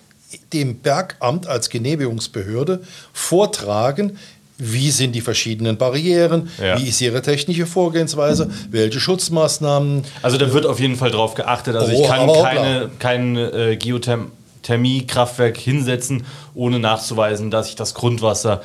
dem 0.54 0.80
Bergamt 0.80 1.48
als 1.48 1.70
Genehmigungsbehörde 1.70 2.82
vortragen. 3.14 4.18
Wie 4.60 4.90
sind 4.90 5.14
die 5.14 5.22
verschiedenen 5.22 5.78
Barrieren? 5.78 6.50
Ja. 6.62 6.80
Wie 6.80 6.88
ist 6.90 7.00
Ihre 7.00 7.22
technische 7.22 7.68
Vorgehensweise? 7.68 8.50
Welche 8.72 9.00
Schutzmaßnahmen? 9.00 10.04
Also 10.24 10.38
da 10.38 10.52
wird 10.52 10.66
auf 10.66 10.80
jeden 10.80 10.96
Fall 10.96 11.12
drauf 11.12 11.36
geachtet. 11.36 11.76
Also 11.76 11.94
Oh, 11.94 12.02
ich 12.02 12.08
kann 12.10 12.28
keine, 12.44 12.90
kein 12.98 13.38
äh, 13.38 13.78
Geothermiekraftwerk 13.78 15.58
hinsetzen, 15.58 16.26
ohne 16.56 16.80
nachzuweisen, 16.80 17.52
dass 17.52 17.70
ich 17.70 17.76
das 17.76 17.94
Grundwasser 17.94 18.62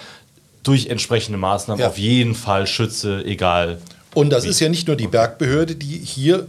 durch 0.62 0.86
entsprechende 0.86 1.38
Maßnahmen 1.38 1.80
Ja. 1.82 1.88
auf 1.88 1.98
jeden 1.98 2.34
Fall 2.34 2.66
schütze, 2.66 3.22
egal. 3.24 3.78
Und 4.14 4.30
das 4.30 4.44
ist 4.44 4.60
ja 4.60 4.68
nicht 4.68 4.86
nur 4.86 4.96
die 4.96 5.08
Bergbehörde, 5.08 5.74
die 5.74 5.98
hier, 6.04 6.46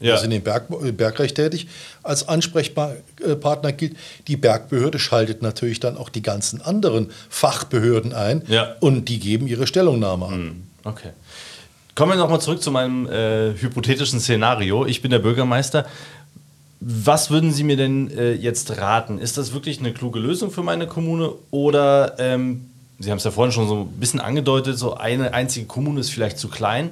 Ja. 0.00 0.14
wir 0.14 0.18
sind 0.18 0.32
im 0.32 0.42
Berg, 0.42 0.64
äh, 0.84 0.92
Bergrecht 0.92 1.36
tätig, 1.36 1.68
als 2.02 2.26
Ansprechpartner 2.28 3.72
gilt. 3.72 3.96
Die 4.28 4.36
Bergbehörde 4.36 4.98
schaltet 4.98 5.42
natürlich 5.42 5.80
dann 5.80 5.96
auch 5.96 6.08
die 6.08 6.22
ganzen 6.22 6.62
anderen 6.62 7.10
Fachbehörden 7.28 8.12
ein 8.14 8.42
Ja. 8.48 8.76
und 8.80 9.08
die 9.08 9.18
geben 9.18 9.46
ihre 9.46 9.66
Stellungnahme 9.66 10.26
an. 10.26 10.62
Okay. 10.84 11.10
Kommen 11.94 12.12
wir 12.12 12.16
nochmal 12.16 12.40
zurück 12.40 12.62
zu 12.62 12.70
meinem 12.70 13.06
äh, 13.08 13.52
hypothetischen 13.58 14.20
Szenario. 14.20 14.86
Ich 14.86 15.02
bin 15.02 15.10
der 15.10 15.18
Bürgermeister. 15.18 15.84
Was 16.80 17.30
würden 17.30 17.52
Sie 17.52 17.62
mir 17.62 17.76
denn 17.76 18.10
äh, 18.16 18.32
jetzt 18.32 18.78
raten? 18.78 19.18
Ist 19.18 19.36
das 19.36 19.52
wirklich 19.52 19.80
eine 19.80 19.92
kluge 19.92 20.18
Lösung 20.18 20.50
für 20.50 20.62
meine 20.62 20.86
Kommune 20.86 21.32
oder 21.50 22.14
ähm, 22.18 22.66
Sie 22.98 23.10
haben 23.10 23.18
es 23.18 23.24
ja 23.24 23.30
vorhin 23.30 23.52
schon 23.52 23.66
so 23.68 23.80
ein 23.82 23.88
bisschen 24.00 24.20
angedeutet, 24.20 24.78
so 24.78 24.94
eine 24.94 25.32
einzige 25.34 25.66
Kommune 25.66 26.00
ist 26.00 26.10
vielleicht 26.10 26.38
zu 26.38 26.48
klein. 26.48 26.90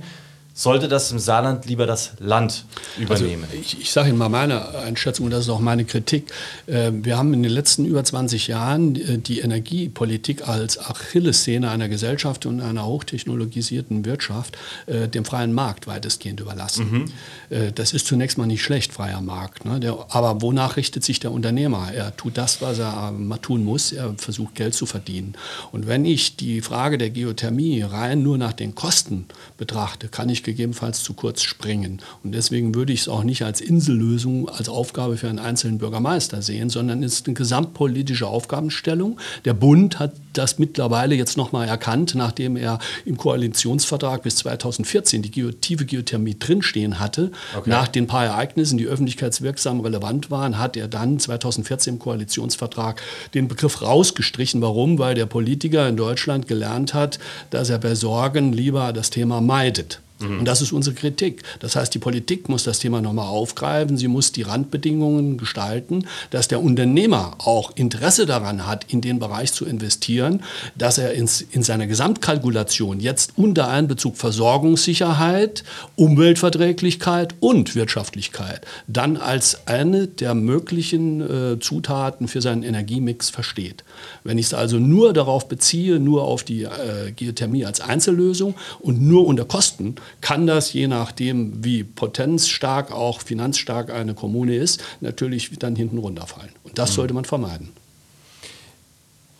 Sollte 0.60 0.88
das 0.88 1.12
im 1.12 1.20
Saarland 1.20 1.66
lieber 1.66 1.86
das 1.86 2.14
Land 2.18 2.64
übernehmen? 2.98 3.44
Also 3.44 3.56
ich, 3.60 3.80
ich 3.80 3.92
sage 3.92 4.08
Ihnen 4.08 4.18
mal 4.18 4.28
meine 4.28 4.76
Einschätzung 4.78 5.26
und 5.26 5.30
das 5.30 5.42
ist 5.44 5.50
auch 5.50 5.60
meine 5.60 5.84
Kritik. 5.84 6.32
Äh, 6.66 6.90
Wir 6.92 7.16
haben 7.16 7.32
in 7.32 7.44
den 7.44 7.52
letzten 7.52 7.84
über 7.84 8.02
20 8.02 8.48
Jahren 8.48 8.96
äh, 8.96 9.18
die 9.18 9.38
Energiepolitik 9.38 10.48
als 10.48 10.76
Achillessehne 10.80 11.70
einer 11.70 11.88
Gesellschaft 11.88 12.44
und 12.44 12.60
einer 12.60 12.84
hochtechnologisierten 12.86 14.04
Wirtschaft 14.04 14.58
äh, 14.86 15.06
dem 15.06 15.24
freien 15.24 15.52
Markt 15.52 15.86
weitestgehend 15.86 16.40
überlassen. 16.40 17.04
Äh, 17.50 17.70
Das 17.70 17.92
ist 17.92 18.06
zunächst 18.08 18.36
mal 18.36 18.46
nicht 18.46 18.64
schlecht, 18.64 18.92
freier 18.92 19.20
Markt. 19.20 19.64
ne? 19.64 19.78
Aber 20.08 20.42
wonach 20.42 20.76
richtet 20.76 21.04
sich 21.04 21.20
der 21.20 21.30
Unternehmer? 21.30 21.92
Er 21.94 22.16
tut 22.16 22.36
das, 22.36 22.60
was 22.60 22.80
er 22.80 23.14
tun 23.42 23.62
muss. 23.62 23.92
Er 23.92 24.12
versucht 24.16 24.56
Geld 24.56 24.74
zu 24.74 24.86
verdienen. 24.86 25.34
Und 25.70 25.86
wenn 25.86 26.04
ich 26.04 26.34
die 26.36 26.62
Frage 26.62 26.98
der 26.98 27.10
Geothermie 27.10 27.82
rein 27.82 28.24
nur 28.24 28.38
nach 28.38 28.54
den 28.54 28.74
Kosten 28.74 29.26
betrachte, 29.56 30.08
kann 30.08 30.28
ich 30.28 30.47
gegebenenfalls 30.48 31.02
zu 31.02 31.14
kurz 31.14 31.42
springen. 31.42 32.00
Und 32.24 32.32
deswegen 32.32 32.74
würde 32.74 32.92
ich 32.92 33.02
es 33.02 33.08
auch 33.08 33.24
nicht 33.24 33.42
als 33.42 33.60
Insellösung, 33.60 34.48
als 34.48 34.68
Aufgabe 34.68 35.16
für 35.16 35.28
einen 35.28 35.38
einzelnen 35.38 35.78
Bürgermeister 35.78 36.42
sehen, 36.42 36.70
sondern 36.70 37.02
es 37.02 37.14
ist 37.14 37.26
eine 37.26 37.34
gesamtpolitische 37.34 38.26
Aufgabenstellung. 38.26 39.18
Der 39.44 39.54
Bund 39.54 39.98
hat 39.98 40.12
das 40.32 40.58
mittlerweile 40.58 41.14
jetzt 41.14 41.36
nochmal 41.36 41.68
erkannt, 41.68 42.14
nachdem 42.14 42.56
er 42.56 42.78
im 43.04 43.16
Koalitionsvertrag 43.16 44.22
bis 44.22 44.36
2014 44.36 45.22
die 45.22 45.30
tiefe 45.30 45.84
Geothermie 45.84 46.36
drinstehen 46.38 46.98
hatte. 46.98 47.32
Nach 47.66 47.88
den 47.88 48.06
paar 48.06 48.24
Ereignissen, 48.24 48.78
die 48.78 48.86
öffentlichkeitswirksam 48.86 49.80
relevant 49.80 50.30
waren, 50.30 50.58
hat 50.58 50.76
er 50.76 50.88
dann 50.88 51.18
2014 51.18 51.94
im 51.94 51.98
Koalitionsvertrag 51.98 53.02
den 53.34 53.48
Begriff 53.48 53.82
rausgestrichen. 53.82 54.62
Warum? 54.62 54.98
Weil 54.98 55.14
der 55.14 55.26
Politiker 55.26 55.88
in 55.88 55.96
Deutschland 55.96 56.46
gelernt 56.46 56.94
hat, 56.94 57.18
dass 57.50 57.70
er 57.70 57.78
bei 57.78 57.94
Sorgen 57.94 58.52
lieber 58.52 58.92
das 58.92 59.10
Thema 59.10 59.40
meidet. 59.40 60.00
Und 60.20 60.44
das 60.44 60.62
ist 60.62 60.72
unsere 60.72 60.94
Kritik. 60.94 61.42
Das 61.60 61.76
heißt, 61.76 61.94
die 61.94 61.98
Politik 61.98 62.48
muss 62.48 62.64
das 62.64 62.78
Thema 62.78 63.00
nochmal 63.00 63.28
aufgreifen. 63.28 63.96
Sie 63.96 64.08
muss 64.08 64.32
die 64.32 64.42
Randbedingungen 64.42 65.38
gestalten, 65.38 66.06
dass 66.30 66.48
der 66.48 66.62
Unternehmer 66.62 67.36
auch 67.38 67.72
Interesse 67.76 68.26
daran 68.26 68.66
hat, 68.66 68.86
in 68.92 69.00
den 69.00 69.18
Bereich 69.18 69.52
zu 69.52 69.64
investieren, 69.64 70.42
dass 70.76 70.98
er 70.98 71.12
ins, 71.12 71.40
in 71.40 71.62
seiner 71.62 71.86
Gesamtkalkulation 71.86 73.00
jetzt 73.00 73.32
unter 73.36 73.68
Einbezug 73.68 74.16
Versorgungssicherheit, 74.16 75.64
Umweltverträglichkeit 75.96 77.34
und 77.40 77.74
Wirtschaftlichkeit 77.74 78.66
dann 78.86 79.16
als 79.16 79.66
eine 79.66 80.06
der 80.06 80.34
möglichen 80.34 81.20
äh, 81.20 81.60
Zutaten 81.60 82.28
für 82.28 82.40
seinen 82.40 82.62
Energiemix 82.62 83.30
versteht. 83.30 83.84
Wenn 84.24 84.38
ich 84.38 84.46
es 84.46 84.54
also 84.54 84.78
nur 84.78 85.12
darauf 85.12 85.48
beziehe, 85.48 85.98
nur 86.00 86.22
auf 86.22 86.42
die 86.42 86.64
äh, 86.64 87.12
Geothermie 87.14 87.64
als 87.64 87.80
Einzellösung 87.80 88.54
und 88.80 89.00
nur 89.00 89.26
unter 89.26 89.44
Kosten, 89.44 89.96
kann 90.20 90.46
das, 90.46 90.72
je 90.72 90.88
nachdem, 90.88 91.64
wie 91.64 91.84
potenzstark, 91.84 92.92
auch 92.92 93.20
finanzstark 93.20 93.90
eine 93.90 94.14
Kommune 94.14 94.56
ist, 94.56 94.82
natürlich 95.00 95.50
dann 95.58 95.76
hinten 95.76 95.98
runterfallen. 95.98 96.50
Und 96.64 96.78
das 96.78 96.94
sollte 96.94 97.14
man 97.14 97.24
vermeiden. 97.24 97.70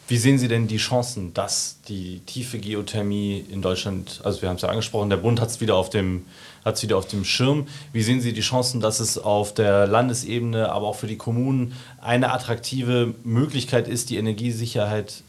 Wie 0.08 0.16
sehen 0.16 0.38
Sie 0.38 0.48
denn 0.48 0.68
die 0.68 0.78
Chancen, 0.78 1.34
dass 1.34 1.80
die 1.86 2.20
tiefe 2.20 2.58
Geothermie 2.58 3.44
in 3.50 3.60
Deutschland, 3.60 4.22
also 4.24 4.40
wir 4.40 4.48
haben 4.48 4.56
es 4.56 4.62
ja 4.62 4.70
angesprochen, 4.70 5.10
der 5.10 5.18
Bund 5.18 5.38
hat 5.38 5.50
es 5.50 5.60
wieder 5.60 5.76
auf 5.76 5.90
dem 5.90 6.24
hat's 6.64 6.82
wieder 6.82 6.96
auf 6.96 7.06
dem 7.06 7.24
Schirm. 7.24 7.66
Wie 7.92 8.02
sehen 8.02 8.20
Sie 8.20 8.32
die 8.32 8.40
Chancen, 8.40 8.80
dass 8.80 9.00
es 9.00 9.18
auf 9.18 9.54
der 9.54 9.86
Landesebene, 9.86 10.70
aber 10.70 10.86
auch 10.86 10.96
für 10.96 11.06
die 11.06 11.16
Kommunen 11.16 11.72
eine 12.00 12.32
attraktive 12.32 13.14
Möglichkeit 13.24 13.88
ist, 13.88 14.10
die 14.10 14.16
Energiesicherheit, 14.16 15.22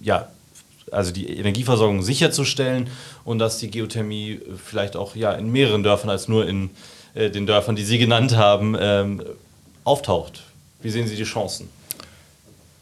ja, 0.00 0.28
also 0.94 1.10
die 1.10 1.36
Energieversorgung 1.38 2.02
sicherzustellen 2.02 2.88
und 3.24 3.38
dass 3.38 3.58
die 3.58 3.70
Geothermie 3.70 4.40
vielleicht 4.64 4.96
auch 4.96 5.16
ja 5.16 5.32
in 5.32 5.50
mehreren 5.50 5.82
Dörfern 5.82 6.10
als 6.10 6.28
nur 6.28 6.46
in 6.46 6.70
äh, 7.14 7.30
den 7.30 7.46
Dörfern, 7.46 7.76
die 7.76 7.84
Sie 7.84 7.98
genannt 7.98 8.36
haben, 8.36 8.76
ähm, 8.78 9.22
auftaucht? 9.84 10.42
Wie 10.80 10.90
sehen 10.90 11.06
Sie 11.06 11.16
die 11.16 11.24
Chancen? 11.24 11.68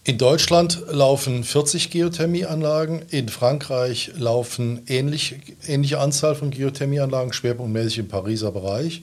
In 0.05 0.19
Deutschland 0.19 0.83
laufen 0.91 1.45
40 1.45 1.91
Geothermieanlagen, 1.91 3.03
in 3.11 3.29
Frankreich 3.29 4.11
laufen 4.17 4.83
ähnlich, 4.89 5.37
ähnliche 5.69 6.01
Anzahl 6.01 6.35
von 6.35 6.51
Geothermieanlagen, 6.51 7.33
schwerpunktmäßig 7.33 7.99
im 7.99 8.09
Pariser 8.09 8.51
Bereich. 8.51 9.03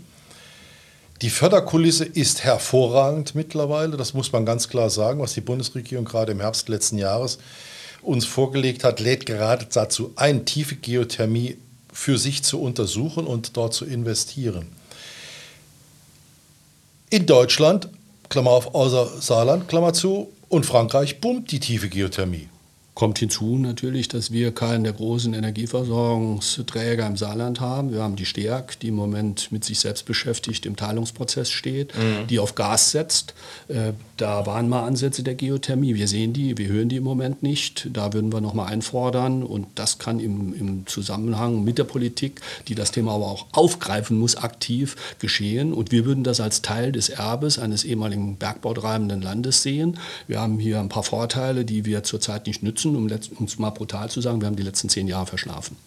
Die 1.21 1.29
Förderkulisse 1.29 2.03
ist 2.03 2.43
hervorragend 2.43 3.33
mittlerweile, 3.33 3.95
das 3.95 4.13
muss 4.13 4.31
man 4.33 4.45
ganz 4.45 4.67
klar 4.67 4.89
sagen, 4.89 5.21
was 5.21 5.33
die 5.33 5.41
Bundesregierung 5.41 6.03
gerade 6.03 6.33
im 6.33 6.41
Herbst 6.41 6.67
letzten 6.67 6.97
Jahres 6.97 7.39
uns 8.01 8.25
vorgelegt 8.25 8.83
hat, 8.83 8.99
lädt 8.99 9.25
gerade 9.25 9.67
dazu 9.71 10.13
ein, 10.15 10.45
tiefe 10.45 10.75
Geothermie 10.75 11.57
für 11.91 12.17
sich 12.17 12.43
zu 12.43 12.61
untersuchen 12.61 13.27
und 13.27 13.57
dort 13.57 13.73
zu 13.73 13.85
investieren. 13.85 14.67
In 17.09 17.25
Deutschland, 17.25 17.89
Klammer 18.29 18.51
auf, 18.51 18.75
außer 18.75 19.21
Saarland, 19.21 19.67
Klammer 19.67 19.93
zu, 19.93 20.31
und 20.49 20.65
Frankreich 20.65 21.19
boomt 21.21 21.51
die 21.51 21.59
tiefe 21.59 21.89
Geothermie. 21.89 22.49
Kommt 22.99 23.19
hinzu 23.19 23.57
natürlich, 23.57 24.09
dass 24.09 24.29
wir 24.33 24.53
keinen 24.53 24.83
der 24.83 24.91
großen 24.91 25.33
Energieversorgungsträger 25.33 27.07
im 27.07 27.15
Saarland 27.15 27.61
haben. 27.61 27.93
Wir 27.93 28.03
haben 28.03 28.17
die 28.17 28.25
STEAG, 28.25 28.77
die 28.81 28.89
im 28.89 28.95
Moment 28.95 29.53
mit 29.53 29.63
sich 29.63 29.79
selbst 29.79 30.05
beschäftigt 30.05 30.65
im 30.65 30.75
Teilungsprozess 30.75 31.49
steht, 31.49 31.93
die 32.29 32.39
auf 32.39 32.55
Gas 32.55 32.91
setzt. 32.91 33.35
Äh, 33.69 33.93
Da 34.17 34.45
waren 34.45 34.67
mal 34.67 34.83
Ansätze 34.83 35.23
der 35.23 35.35
Geothermie. 35.35 35.95
Wir 35.95 36.09
sehen 36.09 36.33
die, 36.33 36.57
wir 36.57 36.67
hören 36.67 36.89
die 36.89 36.97
im 36.97 37.05
Moment 37.05 37.41
nicht. 37.41 37.87
Da 37.93 38.11
würden 38.11 38.33
wir 38.33 38.41
nochmal 38.41 38.67
einfordern. 38.67 39.43
Und 39.43 39.67
das 39.75 39.97
kann 39.97 40.19
im, 40.19 40.53
im 40.53 40.85
Zusammenhang 40.87 41.63
mit 41.63 41.77
der 41.77 41.85
Politik, 41.85 42.41
die 42.67 42.75
das 42.75 42.91
Thema 42.91 43.13
aber 43.13 43.27
auch 43.27 43.45
aufgreifen 43.53 44.19
muss, 44.19 44.35
aktiv 44.35 44.97
geschehen. 45.19 45.71
Und 45.71 45.93
wir 45.93 46.03
würden 46.03 46.25
das 46.25 46.41
als 46.41 46.61
Teil 46.61 46.91
des 46.91 47.07
Erbes 47.07 47.59
eines 47.59 47.85
ehemaligen 47.85 48.35
bergbautreibenden 48.35 49.21
Landes 49.21 49.63
sehen. 49.63 49.97
Wir 50.27 50.41
haben 50.41 50.59
hier 50.59 50.81
ein 50.81 50.89
paar 50.89 51.03
Vorteile, 51.03 51.63
die 51.63 51.85
wir 51.85 52.03
zurzeit 52.03 52.45
nicht 52.45 52.61
nützen, 52.61 52.88
um 52.95 53.07
letzt- 53.07 53.31
um 53.37 53.45
es 53.45 53.57
mal 53.59 53.69
brutal 53.71 54.09
zu 54.09 54.21
sagen. 54.21 54.41
Wir 54.41 54.47
haben 54.47 54.55
die 54.55 54.63
letzten 54.63 54.89
zehn 54.89 55.07
Jahre 55.07 55.25
verschlafen. 55.25 55.77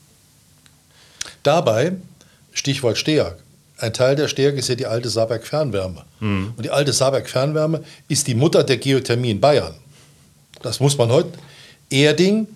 Dabei, 1.43 1.93
Stichwort 2.53 2.99
STEAG, 2.99 3.37
ein 3.79 3.93
Teil 3.93 4.15
der 4.17 4.29
Stärke 4.29 4.59
ist 4.59 4.69
ja 4.69 4.75
die 4.75 4.87
alte 4.87 5.09
Saarberg 5.09 5.45
Fernwärme. 5.47 6.05
Mhm. 6.21 6.55
Und 6.57 6.63
die 6.65 6.71
alte 6.71 6.93
Saarberg 6.93 7.29
Fernwärme 7.29 7.83
ist 8.09 8.27
die 8.27 8.35
Mutter 8.35 8.63
der 8.63 8.77
Geothermie 8.77 9.31
in 9.31 9.41
Bayern. 9.41 9.75
Das 10.63 10.79
muss 10.79 10.97
man 10.97 11.11
heute. 11.11 11.31
Erding, 11.91 12.47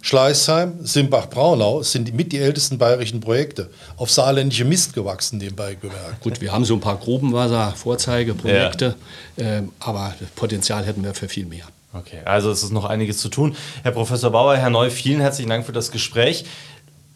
Schleißheim, 0.00 0.84
Simbach-Braunau 0.84 1.84
sind 1.84 2.12
mit 2.12 2.32
die 2.32 2.38
ältesten 2.38 2.76
bayerischen 2.76 3.20
Projekte 3.20 3.70
auf 3.96 4.10
saarländische 4.10 4.64
Mist 4.64 4.94
gewachsen, 4.94 5.38
nebenbei 5.38 5.76
bemerkt. 5.76 6.20
Gut, 6.20 6.40
wir 6.40 6.50
haben 6.52 6.64
so 6.64 6.74
ein 6.74 6.80
paar 6.80 6.98
Grubenwasser-Vorzeigeprojekte, 6.98 8.96
ja. 9.36 9.58
äh, 9.58 9.62
aber 9.78 10.14
Potenzial 10.34 10.84
hätten 10.84 11.04
wir 11.04 11.14
für 11.14 11.28
viel 11.28 11.46
mehr. 11.46 11.66
Okay, 11.94 12.20
also 12.24 12.50
es 12.50 12.62
ist 12.62 12.72
noch 12.72 12.86
einiges 12.86 13.18
zu 13.18 13.28
tun. 13.28 13.54
Herr 13.82 13.92
Professor 13.92 14.30
Bauer, 14.30 14.56
Herr 14.56 14.70
Neu, 14.70 14.88
vielen 14.88 15.20
herzlichen 15.20 15.50
Dank 15.50 15.66
für 15.66 15.72
das 15.72 15.90
Gespräch. 15.90 16.46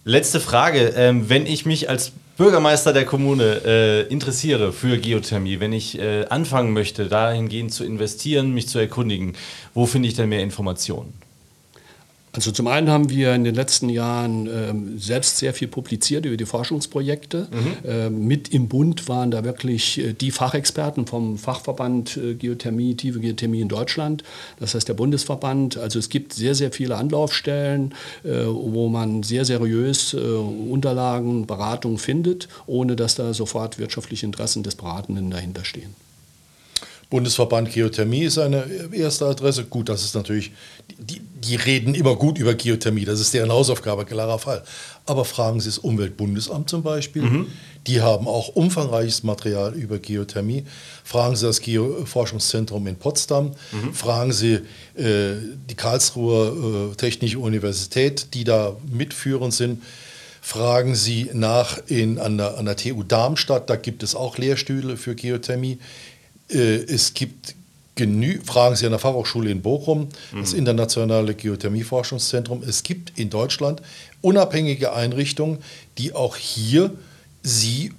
Letzte 0.04 0.38
Frage. 0.38 0.92
Ähm, 0.96 1.30
wenn 1.30 1.46
ich 1.46 1.64
mich 1.64 1.88
als 1.88 2.12
Bürgermeister 2.36 2.92
der 2.92 3.06
Kommune 3.06 3.62
äh, 3.64 4.02
interessiere 4.12 4.74
für 4.74 4.98
Geothermie, 4.98 5.58
wenn 5.60 5.72
ich 5.72 5.98
äh, 5.98 6.26
anfangen 6.26 6.74
möchte, 6.74 7.06
dahingehend 7.06 7.72
zu 7.72 7.84
investieren, 7.84 8.52
mich 8.52 8.68
zu 8.68 8.78
erkundigen, 8.78 9.32
wo 9.72 9.86
finde 9.86 10.08
ich 10.08 10.14
denn 10.14 10.28
mehr 10.28 10.42
Informationen? 10.42 11.14
Also 12.36 12.52
zum 12.52 12.66
einen 12.66 12.90
haben 12.90 13.08
wir 13.08 13.34
in 13.34 13.44
den 13.44 13.54
letzten 13.54 13.88
Jahren 13.88 14.46
ähm, 14.46 14.98
selbst 14.98 15.38
sehr 15.38 15.54
viel 15.54 15.68
publiziert 15.68 16.26
über 16.26 16.36
die 16.36 16.44
Forschungsprojekte. 16.44 17.48
Mhm. 17.50 17.88
Ähm, 17.88 18.26
mit 18.26 18.52
im 18.52 18.68
Bund 18.68 19.08
waren 19.08 19.30
da 19.30 19.42
wirklich 19.42 19.98
äh, 19.98 20.12
die 20.12 20.30
Fachexperten 20.30 21.06
vom 21.06 21.38
Fachverband 21.38 22.18
äh, 22.18 22.34
Geothermie, 22.34 22.94
tiefe 22.94 23.20
Geothermie 23.20 23.62
in 23.62 23.68
Deutschland, 23.68 24.22
das 24.60 24.74
heißt 24.74 24.86
der 24.86 24.94
Bundesverband. 24.94 25.78
Also 25.78 25.98
es 25.98 26.10
gibt 26.10 26.34
sehr, 26.34 26.54
sehr 26.54 26.72
viele 26.72 26.96
Anlaufstellen, 26.96 27.94
äh, 28.22 28.44
wo 28.44 28.88
man 28.88 29.22
sehr 29.22 29.46
seriös 29.46 30.12
äh, 30.12 30.18
Unterlagen, 30.18 31.46
Beratungen 31.46 31.96
findet, 31.96 32.48
ohne 32.66 32.96
dass 32.96 33.14
da 33.14 33.32
sofort 33.32 33.78
wirtschaftliche 33.78 34.26
Interessen 34.26 34.62
des 34.62 34.74
Beratenden 34.74 35.30
dahinter 35.30 35.64
stehen. 35.64 36.05
Bundesverband 37.08 37.72
Geothermie 37.72 38.24
ist 38.24 38.38
eine 38.38 38.64
erste 38.92 39.26
Adresse. 39.26 39.64
Gut, 39.64 39.88
das 39.88 40.02
ist 40.02 40.16
natürlich, 40.16 40.50
die, 40.98 41.20
die 41.20 41.54
reden 41.54 41.94
immer 41.94 42.16
gut 42.16 42.36
über 42.38 42.54
Geothermie, 42.54 43.04
das 43.04 43.20
ist 43.20 43.32
deren 43.32 43.52
Hausaufgabe, 43.52 44.04
klarer 44.04 44.40
Fall. 44.40 44.64
Aber 45.04 45.24
fragen 45.24 45.60
Sie 45.60 45.68
das 45.68 45.78
Umweltbundesamt 45.78 46.68
zum 46.68 46.82
Beispiel, 46.82 47.22
mhm. 47.22 47.46
die 47.86 48.00
haben 48.00 48.26
auch 48.26 48.48
umfangreiches 48.48 49.22
Material 49.22 49.72
über 49.74 50.00
Geothermie. 50.00 50.64
Fragen 51.04 51.36
Sie 51.36 51.46
das 51.46 51.60
Geoforschungszentrum 51.60 52.84
in 52.88 52.96
Potsdam, 52.96 53.52
mhm. 53.70 53.94
fragen 53.94 54.32
Sie 54.32 54.54
äh, 54.96 55.36
die 55.70 55.76
Karlsruher 55.76 56.90
äh, 56.92 56.96
Technische 56.96 57.38
Universität, 57.38 58.34
die 58.34 58.42
da 58.42 58.76
mitführend 58.90 59.54
sind. 59.54 59.80
Fragen 60.42 60.94
Sie 60.94 61.30
nach 61.32 61.78
in, 61.88 62.20
an, 62.20 62.38
der, 62.38 62.56
an 62.56 62.66
der 62.66 62.76
TU 62.76 63.02
Darmstadt, 63.02 63.68
da 63.68 63.74
gibt 63.74 64.04
es 64.04 64.14
auch 64.14 64.38
Lehrstühle 64.38 64.96
für 64.96 65.16
Geothermie. 65.16 65.78
Äh, 66.48 66.84
es 66.84 67.14
gibt 67.14 67.54
genü 67.96 68.40
fragen 68.44 68.76
Sie 68.76 68.86
an 68.86 68.92
der 68.92 68.98
Fachhochschule 68.98 69.50
in 69.50 69.62
Bochum, 69.62 70.08
mhm. 70.32 70.40
das 70.40 70.52
internationale 70.52 71.34
Geothermieforschungszentrum. 71.34 72.62
Es 72.62 72.82
gibt 72.82 73.18
in 73.18 73.30
Deutschland 73.30 73.82
unabhängige 74.20 74.92
Einrichtungen, 74.92 75.58
die 75.98 76.14
auch 76.14 76.36
hier 76.36 76.92
Sie 77.42 77.92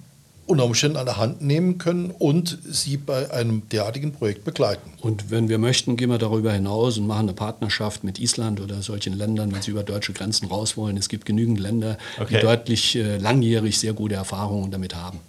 unter 0.46 0.64
Umständen 0.64 0.96
an 0.96 1.04
der 1.04 1.18
Hand 1.18 1.42
nehmen 1.42 1.76
können 1.76 2.10
und 2.10 2.58
Sie 2.64 2.96
bei 2.96 3.30
einem 3.30 3.68
derartigen 3.68 4.12
Projekt 4.12 4.44
begleiten. 4.44 4.90
Und 5.00 5.30
wenn 5.30 5.48
wir 5.48 5.58
möchten, 5.58 5.96
gehen 5.96 6.08
wir 6.08 6.18
darüber 6.18 6.52
hinaus 6.52 6.96
und 6.96 7.06
machen 7.06 7.28
eine 7.28 7.34
Partnerschaft 7.34 8.02
mit 8.02 8.18
Island 8.18 8.60
oder 8.60 8.80
solchen 8.80 9.12
Ländern, 9.12 9.52
wenn 9.52 9.60
sie 9.60 9.72
über 9.72 9.82
deutsche 9.82 10.14
Grenzen 10.14 10.46
raus 10.46 10.76
wollen. 10.76 10.96
Es 10.96 11.10
gibt 11.10 11.26
genügend 11.26 11.60
Länder, 11.60 11.98
okay. 12.18 12.36
die 12.36 12.40
deutlich 12.40 12.96
äh, 12.96 13.18
langjährig 13.18 13.78
sehr 13.78 13.92
gute 13.92 14.14
Erfahrungen 14.14 14.70
damit 14.70 14.94
haben. 14.94 15.20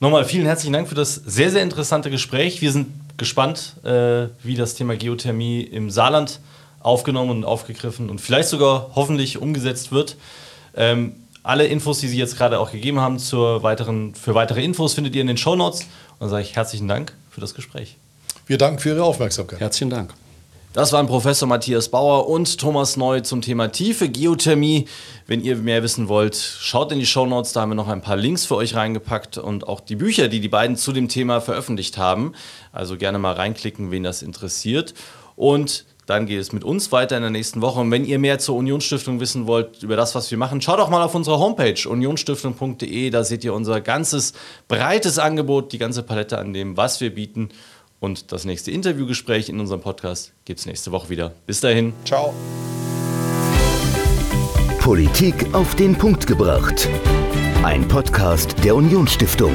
Nochmal 0.00 0.24
vielen 0.24 0.46
herzlichen 0.46 0.72
Dank 0.72 0.88
für 0.88 0.94
das 0.94 1.16
sehr, 1.16 1.50
sehr 1.50 1.62
interessante 1.62 2.08
Gespräch. 2.08 2.62
Wir 2.62 2.70
sind 2.70 2.86
gespannt, 3.16 3.74
äh, 3.84 4.28
wie 4.44 4.54
das 4.54 4.74
Thema 4.74 4.96
Geothermie 4.96 5.62
im 5.62 5.90
Saarland 5.90 6.38
aufgenommen 6.78 7.30
und 7.30 7.44
aufgegriffen 7.44 8.08
und 8.08 8.20
vielleicht 8.20 8.48
sogar 8.48 8.92
hoffentlich 8.94 9.38
umgesetzt 9.38 9.90
wird. 9.90 10.16
Ähm, 10.76 11.16
alle 11.42 11.66
Infos, 11.66 11.98
die 11.98 12.06
Sie 12.06 12.16
jetzt 12.16 12.36
gerade 12.36 12.60
auch 12.60 12.70
gegeben 12.70 13.00
haben 13.00 13.18
zur 13.18 13.64
weiteren, 13.64 14.14
für 14.14 14.36
weitere 14.36 14.62
Infos, 14.62 14.94
findet 14.94 15.16
ihr 15.16 15.20
in 15.20 15.26
den 15.26 15.36
Show 15.36 15.56
Notes. 15.56 15.80
Und 15.80 16.20
dann 16.20 16.28
sage 16.28 16.44
ich 16.44 16.54
herzlichen 16.54 16.86
Dank 16.86 17.12
für 17.30 17.40
das 17.40 17.54
Gespräch. 17.54 17.96
Wir 18.46 18.56
danken 18.56 18.78
für 18.78 18.90
Ihre 18.90 19.02
Aufmerksamkeit. 19.02 19.58
Herzlichen 19.58 19.90
Dank. 19.90 20.14
Das 20.78 20.92
waren 20.92 21.08
Professor 21.08 21.48
Matthias 21.48 21.88
Bauer 21.88 22.28
und 22.28 22.56
Thomas 22.60 22.96
Neu 22.96 23.20
zum 23.20 23.42
Thema 23.42 23.66
tiefe 23.66 24.08
Geothermie. 24.08 24.86
Wenn 25.26 25.42
ihr 25.42 25.56
mehr 25.56 25.82
wissen 25.82 26.06
wollt, 26.06 26.36
schaut 26.36 26.92
in 26.92 27.00
die 27.00 27.06
Show 27.06 27.26
Notes, 27.26 27.52
da 27.52 27.62
haben 27.62 27.70
wir 27.70 27.74
noch 27.74 27.88
ein 27.88 28.00
paar 28.00 28.14
Links 28.14 28.46
für 28.46 28.54
euch 28.54 28.76
reingepackt 28.76 29.38
und 29.38 29.66
auch 29.66 29.80
die 29.80 29.96
Bücher, 29.96 30.28
die 30.28 30.38
die 30.38 30.48
beiden 30.48 30.76
zu 30.76 30.92
dem 30.92 31.08
Thema 31.08 31.40
veröffentlicht 31.40 31.98
haben. 31.98 32.32
Also 32.70 32.96
gerne 32.96 33.18
mal 33.18 33.32
reinklicken, 33.32 33.90
wen 33.90 34.04
das 34.04 34.22
interessiert. 34.22 34.94
Und 35.34 35.84
dann 36.06 36.26
geht 36.26 36.40
es 36.40 36.52
mit 36.52 36.62
uns 36.62 36.92
weiter 36.92 37.16
in 37.16 37.22
der 37.22 37.30
nächsten 37.32 37.60
Woche. 37.60 37.80
Und 37.80 37.90
wenn 37.90 38.04
ihr 38.04 38.20
mehr 38.20 38.38
zur 38.38 38.54
Unionsstiftung 38.54 39.18
wissen 39.18 39.48
wollt, 39.48 39.82
über 39.82 39.96
das, 39.96 40.14
was 40.14 40.30
wir 40.30 40.38
machen, 40.38 40.60
schaut 40.60 40.78
doch 40.78 40.90
mal 40.90 41.02
auf 41.02 41.14
unsere 41.14 41.40
Homepage 41.40 41.88
unionsstiftung.de. 41.88 43.10
Da 43.10 43.24
seht 43.24 43.42
ihr 43.42 43.52
unser 43.52 43.80
ganzes 43.80 44.32
breites 44.68 45.18
Angebot, 45.18 45.72
die 45.72 45.78
ganze 45.78 46.04
Palette 46.04 46.38
an 46.38 46.52
dem, 46.52 46.76
was 46.76 47.00
wir 47.00 47.12
bieten. 47.12 47.48
Und 48.00 48.32
das 48.32 48.44
nächste 48.44 48.70
Interviewgespräch 48.70 49.48
in 49.48 49.58
unserem 49.60 49.80
Podcast 49.80 50.32
gibt 50.44 50.60
es 50.60 50.66
nächste 50.66 50.92
Woche 50.92 51.08
wieder. 51.08 51.32
Bis 51.46 51.60
dahin. 51.60 51.92
Ciao. 52.04 52.32
Politik 54.78 55.52
auf 55.52 55.74
den 55.74 55.96
Punkt 55.96 56.26
gebracht. 56.26 56.88
Ein 57.62 57.86
Podcast 57.88 58.54
der 58.64 58.76
Unionsstiftung. 58.76 59.52